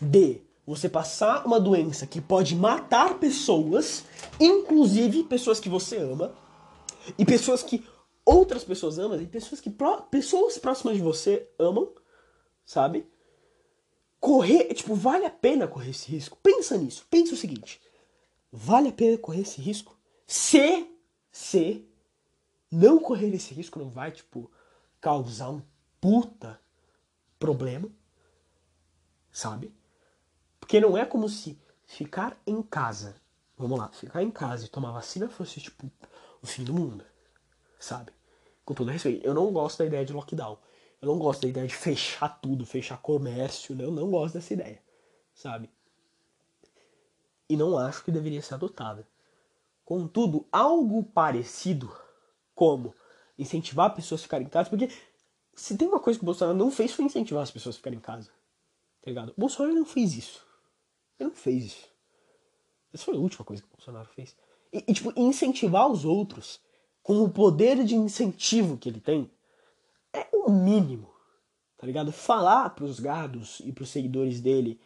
de 0.01 0.41
você 0.65 0.89
passar 0.89 1.45
uma 1.45 1.59
doença 1.59 2.07
que 2.07 2.19
pode 2.19 2.55
matar 2.55 3.19
pessoas, 3.19 4.03
inclusive 4.39 5.23
pessoas 5.23 5.59
que 5.59 5.69
você 5.69 5.97
ama, 5.97 6.33
e 7.19 7.23
pessoas 7.23 7.61
que 7.61 7.85
outras 8.25 8.63
pessoas 8.63 8.97
amam, 8.97 9.21
e 9.21 9.27
pessoas 9.27 9.61
que 9.61 9.71
pessoas 10.09 10.57
próximas 10.57 10.97
de 10.97 11.03
você 11.03 11.47
amam, 11.59 11.93
sabe? 12.65 13.07
Correr, 14.19 14.73
tipo, 14.73 14.95
vale 14.95 15.25
a 15.25 15.29
pena 15.29 15.67
correr 15.67 15.91
esse 15.91 16.09
risco. 16.09 16.35
Pensa 16.41 16.75
nisso. 16.75 17.05
Pensa 17.11 17.35
o 17.35 17.37
seguinte: 17.37 17.79
vale 18.51 18.89
a 18.89 18.91
pena 18.91 19.19
correr 19.19 19.41
esse 19.41 19.61
risco? 19.61 19.95
Se, 20.25 20.89
se 21.31 21.87
não 22.71 22.97
correr 22.97 23.31
esse 23.35 23.53
risco 23.53 23.77
não 23.77 23.89
vai, 23.89 24.11
tipo, 24.11 24.49
causar 24.99 25.51
um 25.51 25.61
puta 26.01 26.59
problema, 27.39 27.89
sabe? 29.31 29.73
Porque 30.59 30.79
não 30.79 30.97
é 30.97 31.05
como 31.05 31.29
se 31.29 31.59
ficar 31.85 32.37
em 32.45 32.61
casa, 32.61 33.15
vamos 33.57 33.77
lá, 33.77 33.89
ficar 33.89 34.23
em 34.23 34.31
casa 34.31 34.65
e 34.65 34.69
tomar 34.69 34.91
vacina 34.91 35.29
fosse, 35.29 35.61
tipo, 35.61 35.91
o 36.41 36.47
fim 36.47 36.63
do 36.63 36.73
mundo, 36.73 37.05
sabe? 37.79 38.11
Com 38.63 38.73
todo 38.73 38.91
respeito, 38.91 39.25
eu 39.25 39.33
não 39.33 39.51
gosto 39.51 39.79
da 39.79 39.85
ideia 39.85 40.05
de 40.05 40.13
lockdown. 40.13 40.57
Eu 41.01 41.09
não 41.09 41.19
gosto 41.19 41.41
da 41.41 41.47
ideia 41.47 41.67
de 41.67 41.75
fechar 41.75 42.29
tudo, 42.41 42.65
fechar 42.65 42.97
comércio, 42.97 43.75
né? 43.75 43.83
eu 43.83 43.91
não 43.91 44.09
gosto 44.09 44.33
dessa 44.33 44.53
ideia, 44.53 44.81
sabe? 45.33 45.69
E 47.47 47.55
não 47.55 47.77
acho 47.77 48.03
que 48.03 48.11
deveria 48.11 48.41
ser 48.41 48.55
adotada. 48.55 49.07
Contudo, 49.83 50.47
algo 50.51 51.03
parecido 51.03 51.95
como 52.55 52.95
incentivar 53.37 53.93
pessoas 53.93 54.21
a 54.21 54.23
ficarem 54.23 54.47
em 54.47 54.49
casa, 54.49 54.69
porque 54.69 54.89
se 55.55 55.77
tem 55.77 55.87
uma 55.87 55.99
coisa 55.99 56.19
que 56.19 56.23
o 56.23 56.25
Bolsonaro 56.25 56.57
não 56.57 56.69
fez 56.69 56.91
foi 56.91 57.05
incentivar 57.05 57.43
as 57.43 57.51
pessoas 57.51 57.75
a 57.75 57.77
ficarem 57.77 57.97
em 57.97 58.01
casa. 58.01 58.29
Tá 59.01 59.09
ligado? 59.09 59.29
O 59.29 59.39
Bolsonaro 59.39 59.73
não 59.73 59.85
fez 59.85 60.13
isso. 60.15 60.45
Ele 61.19 61.29
não 61.29 61.35
fez 61.35 61.65
isso. 61.65 61.89
Essa 62.93 63.05
foi 63.05 63.15
a 63.15 63.19
última 63.19 63.45
coisa 63.45 63.61
que 63.61 63.67
o 63.67 63.77
Bolsonaro 63.77 64.09
fez. 64.09 64.35
E, 64.71 64.83
e 64.87 64.93
tipo, 64.93 65.13
incentivar 65.15 65.89
os 65.89 66.03
outros 66.05 66.59
com 67.01 67.23
o 67.23 67.29
poder 67.29 67.83
de 67.83 67.95
incentivo 67.95 68.77
que 68.77 68.89
ele 68.89 68.99
tem 68.99 69.31
é 70.13 70.27
o 70.33 70.51
mínimo. 70.51 71.13
Tá 71.77 71.85
ligado? 71.85 72.11
Falar 72.11 72.69
pros 72.71 72.99
gados 72.99 73.61
e 73.63 73.71
pros 73.71 73.89
seguidores 73.89 74.41
dele: 74.41 74.79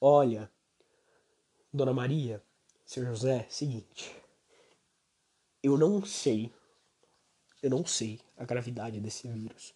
olha, 0.00 0.50
Dona 1.72 1.92
Maria, 1.92 2.42
seu 2.84 3.04
José, 3.04 3.46
seguinte. 3.48 4.14
Eu 5.62 5.76
não 5.76 6.04
sei. 6.04 6.52
Eu 7.62 7.70
não 7.70 7.84
sei 7.84 8.20
a 8.36 8.44
gravidade 8.44 9.00
desse 9.00 9.28
vírus. 9.28 9.74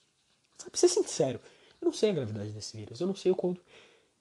Sabe, 0.58 0.78
ser 0.78 0.88
sincero, 0.88 1.40
eu 1.80 1.86
não 1.86 1.92
sei 1.92 2.10
a 2.10 2.14
gravidade 2.14 2.52
desse 2.52 2.76
vírus. 2.76 3.00
Eu 3.00 3.06
não 3.06 3.14
sei 3.14 3.32
o 3.32 3.36
quanto 3.36 3.60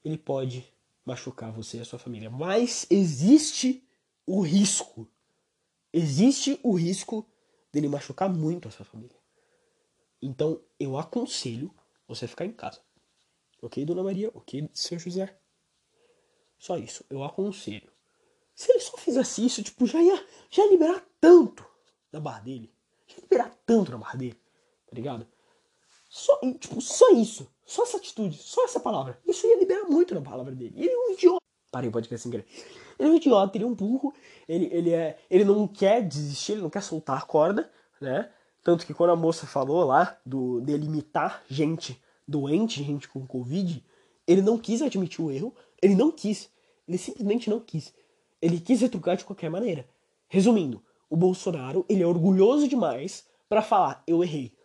ele 0.04 0.18
pode 0.18 0.66
machucar 1.06 1.52
você 1.52 1.78
e 1.78 1.82
a 1.82 1.86
sua 1.86 2.00
família. 2.00 2.30
Mas 2.30 2.86
existe 2.90 3.84
o 4.26 4.42
risco. 4.42 5.08
Existe 5.94 6.60
o 6.64 6.74
risco 6.74 7.26
dele 7.72 7.88
machucar 7.88 8.30
muito 8.30 8.68
a 8.68 8.72
sua 8.72 8.86
família. 8.86 9.16
Então 10.22 10.62
eu 10.80 10.98
aconselho 10.98 11.74
você 12.08 12.28
ficar 12.28 12.46
em 12.46 12.52
casa. 12.52 12.82
Ok, 13.62 13.86
Dona 13.86 14.04
Maria? 14.04 14.32
Ok, 14.34 14.70
Seu 14.74 14.98
José? 14.98 15.38
Só 16.58 16.78
isso. 16.78 17.06
Eu 17.10 17.24
aconselho. 17.24 17.92
Se 18.56 18.72
ele 18.72 18.80
só 18.80 18.98
fizesse 18.98 19.46
isso, 19.46 19.64
tipo, 19.64 19.86
já 19.86 20.02
ia, 20.02 20.28
já 20.50 20.66
liberar 20.68 21.04
tanto 21.20 21.66
na 22.12 22.20
barra 22.20 22.42
dele. 22.42 22.74
Liberar 23.22 23.52
tanto 23.66 23.92
na 23.92 23.98
barra 23.98 24.18
dele. 24.18 24.38
Tá 24.88 24.96
ligado? 24.96 25.28
Só, 26.10 26.40
tipo, 26.60 26.82
só 26.82 27.12
isso. 27.12 27.48
Só 27.66 27.84
essa 27.84 27.98
atitude. 27.98 28.38
Só 28.38 28.66
essa 28.66 28.80
palavra. 28.80 29.20
Isso 29.26 29.48
ia 29.48 29.58
liberar 29.58 29.86
muito 29.86 30.14
na 30.14 30.22
palavra 30.22 30.54
dele. 30.54 30.74
Ele 30.76 30.90
é 30.90 30.98
um 30.98 31.12
idiota. 31.14 31.42
Parei 31.72 31.90
o 31.90 31.92
podcast 31.92 32.24
sem 32.24 32.32
querer. 32.32 32.46
Ele 33.00 33.10
é 33.10 33.12
um 33.12 33.16
idiota, 33.16 33.58
ele 33.58 33.64
é 33.64 33.68
um 33.68 33.74
burro. 33.74 34.14
Ele, 34.48 34.70
ele, 34.72 34.92
é, 34.92 35.18
ele 35.30 35.46
não 35.46 35.66
quer 35.68 36.06
desistir, 36.06 36.54
ele 36.54 36.62
não 36.62 36.70
quer 36.70 36.84
soltar 36.84 37.18
a 37.18 37.22
corda, 37.22 37.72
né? 38.00 38.30
Tanto 38.62 38.86
que 38.86 38.94
quando 38.94 39.12
a 39.12 39.16
moça 39.16 39.48
falou 39.48 39.86
lá 39.86 40.20
do 40.26 40.60
delimitar 40.62 41.44
gente 41.48 42.00
doente, 42.28 42.84
gente 42.84 43.08
com 43.08 43.26
Covid, 43.26 43.84
ele 44.28 44.42
não 44.42 44.58
quis 44.58 44.82
admitir 44.82 45.24
o 45.24 45.32
erro, 45.32 45.56
ele 45.82 45.96
não 45.96 46.12
quis. 46.12 46.50
Ele 46.88 46.98
simplesmente 46.98 47.50
não 47.50 47.60
quis. 47.60 47.94
Ele 48.42 48.60
quis 48.60 48.82
retrucar 48.82 49.16
de 49.16 49.24
qualquer 49.24 49.50
maneira. 49.50 49.88
Resumindo, 50.28 50.84
o 51.12 51.18
Bolsonaro, 51.18 51.86
ele 51.90 52.02
é 52.02 52.08
orgulhoso 52.08 52.70
demais 52.70 53.26
para 53.50 53.62
falar, 53.62 54.02
eu 54.08 54.24
errei. 54.24 54.56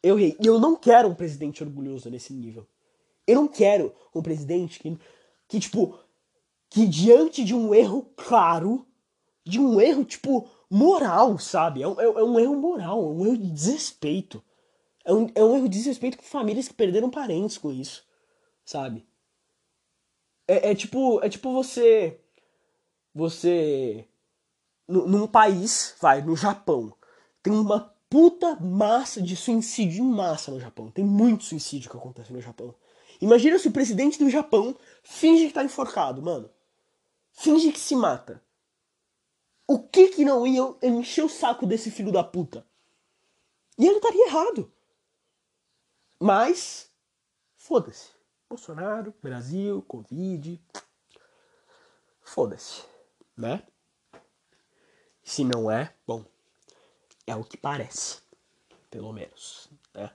Eu 0.00 0.16
errei. 0.16 0.36
E 0.40 0.46
eu 0.46 0.60
não 0.60 0.76
quero 0.76 1.08
um 1.08 1.14
presidente 1.14 1.64
orgulhoso 1.64 2.08
nesse 2.08 2.32
nível. 2.32 2.68
Eu 3.26 3.34
não 3.34 3.48
quero 3.48 3.92
um 4.14 4.22
presidente 4.22 4.78
que, 4.78 4.96
que 5.48 5.58
tipo, 5.58 5.98
que 6.70 6.86
diante 6.86 7.44
de 7.44 7.52
um 7.52 7.74
erro 7.74 8.12
claro, 8.16 8.86
de 9.44 9.58
um 9.58 9.80
erro, 9.80 10.04
tipo, 10.04 10.48
moral, 10.70 11.36
sabe? 11.36 11.82
É 11.82 11.88
um, 11.88 12.00
é 12.00 12.22
um 12.22 12.38
erro 12.38 12.54
moral, 12.54 13.00
é 13.02 13.08
um 13.08 13.26
erro 13.26 13.38
de 13.38 13.50
desrespeito. 13.50 14.40
É 15.04 15.12
um, 15.12 15.26
é 15.34 15.44
um 15.44 15.56
erro 15.56 15.68
de 15.68 15.78
desrespeito 15.78 16.16
com 16.16 16.22
famílias 16.22 16.68
que 16.68 16.74
perderam 16.74 17.10
parentes 17.10 17.58
com 17.58 17.72
isso, 17.72 18.06
sabe? 18.64 19.04
É, 20.46 20.70
é 20.70 20.74
tipo, 20.76 21.20
é 21.24 21.28
tipo 21.28 21.52
você, 21.52 22.20
você, 23.12 24.06
num 24.90 25.26
país, 25.26 25.94
vai, 26.00 26.20
no 26.22 26.36
Japão, 26.36 26.94
tem 27.42 27.52
uma 27.52 27.94
puta 28.08 28.56
massa 28.56 29.22
de 29.22 29.36
suicídio 29.36 30.04
em 30.04 30.10
massa 30.10 30.50
no 30.50 30.60
Japão. 30.60 30.90
Tem 30.90 31.04
muito 31.04 31.44
suicídio 31.44 31.90
que 31.90 31.96
acontece 31.96 32.32
no 32.32 32.40
Japão. 32.40 32.74
Imagina 33.20 33.58
se 33.58 33.68
o 33.68 33.72
presidente 33.72 34.18
do 34.18 34.28
Japão 34.28 34.76
finge 35.02 35.46
que 35.46 35.54
tá 35.54 35.62
enforcado, 35.62 36.20
mano. 36.20 36.50
Finge 37.32 37.70
que 37.70 37.78
se 37.78 37.94
mata 37.94 38.42
o 39.72 39.78
que 39.78 40.08
que 40.08 40.24
não 40.24 40.44
iam 40.44 40.76
encher 40.82 41.24
o 41.24 41.28
saco 41.28 41.64
desse 41.64 41.92
filho 41.92 42.10
da 42.10 42.24
puta? 42.24 42.66
E 43.78 43.86
ele 43.86 43.98
estaria 43.98 44.26
errado. 44.26 44.72
Mas, 46.18 46.90
foda-se. 47.54 48.08
Bolsonaro, 48.48 49.14
Brasil, 49.22 49.80
Covid. 49.82 50.60
Foda-se. 52.20 52.82
Né? 53.36 53.62
Se 55.30 55.44
não 55.44 55.70
é, 55.70 55.94
bom, 56.04 56.24
é 57.24 57.36
o 57.36 57.44
que 57.44 57.56
parece. 57.56 58.18
Pelo 58.90 59.12
menos. 59.12 59.70
Né? 59.94 60.10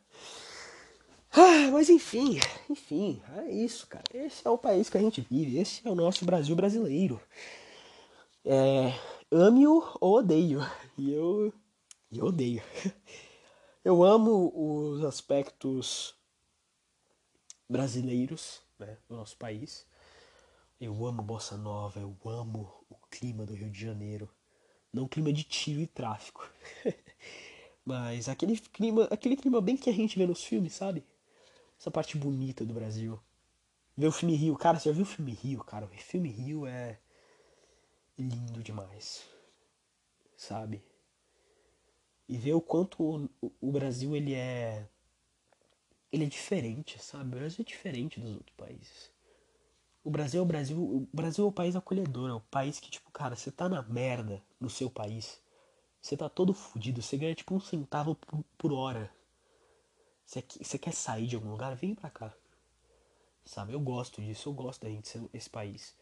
Ah, 1.31 1.71
mas 1.71 1.89
enfim, 1.89 2.37
enfim, 2.69 3.23
é 3.37 3.49
isso, 3.49 3.87
cara. 3.87 4.03
Esse 4.13 4.45
é 4.45 4.49
o 4.49 4.57
país 4.57 4.89
que 4.89 4.97
a 4.97 4.99
gente 4.99 5.21
vive. 5.21 5.57
Esse 5.57 5.87
é 5.87 5.89
o 5.89 5.95
nosso 5.95 6.25
Brasil 6.25 6.53
brasileiro. 6.53 7.21
É, 8.43 8.93
ame-o 9.31 9.87
ou 10.01 10.17
odeio. 10.17 10.59
E 10.97 11.13
eu, 11.13 11.53
eu 12.11 12.25
odeio. 12.25 12.61
Eu 13.85 14.03
amo 14.03 14.51
os 14.53 15.05
aspectos 15.05 16.13
brasileiros 17.69 18.61
né, 18.79 18.97
do 19.07 19.15
nosso 19.15 19.37
país. 19.37 19.85
Eu 20.81 21.05
amo 21.05 21.21
Bossa 21.21 21.55
Nova, 21.55 21.99
eu 21.99 22.17
amo 22.25 22.73
o 22.89 22.95
clima 23.11 23.45
do 23.45 23.53
Rio 23.53 23.69
de 23.69 23.79
Janeiro. 23.79 24.27
Não 24.95 25.07
clima 25.07 25.31
de 25.31 25.43
tiro 25.43 25.81
e 25.81 25.87
tráfico. 25.87 26.49
Mas 27.85 28.27
aquele 28.29 28.57
clima, 28.57 29.05
aquele 29.11 29.35
clima 29.35 29.61
bem 29.61 29.77
que 29.77 29.89
a 29.89 29.93
gente 29.93 30.17
vê 30.17 30.25
nos 30.25 30.43
filmes, 30.43 30.73
sabe? 30.73 31.03
Essa 31.79 31.91
parte 31.91 32.17
bonita 32.17 32.65
do 32.65 32.73
Brasil. 32.73 33.19
Ver 33.97 34.07
o 34.07 34.11
filme 34.11 34.35
Rio. 34.35 34.55
Cara, 34.57 34.79
você 34.79 34.89
já 34.89 34.95
viu 34.95 35.03
o 35.03 35.05
filme 35.05 35.33
Rio, 35.33 35.63
cara? 35.63 35.85
O 35.85 35.89
filme 35.89 36.29
Rio 36.29 36.65
é 36.65 36.97
lindo 38.17 38.63
demais 38.63 39.35
sabe? 40.35 40.83
E 42.27 42.37
ver 42.37 42.53
o 42.53 42.61
quanto 42.61 43.03
o, 43.03 43.29
o 43.61 43.71
Brasil 43.71 44.15
ele 44.15 44.33
é 44.33 44.87
ele 46.11 46.25
é 46.25 46.27
diferente, 46.27 47.01
sabe? 47.03 47.35
O 47.35 47.39
Brasil 47.39 47.61
é 47.61 47.69
diferente 47.69 48.19
dos 48.19 48.35
outros 48.35 48.55
países. 48.55 49.11
O 50.05 50.09
Brasil 50.09 50.39
é 50.39 50.43
o 50.43 50.45
Brasil, 50.45 50.77
o 50.77 51.09
Brasil 51.11 51.43
é 51.43 51.47
o 51.47 51.51
país 51.51 51.75
acolhedor, 51.75 52.29
é 52.29 52.33
o 52.33 52.39
país 52.39 52.79
que 52.79 52.89
tipo, 52.89 53.11
cara, 53.11 53.35
você 53.35 53.51
tá 53.51 53.67
na 53.67 53.81
merda 53.81 54.41
no 54.59 54.69
seu 54.69 54.89
país. 54.89 55.41
Você 56.01 56.15
tá 56.15 56.29
todo 56.29 56.53
fudido, 56.53 57.01
você 57.01 57.17
ganha 57.17 57.35
tipo 57.35 57.53
um 57.53 57.59
centavo 57.59 58.15
por, 58.15 58.43
por 58.57 58.71
hora. 58.71 59.11
Você, 60.25 60.43
você 60.61 60.77
quer 60.77 60.93
sair 60.93 61.27
de 61.27 61.35
algum 61.35 61.51
lugar? 61.51 61.75
Vem 61.75 61.95
pra 61.95 62.09
cá. 62.09 62.33
Sabe? 63.43 63.73
Eu 63.73 63.79
gosto 63.79 64.21
disso, 64.21 64.49
eu 64.49 64.53
gosto 64.53 64.83
da 64.83 64.89
gente 64.89 65.07
ser 65.07 65.21
esse 65.33 65.49
país. 65.49 65.95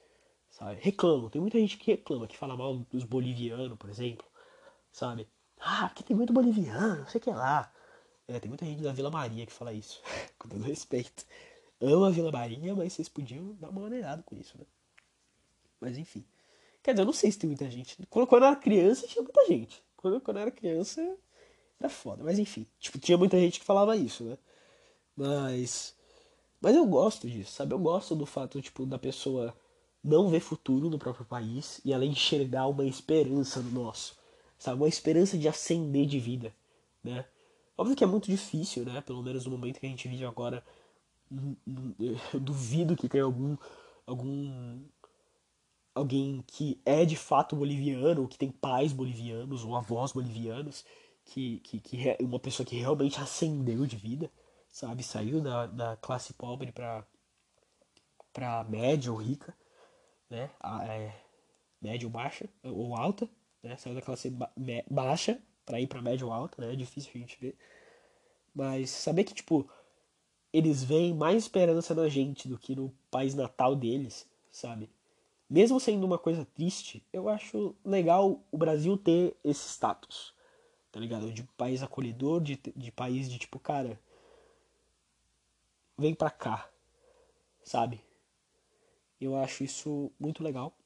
Sabe? 0.52 0.80
Reclamo, 0.82 1.30
tem 1.30 1.42
muita 1.42 1.58
gente 1.58 1.78
que 1.78 1.92
reclama, 1.92 2.28
que 2.28 2.38
fala 2.38 2.56
mal 2.56 2.78
dos 2.92 3.04
bolivianos, 3.04 3.78
por 3.78 3.90
exemplo 3.90 4.26
sabe? 4.94 5.28
Ah, 5.60 5.86
aqui 5.86 6.04
tem 6.04 6.16
muito 6.16 6.32
boliviano, 6.32 7.00
não 7.00 7.08
sei 7.08 7.20
o 7.20 7.24
que 7.24 7.32
lá. 7.32 7.72
É, 8.28 8.40
tem 8.40 8.50
muita 8.50 8.66
gente 8.66 8.82
da 8.82 8.94
Vila 8.94 9.12
Maria 9.12 9.46
que 9.46 9.52
fala 9.52 9.74
isso, 9.74 10.02
com 10.40 10.48
todo 10.48 10.64
respeito. 10.64 11.26
Amo 11.84 12.06
a 12.06 12.10
Vila 12.10 12.32
Maria, 12.32 12.76
mas 12.76 12.94
vocês 12.94 13.10
podiam 13.10 13.56
dar 13.60 13.70
uma 13.70 13.82
maneirada 13.82 14.24
com 14.24 14.36
isso, 14.38 14.58
né? 14.58 14.66
Mas 15.82 15.98
enfim. 15.98 16.26
Quer 16.82 16.92
dizer, 16.94 17.02
eu 17.04 17.06
não 17.06 17.14
sei 17.14 17.32
se 17.32 17.40
tem 17.40 17.50
muita 17.50 17.70
gente. 17.70 17.98
Quando, 18.10 18.28
quando 18.28 18.44
eu 18.44 18.48
era 18.48 18.56
criança, 18.56 19.08
tinha 19.08 19.24
muita 19.24 19.46
gente. 19.48 19.84
Quando, 19.98 20.22
quando 20.22 20.38
eu 20.38 20.42
era 20.44 20.52
criança, 20.52 21.02
Era 21.80 21.90
foda, 21.90 22.24
mas 22.24 22.40
enfim. 22.40 22.66
Tipo, 22.80 23.00
tinha 23.00 23.18
muita 23.18 23.38
gente 23.40 23.60
que 23.60 23.66
falava 23.66 23.96
isso, 23.98 24.24
né? 24.24 24.38
Mas. 25.16 25.96
Mas 26.62 26.76
eu 26.76 26.86
gosto 26.88 27.30
disso, 27.30 27.52
sabe? 27.54 27.74
Eu 27.74 27.80
gosto 27.80 28.16
do 28.16 28.26
fato, 28.26 28.62
tipo, 28.62 28.86
da 28.86 28.98
pessoa 29.00 29.56
não 30.04 30.30
ver 30.30 30.40
futuro 30.42 30.90
no 30.90 31.00
próprio 31.00 31.26
país 31.26 31.82
e 31.86 31.94
ela 31.94 32.06
enxergar 32.06 32.68
uma 32.68 32.86
esperança 32.86 33.62
no 33.62 33.72
nosso, 33.72 34.18
sabe? 34.58 34.78
Uma 34.82 34.88
esperança 34.90 35.38
de 35.38 35.48
ascender 35.48 36.06
de 36.06 36.20
vida, 36.20 36.54
né? 37.04 37.26
Óbvio 37.78 37.96
que 37.96 38.04
é 38.04 38.08
muito 38.08 38.30
difícil, 38.30 38.86
né? 38.86 39.02
Pelo 39.02 39.24
menos 39.24 39.46
no 39.46 39.52
momento 39.52 39.80
que 39.80 39.86
a 39.86 39.90
gente 39.90 40.08
vive 40.08 40.26
agora, 40.26 40.64
eu 42.34 42.40
duvido 42.40 42.96
que 42.96 43.10
tenha 43.10 43.24
algum 43.24 43.58
algum 44.06 44.84
alguém 45.96 46.44
que 46.48 46.82
é 46.86 47.06
de 47.06 47.16
fato 47.16 47.56
boliviano, 47.56 48.28
que 48.28 48.38
tem 48.38 48.52
pais 48.52 48.92
bolivianos 48.92 49.64
ou 49.64 49.76
avós 49.76 50.12
bolivianos, 50.12 50.86
que, 51.26 51.60
que, 51.60 51.80
que 51.80 52.18
uma 52.22 52.40
pessoa 52.40 52.66
que 52.66 52.76
realmente 52.76 53.20
ascendeu 53.20 53.86
de 53.86 53.96
vida, 53.96 54.32
sabe? 54.68 55.04
Saiu 55.04 55.42
da, 55.42 55.68
da 55.68 55.98
classe 55.98 56.34
pobre 56.34 56.72
para 56.72 57.06
para 58.34 58.64
média 58.64 59.12
ou 59.12 59.18
rica, 59.20 59.56
né? 60.30 60.50
A, 60.60 60.86
é, 60.88 61.16
média 61.80 62.08
ou 62.08 62.12
baixa 62.12 62.50
ou 62.64 62.96
alta, 62.96 63.30
né? 63.62 63.78
Saiu 63.78 63.96
da 63.96 64.02
classe 64.02 64.30
ba 64.30 64.52
baixa 64.90 65.40
para 65.66 65.80
ir 65.80 65.88
para 65.88 66.02
média 66.02 66.26
ou 66.26 66.34
alta, 66.34 66.62
né? 66.62 66.74
É 66.74 66.76
difícil 66.76 67.12
a 67.16 67.18
gente 67.20 67.40
ver. 67.40 67.56
Mas 68.54 68.90
saber 68.90 69.24
que 69.24 69.34
tipo 69.34 69.70
eles 70.54 70.84
veem 70.84 71.16
mais 71.16 71.44
esperança 71.44 71.96
na 71.96 72.08
gente 72.08 72.48
do 72.48 72.60
que 72.60 72.76
no 72.76 72.94
país 73.10 73.34
natal 73.34 73.76
deles, 73.76 74.30
sabe? 74.52 74.88
Mesmo 75.50 75.80
sendo 75.80 76.06
uma 76.06 76.20
coisa 76.20 76.46
triste, 76.46 77.04
eu 77.12 77.28
acho 77.28 77.76
legal 77.84 78.40
o 78.52 78.58
Brasil 78.58 78.96
ter 78.96 79.36
esse 79.44 79.68
status, 79.68 80.34
tá 80.92 81.00
ligado? 81.00 81.34
De 81.34 81.44
país 81.58 81.82
acolhedor, 81.82 82.40
de, 82.40 82.56
de 82.76 82.92
país 82.92 83.30
de 83.30 83.40
tipo, 83.40 83.60
cara, 83.60 84.00
vem 85.98 86.14
pra 86.14 86.30
cá, 86.30 86.70
sabe? 87.64 88.00
Eu 89.20 89.36
acho 89.36 89.64
isso 89.64 90.12
muito 90.20 90.44
legal. 90.44 90.78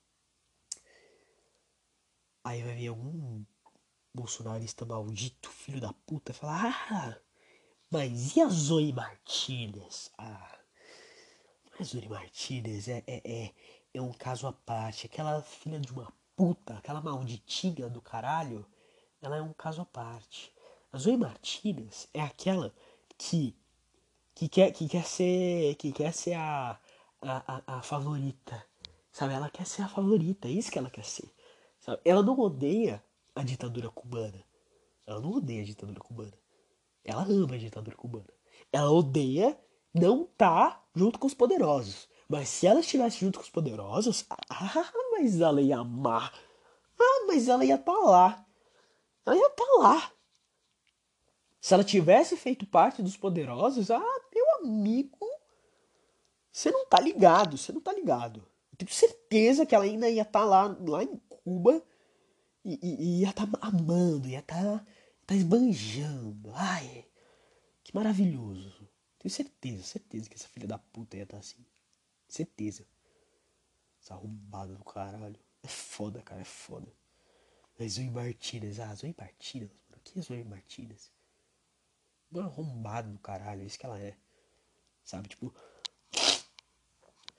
Aí 2.43 2.63
vai 2.63 2.75
vir 2.75 2.87
algum 2.87 3.43
bolsonarista 4.13 4.85
maldito, 4.85 5.49
filho 5.49 5.81
da 5.81 5.91
puta, 5.91 6.33
falar: 6.33 6.73
Ah, 6.91 7.17
mas 7.89 8.35
e 8.35 8.41
a 8.41 8.49
Zoe 8.49 8.91
Martinez? 8.91 10.11
Ah, 10.17 10.57
a 11.79 11.83
Zoe 11.83 12.07
Martinez 12.09 12.87
é, 12.87 13.03
é, 13.07 13.21
é, 13.23 13.53
é 13.93 14.01
um 14.01 14.11
caso 14.11 14.47
à 14.47 14.53
parte. 14.53 15.05
Aquela 15.05 15.41
filha 15.41 15.79
de 15.79 15.91
uma 15.91 16.11
puta, 16.35 16.77
aquela 16.77 17.01
malditinha 17.01 17.89
do 17.89 18.01
caralho, 18.01 18.65
ela 19.21 19.37
é 19.37 19.41
um 19.41 19.53
caso 19.53 19.81
à 19.81 19.85
parte. 19.85 20.53
A 20.91 20.97
Zoe 20.97 21.17
Martinez 21.17 22.07
é 22.13 22.21
aquela 22.21 22.73
que 23.17 23.55
que 24.35 24.47
quer, 24.47 24.71
que 24.71 24.87
quer 24.87 25.03
ser 25.03 25.75
que 25.75 25.91
quer 25.91 26.13
ser 26.13 26.33
a, 26.33 26.79
a, 27.21 27.53
a, 27.55 27.77
a 27.77 27.81
favorita. 27.81 28.63
Sabe? 29.11 29.33
Ela 29.33 29.49
quer 29.49 29.65
ser 29.65 29.81
a 29.81 29.87
favorita, 29.87 30.47
é 30.47 30.51
isso 30.51 30.71
que 30.71 30.77
ela 30.77 30.91
quer 30.91 31.05
ser. 31.05 31.31
Sabe? 31.79 32.01
Ela 32.05 32.21
não 32.21 32.37
odeia 32.39 33.03
a 33.33 33.43
ditadura 33.43 33.89
cubana. 33.89 34.43
Ela 35.07 35.19
não 35.21 35.31
odeia 35.31 35.63
a 35.63 35.65
ditadura 35.65 35.99
cubana. 35.99 36.33
Ela 37.07 37.23
ama 37.23 37.55
a 37.55 37.57
ditadura 37.57 37.95
cubana. 37.95 38.27
Ela 38.71 38.91
odeia 38.91 39.57
não 39.93 40.23
estar 40.23 40.71
tá 40.71 40.83
junto 40.93 41.17
com 41.17 41.25
os 41.25 41.33
poderosos. 41.33 42.09
Mas 42.27 42.49
se 42.49 42.67
ela 42.67 42.81
estivesse 42.81 43.19
junto 43.21 43.39
com 43.39 43.45
os 43.45 43.49
poderosos, 43.49 44.25
ah, 44.49 44.91
mas 45.13 45.39
ela 45.39 45.61
ia 45.61 45.77
amar. 45.77 46.37
Ah, 46.99 47.25
mas 47.25 47.47
ela 47.47 47.63
ia 47.63 47.75
estar 47.75 47.93
tá 47.93 47.99
lá. 47.99 48.45
Ela 49.25 49.37
ia 49.37 49.47
estar 49.47 49.65
tá 49.65 49.79
lá. 49.79 50.11
Se 51.61 51.73
ela 51.73 51.83
tivesse 51.83 52.35
feito 52.35 52.65
parte 52.65 53.01
dos 53.01 53.15
poderosos, 53.15 53.89
ah, 53.89 54.19
meu 54.33 54.45
amigo, 54.57 55.25
você 56.51 56.69
não 56.69 56.85
tá 56.85 56.99
ligado, 56.99 57.57
você 57.57 57.71
não 57.71 57.79
tá 57.79 57.93
ligado. 57.93 58.45
Eu 58.71 58.77
tenho 58.77 58.91
certeza 58.91 59.65
que 59.65 59.73
ela 59.73 59.85
ainda 59.85 60.09
ia 60.09 60.23
estar 60.23 60.41
tá 60.41 60.45
lá, 60.45 60.77
lá 60.85 61.03
em 61.03 61.15
Cuba 61.29 61.81
e, 62.65 62.79
e, 62.81 62.95
e 63.03 63.21
ia 63.21 63.29
estar 63.29 63.47
tá 63.47 63.59
amando, 63.61 64.27
ia 64.27 64.39
estar 64.39 64.85
tá, 65.27 65.35
esbanjando. 65.35 66.51
Ai, 66.55 67.05
que 67.83 67.93
maravilhoso. 67.93 68.87
Tenho 69.19 69.33
certeza, 69.33 69.83
certeza 69.83 70.29
que 70.29 70.35
essa 70.35 70.47
filha 70.47 70.67
da 70.67 70.77
puta 70.77 71.17
ia 71.17 71.23
estar 71.23 71.37
tá 71.37 71.39
assim. 71.41 71.65
Certeza. 72.27 72.87
Essa 74.01 74.13
arrombada 74.13 74.73
do 74.73 74.83
caralho. 74.83 75.39
É 75.63 75.67
foda, 75.67 76.21
cara, 76.21 76.41
é 76.41 76.45
foda. 76.45 76.91
Mas 77.77 77.93
Zoe 77.93 78.09
Martinez, 78.09 78.79
ah, 78.79 78.93
Zoe 78.95 79.13
Martinez, 79.17 79.71
mano. 79.89 80.01
Que 80.03 80.19
é 80.19 80.21
Zoe 80.21 80.43
Martinez? 80.43 81.11
Uma 82.31 82.43
arrombada 82.43 83.09
do 83.09 83.19
caralho, 83.19 83.61
é 83.61 83.65
isso 83.65 83.77
que 83.77 83.85
ela 83.85 83.99
é. 83.99 84.17
Sabe, 85.03 85.29
tipo. 85.29 85.53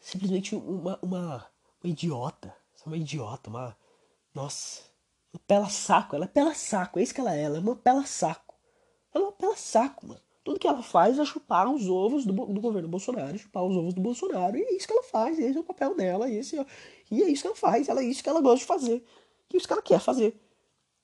Simplesmente 0.00 0.54
uma, 0.54 0.98
uma, 1.02 1.50
uma 1.82 1.90
idiota. 1.90 2.56
Uma 2.86 2.96
idiota, 2.96 3.50
uma. 3.50 3.76
Nossa. 4.34 4.87
Uma 5.38 5.40
pela 5.46 5.68
saco. 5.68 6.16
Ela 6.16 6.24
é 6.24 6.28
pela 6.28 6.54
saco. 6.54 6.98
É 6.98 7.02
isso 7.02 7.14
que 7.14 7.20
ela 7.20 7.34
é. 7.34 7.42
Ela 7.42 7.58
é 7.58 7.60
uma 7.60 7.76
pela 7.76 8.04
saco. 8.04 8.54
Ela 9.14 9.24
é 9.24 9.26
uma 9.28 9.32
pela 9.32 9.56
saco, 9.56 10.06
mano. 10.06 10.20
Tudo 10.44 10.58
que 10.58 10.66
ela 10.66 10.82
faz 10.82 11.18
é 11.18 11.24
chupar 11.24 11.70
os 11.70 11.88
ovos 11.88 12.24
do, 12.24 12.32
do 12.32 12.60
governo 12.60 12.88
Bolsonaro, 12.88 13.36
chupar 13.36 13.62
os 13.64 13.76
ovos 13.76 13.92
do 13.92 14.00
Bolsonaro. 14.00 14.56
E 14.56 14.62
é 14.62 14.74
isso 14.74 14.86
que 14.86 14.92
ela 14.92 15.02
faz. 15.02 15.38
Esse 15.38 15.56
é 15.56 15.60
o 15.60 15.64
papel 15.64 15.94
dela. 15.94 16.30
Esse 16.30 16.58
é, 16.58 16.66
e 17.10 17.22
é 17.22 17.28
isso 17.28 17.42
que 17.42 17.48
ela 17.48 17.56
faz. 17.56 17.88
Ela 17.88 18.00
é 18.00 18.04
isso 18.04 18.22
que 18.22 18.28
ela 18.28 18.40
gosta 18.40 18.60
de 18.60 18.64
fazer. 18.64 19.04
E 19.52 19.56
é 19.56 19.58
isso 19.58 19.66
que 19.66 19.72
ela 19.72 19.82
quer 19.82 20.00
fazer. 20.00 20.40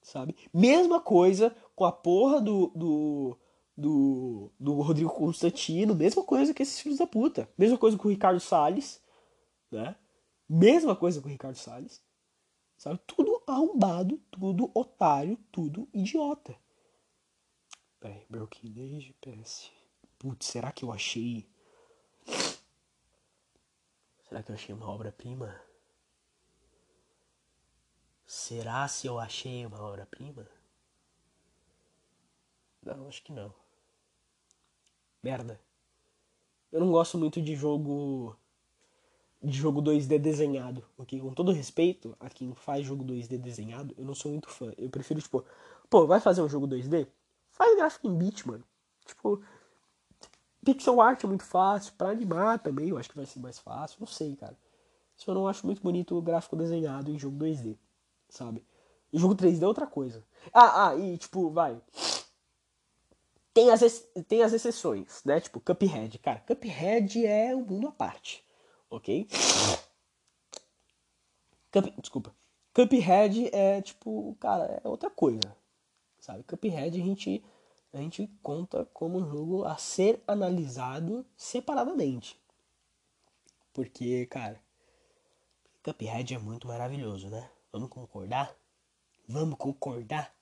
Sabe? 0.03 0.35
Mesma 0.53 1.01
coisa 1.01 1.55
com 1.74 1.85
a 1.85 1.93
porra 1.93 2.41
do, 2.41 2.68
do 2.74 3.39
do, 3.76 4.53
do 4.59 4.74
Rodrigo 4.80 5.11
Constantino, 5.11 5.95
mesma 5.95 6.22
coisa 6.22 6.55
que 6.55 6.62
esses 6.62 6.80
filhos 6.80 6.99
da 6.99 7.07
puta. 7.07 7.49
Mesma 7.59 7.76
coisa 7.76 7.99
com 7.99 8.09
o 8.09 8.11
Ricardo 8.11 8.41
Salles, 8.41 9.01
né? 9.70 9.97
Mesma 10.49 10.95
coisa 10.95 11.20
com 11.20 11.28
o 11.28 11.30
Ricardo 11.30 11.57
Salles. 11.57 12.03
Sabe? 12.85 13.01
Tudo 13.07 13.43
arrombado, 13.47 14.18
tudo 14.30 14.70
otário, 14.74 15.39
tudo 15.51 15.89
idiota. 15.91 16.55
Peraí, 17.99 18.26
Broken 18.28 18.72
Age, 18.72 19.16
PS. 19.22 19.72
Putz, 20.18 20.45
será 20.45 20.70
que 20.70 20.85
eu 20.85 20.93
achei. 20.93 21.49
Será 24.28 24.43
que 24.43 24.51
eu 24.51 24.55
achei 24.55 24.74
uma 24.74 24.87
obra-prima? 24.87 25.59
Será 28.26 28.87
se 28.87 29.07
eu 29.07 29.18
achei 29.18 29.64
uma 29.64 29.80
obra-prima? 29.80 30.47
Não, 32.82 33.09
acho 33.09 33.22
que 33.22 33.32
não. 33.32 33.55
Merda. 35.22 35.59
Eu 36.70 36.80
não 36.80 36.93
gosto 36.93 37.16
muito 37.16 37.41
de 37.41 37.57
jogo 37.57 38.39
de 39.45 39.59
jogo 39.59 39.82
2D 39.82 40.18
desenhado, 40.18 40.82
ok? 40.97 41.20
Com 41.20 41.32
todo 41.32 41.53
respeito 41.53 42.16
a 42.18 42.30
quem 42.30 42.55
faz 42.55 42.84
jogo 42.84 43.05
2D 43.05 43.38
desenhado, 43.38 43.95
eu 43.99 44.05
não 44.05 44.14
sou 44.14 44.30
muito 44.30 44.49
fã. 44.49 44.72
Eu 44.78 44.88
prefiro, 44.88 45.20
tipo, 45.20 45.45
pô, 45.90 46.07
vai 46.07 46.20
fazer 46.20 46.42
um 46.42 46.49
jogo 46.49 46.66
2D? 46.66 47.07
Faz 47.51 47.76
gráfico 47.76 48.09
em 48.09 48.16
bit, 48.16 48.47
mano. 48.49 48.64
Tipo, 49.05 49.42
pixel 50.64 51.01
art 51.01 51.22
é 51.22 51.26
muito 51.26 51.45
fácil, 51.45 51.92
para 51.92 52.09
animar 52.09 52.59
também 52.59 52.88
eu 52.88 52.99
acho 52.99 53.11
que 53.11 53.16
vai 53.16 53.26
ser 53.26 53.38
mais 53.38 53.59
fácil, 53.59 53.99
não 54.01 54.07
sei, 54.07 54.34
cara. 54.34 54.57
Eu 55.26 55.34
não 55.34 55.47
acho 55.47 55.64
muito 55.64 55.80
bonito 55.80 56.16
o 56.16 56.22
gráfico 56.22 56.57
desenhado 56.57 57.11
em 57.11 57.18
jogo 57.18 57.38
2D, 57.38 57.76
sabe? 58.28 58.64
Em 59.12 59.18
jogo 59.18 59.34
3D 59.34 59.62
é 59.62 59.66
outra 59.66 59.86
coisa. 59.86 60.24
Ah, 60.53 60.88
ah, 60.88 60.97
e 60.97 61.16
tipo, 61.16 61.51
vai. 61.51 61.80
Tem 63.55 63.70
as, 63.70 63.80
tem 64.26 64.42
as 64.42 64.53
exceções, 64.53 65.22
né? 65.24 65.40
Tipo, 65.40 65.61
Cuphead. 65.61 66.18
Cara, 66.18 66.40
Cuphead 66.40 67.24
é 67.24 67.55
um 67.55 67.64
mundo 67.64 67.88
à 67.88 67.92
parte, 67.92 68.43
ok? 68.97 69.28
Desculpa. 71.99 72.34
Cuphead 72.72 73.51
é, 73.53 73.82
tipo, 73.82 74.36
cara, 74.40 74.80
é 74.84 74.88
outra 74.88 75.11
coisa, 75.11 75.57
sabe? 76.18 76.42
Cuphead 76.45 77.01
a 77.01 77.05
gente, 77.05 77.45
a 77.92 77.99
gente 77.99 78.28
conta 78.42 78.84
como 78.86 79.18
um 79.18 79.30
jogo 79.30 79.64
a 79.64 79.76
ser 79.76 80.22
analisado 80.26 81.24
separadamente. 81.36 82.38
Porque, 83.72 84.26
cara, 84.26 84.61
Cuphead 85.82 86.34
é 86.34 86.38
muito 86.38 86.66
maravilhoso, 86.66 87.28
né? 87.28 87.49
Vamos 87.72 87.88
concordar? 87.88 88.57
Vamos 89.28 89.59
concordar? 89.59 90.34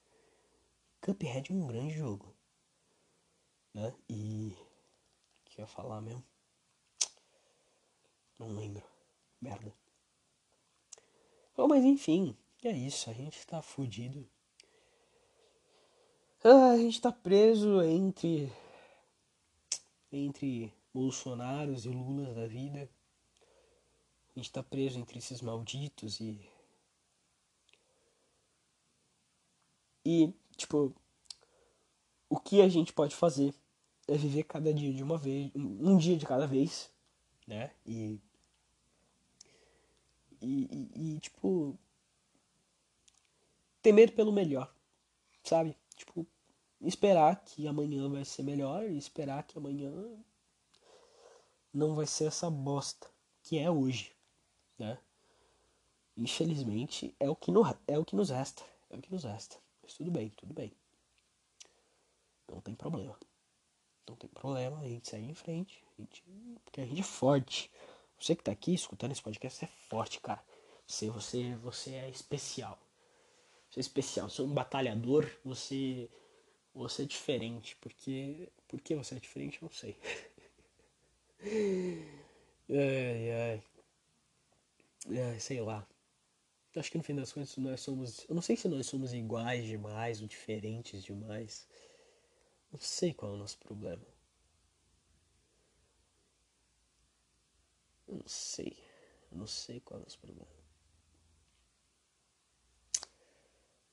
Cuphead 1.00 1.50
é 1.50 1.54
um 1.54 1.66
grande 1.66 1.94
jogo 1.94 2.32
né? 3.74 3.94
E. 4.08 4.56
O 5.44 5.50
que 5.50 5.60
eu 5.60 5.62
ia 5.64 5.66
falar 5.66 6.00
mesmo? 6.00 6.24
Não 8.38 8.54
lembro. 8.54 8.82
Merda. 9.40 9.74
Bom, 11.56 11.68
mas 11.68 11.84
enfim, 11.84 12.36
é 12.62 12.70
isso. 12.70 13.10
A 13.10 13.12
gente 13.12 13.46
tá 13.46 13.60
fudido. 13.60 14.28
Ah, 16.44 16.70
a 16.70 16.76
gente 16.76 17.00
tá 17.00 17.12
preso 17.12 17.82
entre. 17.82 18.52
Entre 20.10 20.72
Bolsonaros 20.92 21.84
e 21.84 21.88
Lulas 21.88 22.34
da 22.34 22.46
vida. 22.46 22.88
A 24.34 24.38
gente 24.38 24.50
tá 24.50 24.62
preso 24.62 24.98
entre 24.98 25.18
esses 25.18 25.40
malditos 25.40 26.20
e. 26.20 26.40
E, 30.04 30.32
tipo, 30.56 30.92
o 32.28 32.40
que 32.40 32.60
a 32.60 32.68
gente 32.68 32.92
pode 32.92 33.14
fazer 33.14 33.54
é 34.08 34.16
viver 34.16 34.44
cada 34.44 34.72
dia 34.72 34.92
de 34.92 35.02
uma 35.02 35.16
vez, 35.16 35.52
um 35.54 35.96
dia 35.96 36.16
de 36.16 36.26
cada 36.26 36.46
vez, 36.46 36.90
né? 37.46 37.72
E 37.86 38.20
e, 40.40 40.90
e, 40.96 41.14
e 41.14 41.20
tipo 41.20 41.78
temer 43.80 44.14
pelo 44.14 44.32
melhor, 44.32 44.72
sabe? 45.42 45.76
Tipo, 45.96 46.26
esperar 46.80 47.44
que 47.44 47.66
amanhã 47.66 48.08
vai 48.08 48.24
ser 48.24 48.42
melhor 48.42 48.84
e 48.88 48.96
esperar 48.96 49.44
que 49.44 49.58
amanhã 49.58 49.92
não 51.72 51.94
vai 51.94 52.06
ser 52.06 52.26
essa 52.26 52.50
bosta 52.50 53.08
que 53.42 53.58
é 53.58 53.70
hoje, 53.70 54.14
né? 54.78 54.98
Infelizmente 56.16 57.14
é 57.18 57.28
o 57.28 57.34
que, 57.34 57.50
no, 57.50 57.62
é 57.86 57.98
o 57.98 58.04
que 58.04 58.14
nos 58.14 58.30
resta, 58.30 58.62
é 58.90 58.96
o 58.96 59.00
que 59.00 59.10
nos 59.10 59.24
resta. 59.24 59.56
Mas 59.82 59.94
tudo 59.94 60.10
bem, 60.10 60.28
tudo 60.30 60.52
bem. 60.52 60.72
Não 62.48 62.60
tem 62.60 62.74
problema. 62.74 63.18
Não 64.06 64.16
tem 64.16 64.28
problema, 64.30 64.80
a 64.80 64.88
gente 64.88 65.08
segue 65.08 65.26
em 65.26 65.34
frente, 65.34 65.81
gente, 66.02 66.24
porque 66.64 66.80
a 66.80 66.86
gente 66.86 67.00
é 67.00 67.04
forte. 67.04 67.70
Você 68.18 68.36
que 68.36 68.42
tá 68.42 68.52
aqui 68.52 68.74
escutando 68.74 69.12
esse 69.12 69.22
podcast 69.22 69.64
é 69.64 69.68
forte, 69.88 70.20
cara. 70.20 70.42
Você, 70.86 71.08
você, 71.10 71.54
você 71.56 71.94
é 71.94 72.08
especial. 72.10 72.78
Você 73.70 73.80
é 73.80 73.82
especial, 73.82 74.28
você 74.28 74.42
é 74.42 74.44
um 74.44 74.52
batalhador, 74.52 75.30
você 75.44 76.08
você 76.74 77.02
é 77.02 77.06
diferente, 77.06 77.76
porque 77.76 78.48
por 78.66 78.80
que 78.80 78.94
você 78.94 79.14
é 79.14 79.20
diferente, 79.20 79.58
eu 79.60 79.66
não 79.66 79.72
sei. 79.72 79.96
ai, 82.70 83.32
ai. 83.32 83.62
Ai, 85.10 85.40
sei 85.40 85.60
lá. 85.60 85.86
Acho 86.76 86.90
que 86.90 86.96
no 86.96 87.04
fim 87.04 87.14
das 87.14 87.32
contas 87.32 87.56
nós 87.58 87.80
somos. 87.80 88.24
Eu 88.28 88.34
não 88.34 88.42
sei 88.42 88.56
se 88.56 88.68
nós 88.68 88.86
somos 88.86 89.12
iguais 89.12 89.66
demais 89.66 90.22
ou 90.22 90.28
diferentes 90.28 91.04
demais. 91.04 91.68
Não 92.72 92.80
sei 92.80 93.12
qual 93.12 93.32
é 93.32 93.34
o 93.34 93.38
nosso 93.38 93.58
problema. 93.58 94.11
Eu 98.08 98.16
não 98.16 98.28
sei. 98.28 98.76
Eu 99.30 99.38
não 99.38 99.46
sei 99.46 99.80
qual 99.80 99.98
é 99.98 100.00
o 100.00 100.04
nosso 100.04 100.18
problema. 100.18 100.48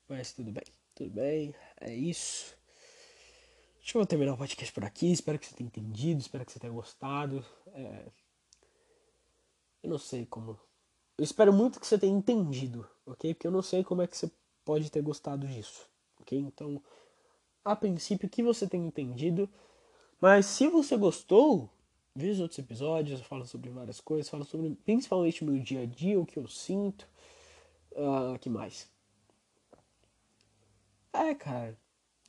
Mas 0.07 0.33
tudo 0.33 0.51
bem. 0.51 0.65
Tudo 0.95 1.11
bem. 1.11 1.55
É 1.79 1.93
isso. 1.93 2.55
Que 3.81 3.97
eu 3.97 4.05
terminar 4.05 4.33
o 4.33 4.37
podcast 4.37 4.73
por 4.73 4.83
aqui. 4.83 5.11
Espero 5.11 5.39
que 5.39 5.47
você 5.47 5.55
tenha 5.55 5.67
entendido. 5.67 6.21
Espero 6.21 6.45
que 6.45 6.51
você 6.51 6.59
tenha 6.59 6.73
gostado. 6.73 7.45
É... 7.73 8.11
Eu 9.81 9.89
não 9.89 9.97
sei 9.97 10.25
como 10.25 10.59
eu 11.19 11.23
espero 11.23 11.51
muito 11.51 11.81
que 11.81 11.85
você 11.85 11.97
tenha 11.99 12.17
entendido, 12.17 12.87
ok? 13.05 13.33
Porque 13.33 13.45
eu 13.45 13.51
não 13.51 13.61
sei 13.61 13.83
como 13.83 14.01
é 14.01 14.07
que 14.07 14.15
você 14.15 14.31
pode 14.63 14.89
ter 14.89 15.01
gostado 15.01 15.45
disso, 15.45 15.85
ok? 16.17 16.39
Então, 16.39 16.81
a 17.63 17.75
princípio, 17.75 18.29
que 18.29 18.41
você 18.41 18.65
tenha 18.65 18.87
entendido. 18.87 19.49
Mas 20.21 20.45
se 20.45 20.69
você 20.69 20.95
gostou, 20.95 21.69
veja 22.15 22.33
os 22.33 22.39
outros 22.39 22.59
episódios, 22.59 23.21
falo 23.21 23.45
sobre 23.45 23.69
várias 23.69 23.99
coisas, 23.99 24.29
falo 24.29 24.45
sobre 24.45 24.75
principalmente 24.85 25.43
o 25.43 25.45
meu 25.45 25.61
dia 25.61 25.81
a 25.81 25.85
dia, 25.85 26.19
o 26.19 26.25
que 26.25 26.37
eu 26.37 26.47
sinto. 26.47 27.07
Uh, 27.91 28.37
que 28.39 28.49
mais? 28.49 28.89
É, 31.13 31.33
cara, 31.33 31.77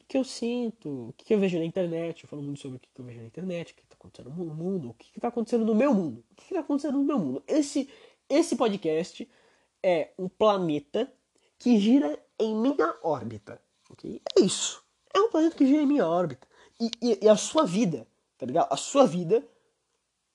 o 0.01 0.05
que 0.07 0.17
eu 0.17 0.25
sinto, 0.25 1.09
o 1.09 1.13
que 1.13 1.33
eu 1.33 1.39
vejo 1.39 1.59
na 1.59 1.65
internet, 1.65 2.23
eu 2.23 2.29
falo 2.29 2.43
muito 2.43 2.61
sobre 2.61 2.79
o 2.79 2.81
que 2.81 2.89
eu 2.97 3.05
vejo 3.05 3.21
na 3.21 3.27
internet, 3.27 3.73
o 3.73 3.77
que 3.77 3.83
está 3.83 3.95
acontecendo 3.95 4.31
no 4.31 4.55
mundo, 4.55 4.91
o 4.91 4.95
que 4.95 5.11
está 5.15 5.29
acontecendo 5.29 5.65
no 5.65 5.75
meu 5.75 5.95
mundo, 5.95 6.25
o 6.31 6.35
que 6.35 6.45
está 6.45 6.61
acontecendo 6.61 6.99
no 6.99 7.05
meu 7.05 7.19
mundo. 7.19 7.43
Esse 7.47 7.89
esse 8.31 8.55
podcast 8.55 9.29
é 9.83 10.13
um 10.17 10.29
planeta 10.29 11.13
que 11.59 11.79
gira 11.81 12.17
em 12.39 12.55
minha 12.55 12.97
órbita. 13.03 13.61
ok? 13.91 14.23
É 14.37 14.41
isso. 14.41 14.85
É 15.13 15.21
um 15.21 15.29
planeta 15.29 15.57
que 15.57 15.67
gira 15.67 15.83
em 15.83 15.87
minha 15.87 16.07
órbita. 16.07 16.47
E, 16.79 16.91
e, 17.03 17.19
e, 17.23 17.29
a 17.29 17.37
sua 17.37 17.67
vida, 17.67 18.07
tá 18.39 18.47
ligado? 18.47 18.73
A 18.73 18.77
sua 18.77 19.05
vida 19.05 19.45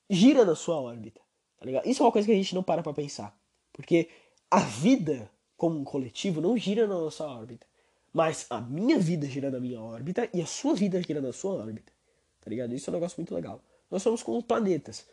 gira 0.10 0.46
na 0.46 0.56
sua 0.56 0.80
órbita, 0.80 1.22
tá 1.58 1.66
ligado? 1.66 1.88
Isso 1.88 2.02
é 2.02 2.06
uma 2.06 2.12
coisa 2.12 2.26
que 2.26 2.32
a 2.32 2.36
gente 2.36 2.56
não 2.56 2.64
para 2.64 2.84
pra 2.84 2.94
pensar. 2.94 3.38
Porque 3.74 4.10
a 4.50 4.60
vida, 4.60 5.30
como 5.58 5.80
um 5.80 5.84
coletivo, 5.84 6.42
não 6.42 6.58
gira 6.58 6.88
na 6.88 6.96
nossa 6.96 7.26
órbita. 7.26 7.68
Mas 8.14 8.46
a 8.50 8.62
minha 8.62 8.98
vida 8.98 9.28
gira 9.28 9.52
na 9.52 9.60
minha 9.60 9.82
órbita 9.82 10.30
e 10.34 10.42
a 10.42 10.46
sua 10.46 10.74
vida 10.74 11.02
gira 11.02 11.20
na 11.20 11.34
sua 11.34 11.56
órbita. 11.56 11.92
Tá 12.40 12.50
ligado? 12.50 12.74
Isso 12.74 12.90
é 12.90 12.92
um 12.92 12.94
negócio 12.94 13.20
muito 13.20 13.36
legal. 13.36 13.62
Nós 13.92 14.02
somos 14.02 14.24
como 14.24 14.42
planetas. 14.42 15.06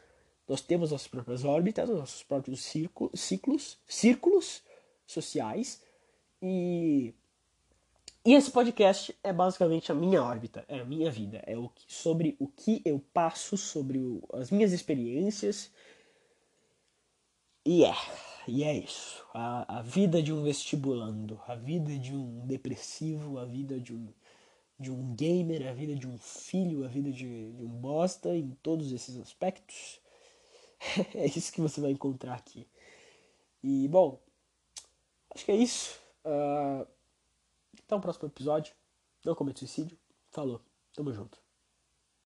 Nós 0.48 0.60
temos 0.60 0.90
nossas 0.90 1.08
próprias 1.08 1.44
órbitas, 1.44 1.88
nossos 1.88 2.22
próprios 2.22 2.62
ciclos, 2.62 3.78
círculos 3.88 4.62
sociais 5.06 5.82
e 6.40 7.14
e 8.24 8.34
esse 8.34 8.50
podcast 8.52 9.16
é 9.22 9.32
basicamente 9.32 9.90
a 9.90 9.94
minha 9.94 10.22
órbita, 10.22 10.64
é 10.68 10.78
a 10.78 10.84
minha 10.84 11.10
vida, 11.10 11.42
é 11.44 11.58
o 11.58 11.68
que, 11.68 11.92
sobre 11.92 12.36
o 12.38 12.46
que 12.46 12.80
eu 12.84 13.02
passo, 13.12 13.56
sobre 13.56 13.98
o, 13.98 14.22
as 14.32 14.50
minhas 14.50 14.72
experiências. 14.72 15.72
E 17.64 17.84
é, 17.84 17.94
e 18.46 18.62
é 18.62 18.76
isso. 18.76 19.24
A, 19.34 19.78
a 19.78 19.82
vida 19.82 20.22
de 20.22 20.32
um 20.32 20.44
vestibulando, 20.44 21.40
a 21.48 21.56
vida 21.56 21.98
de 21.98 22.14
um 22.14 22.46
depressivo, 22.46 23.38
a 23.38 23.44
vida 23.44 23.80
de 23.80 23.92
um, 23.92 24.08
de 24.78 24.92
um 24.92 25.14
gamer, 25.16 25.68
a 25.68 25.72
vida 25.72 25.96
de 25.96 26.06
um 26.06 26.16
filho, 26.16 26.84
a 26.84 26.88
vida 26.88 27.10
de, 27.10 27.52
de 27.52 27.64
um 27.64 27.68
bosta, 27.68 28.34
em 28.36 28.50
todos 28.62 28.92
esses 28.92 29.16
aspectos. 29.16 30.00
é 31.14 31.26
isso 31.26 31.52
que 31.52 31.60
você 31.60 31.80
vai 31.80 31.90
encontrar 31.90 32.34
aqui. 32.34 32.68
E, 33.64 33.88
bom, 33.88 34.20
acho 35.34 35.44
que 35.44 35.52
é 35.52 35.56
isso. 35.56 35.98
Uh, 36.24 36.86
até 37.92 37.96
o 37.96 38.00
próximo 38.00 38.28
episódio. 38.28 38.74
Não 39.24 39.34
cometa 39.34 39.58
suicídio. 39.58 39.98
Falou. 40.30 40.62
Tamo 40.94 41.12
junto. 41.12 41.41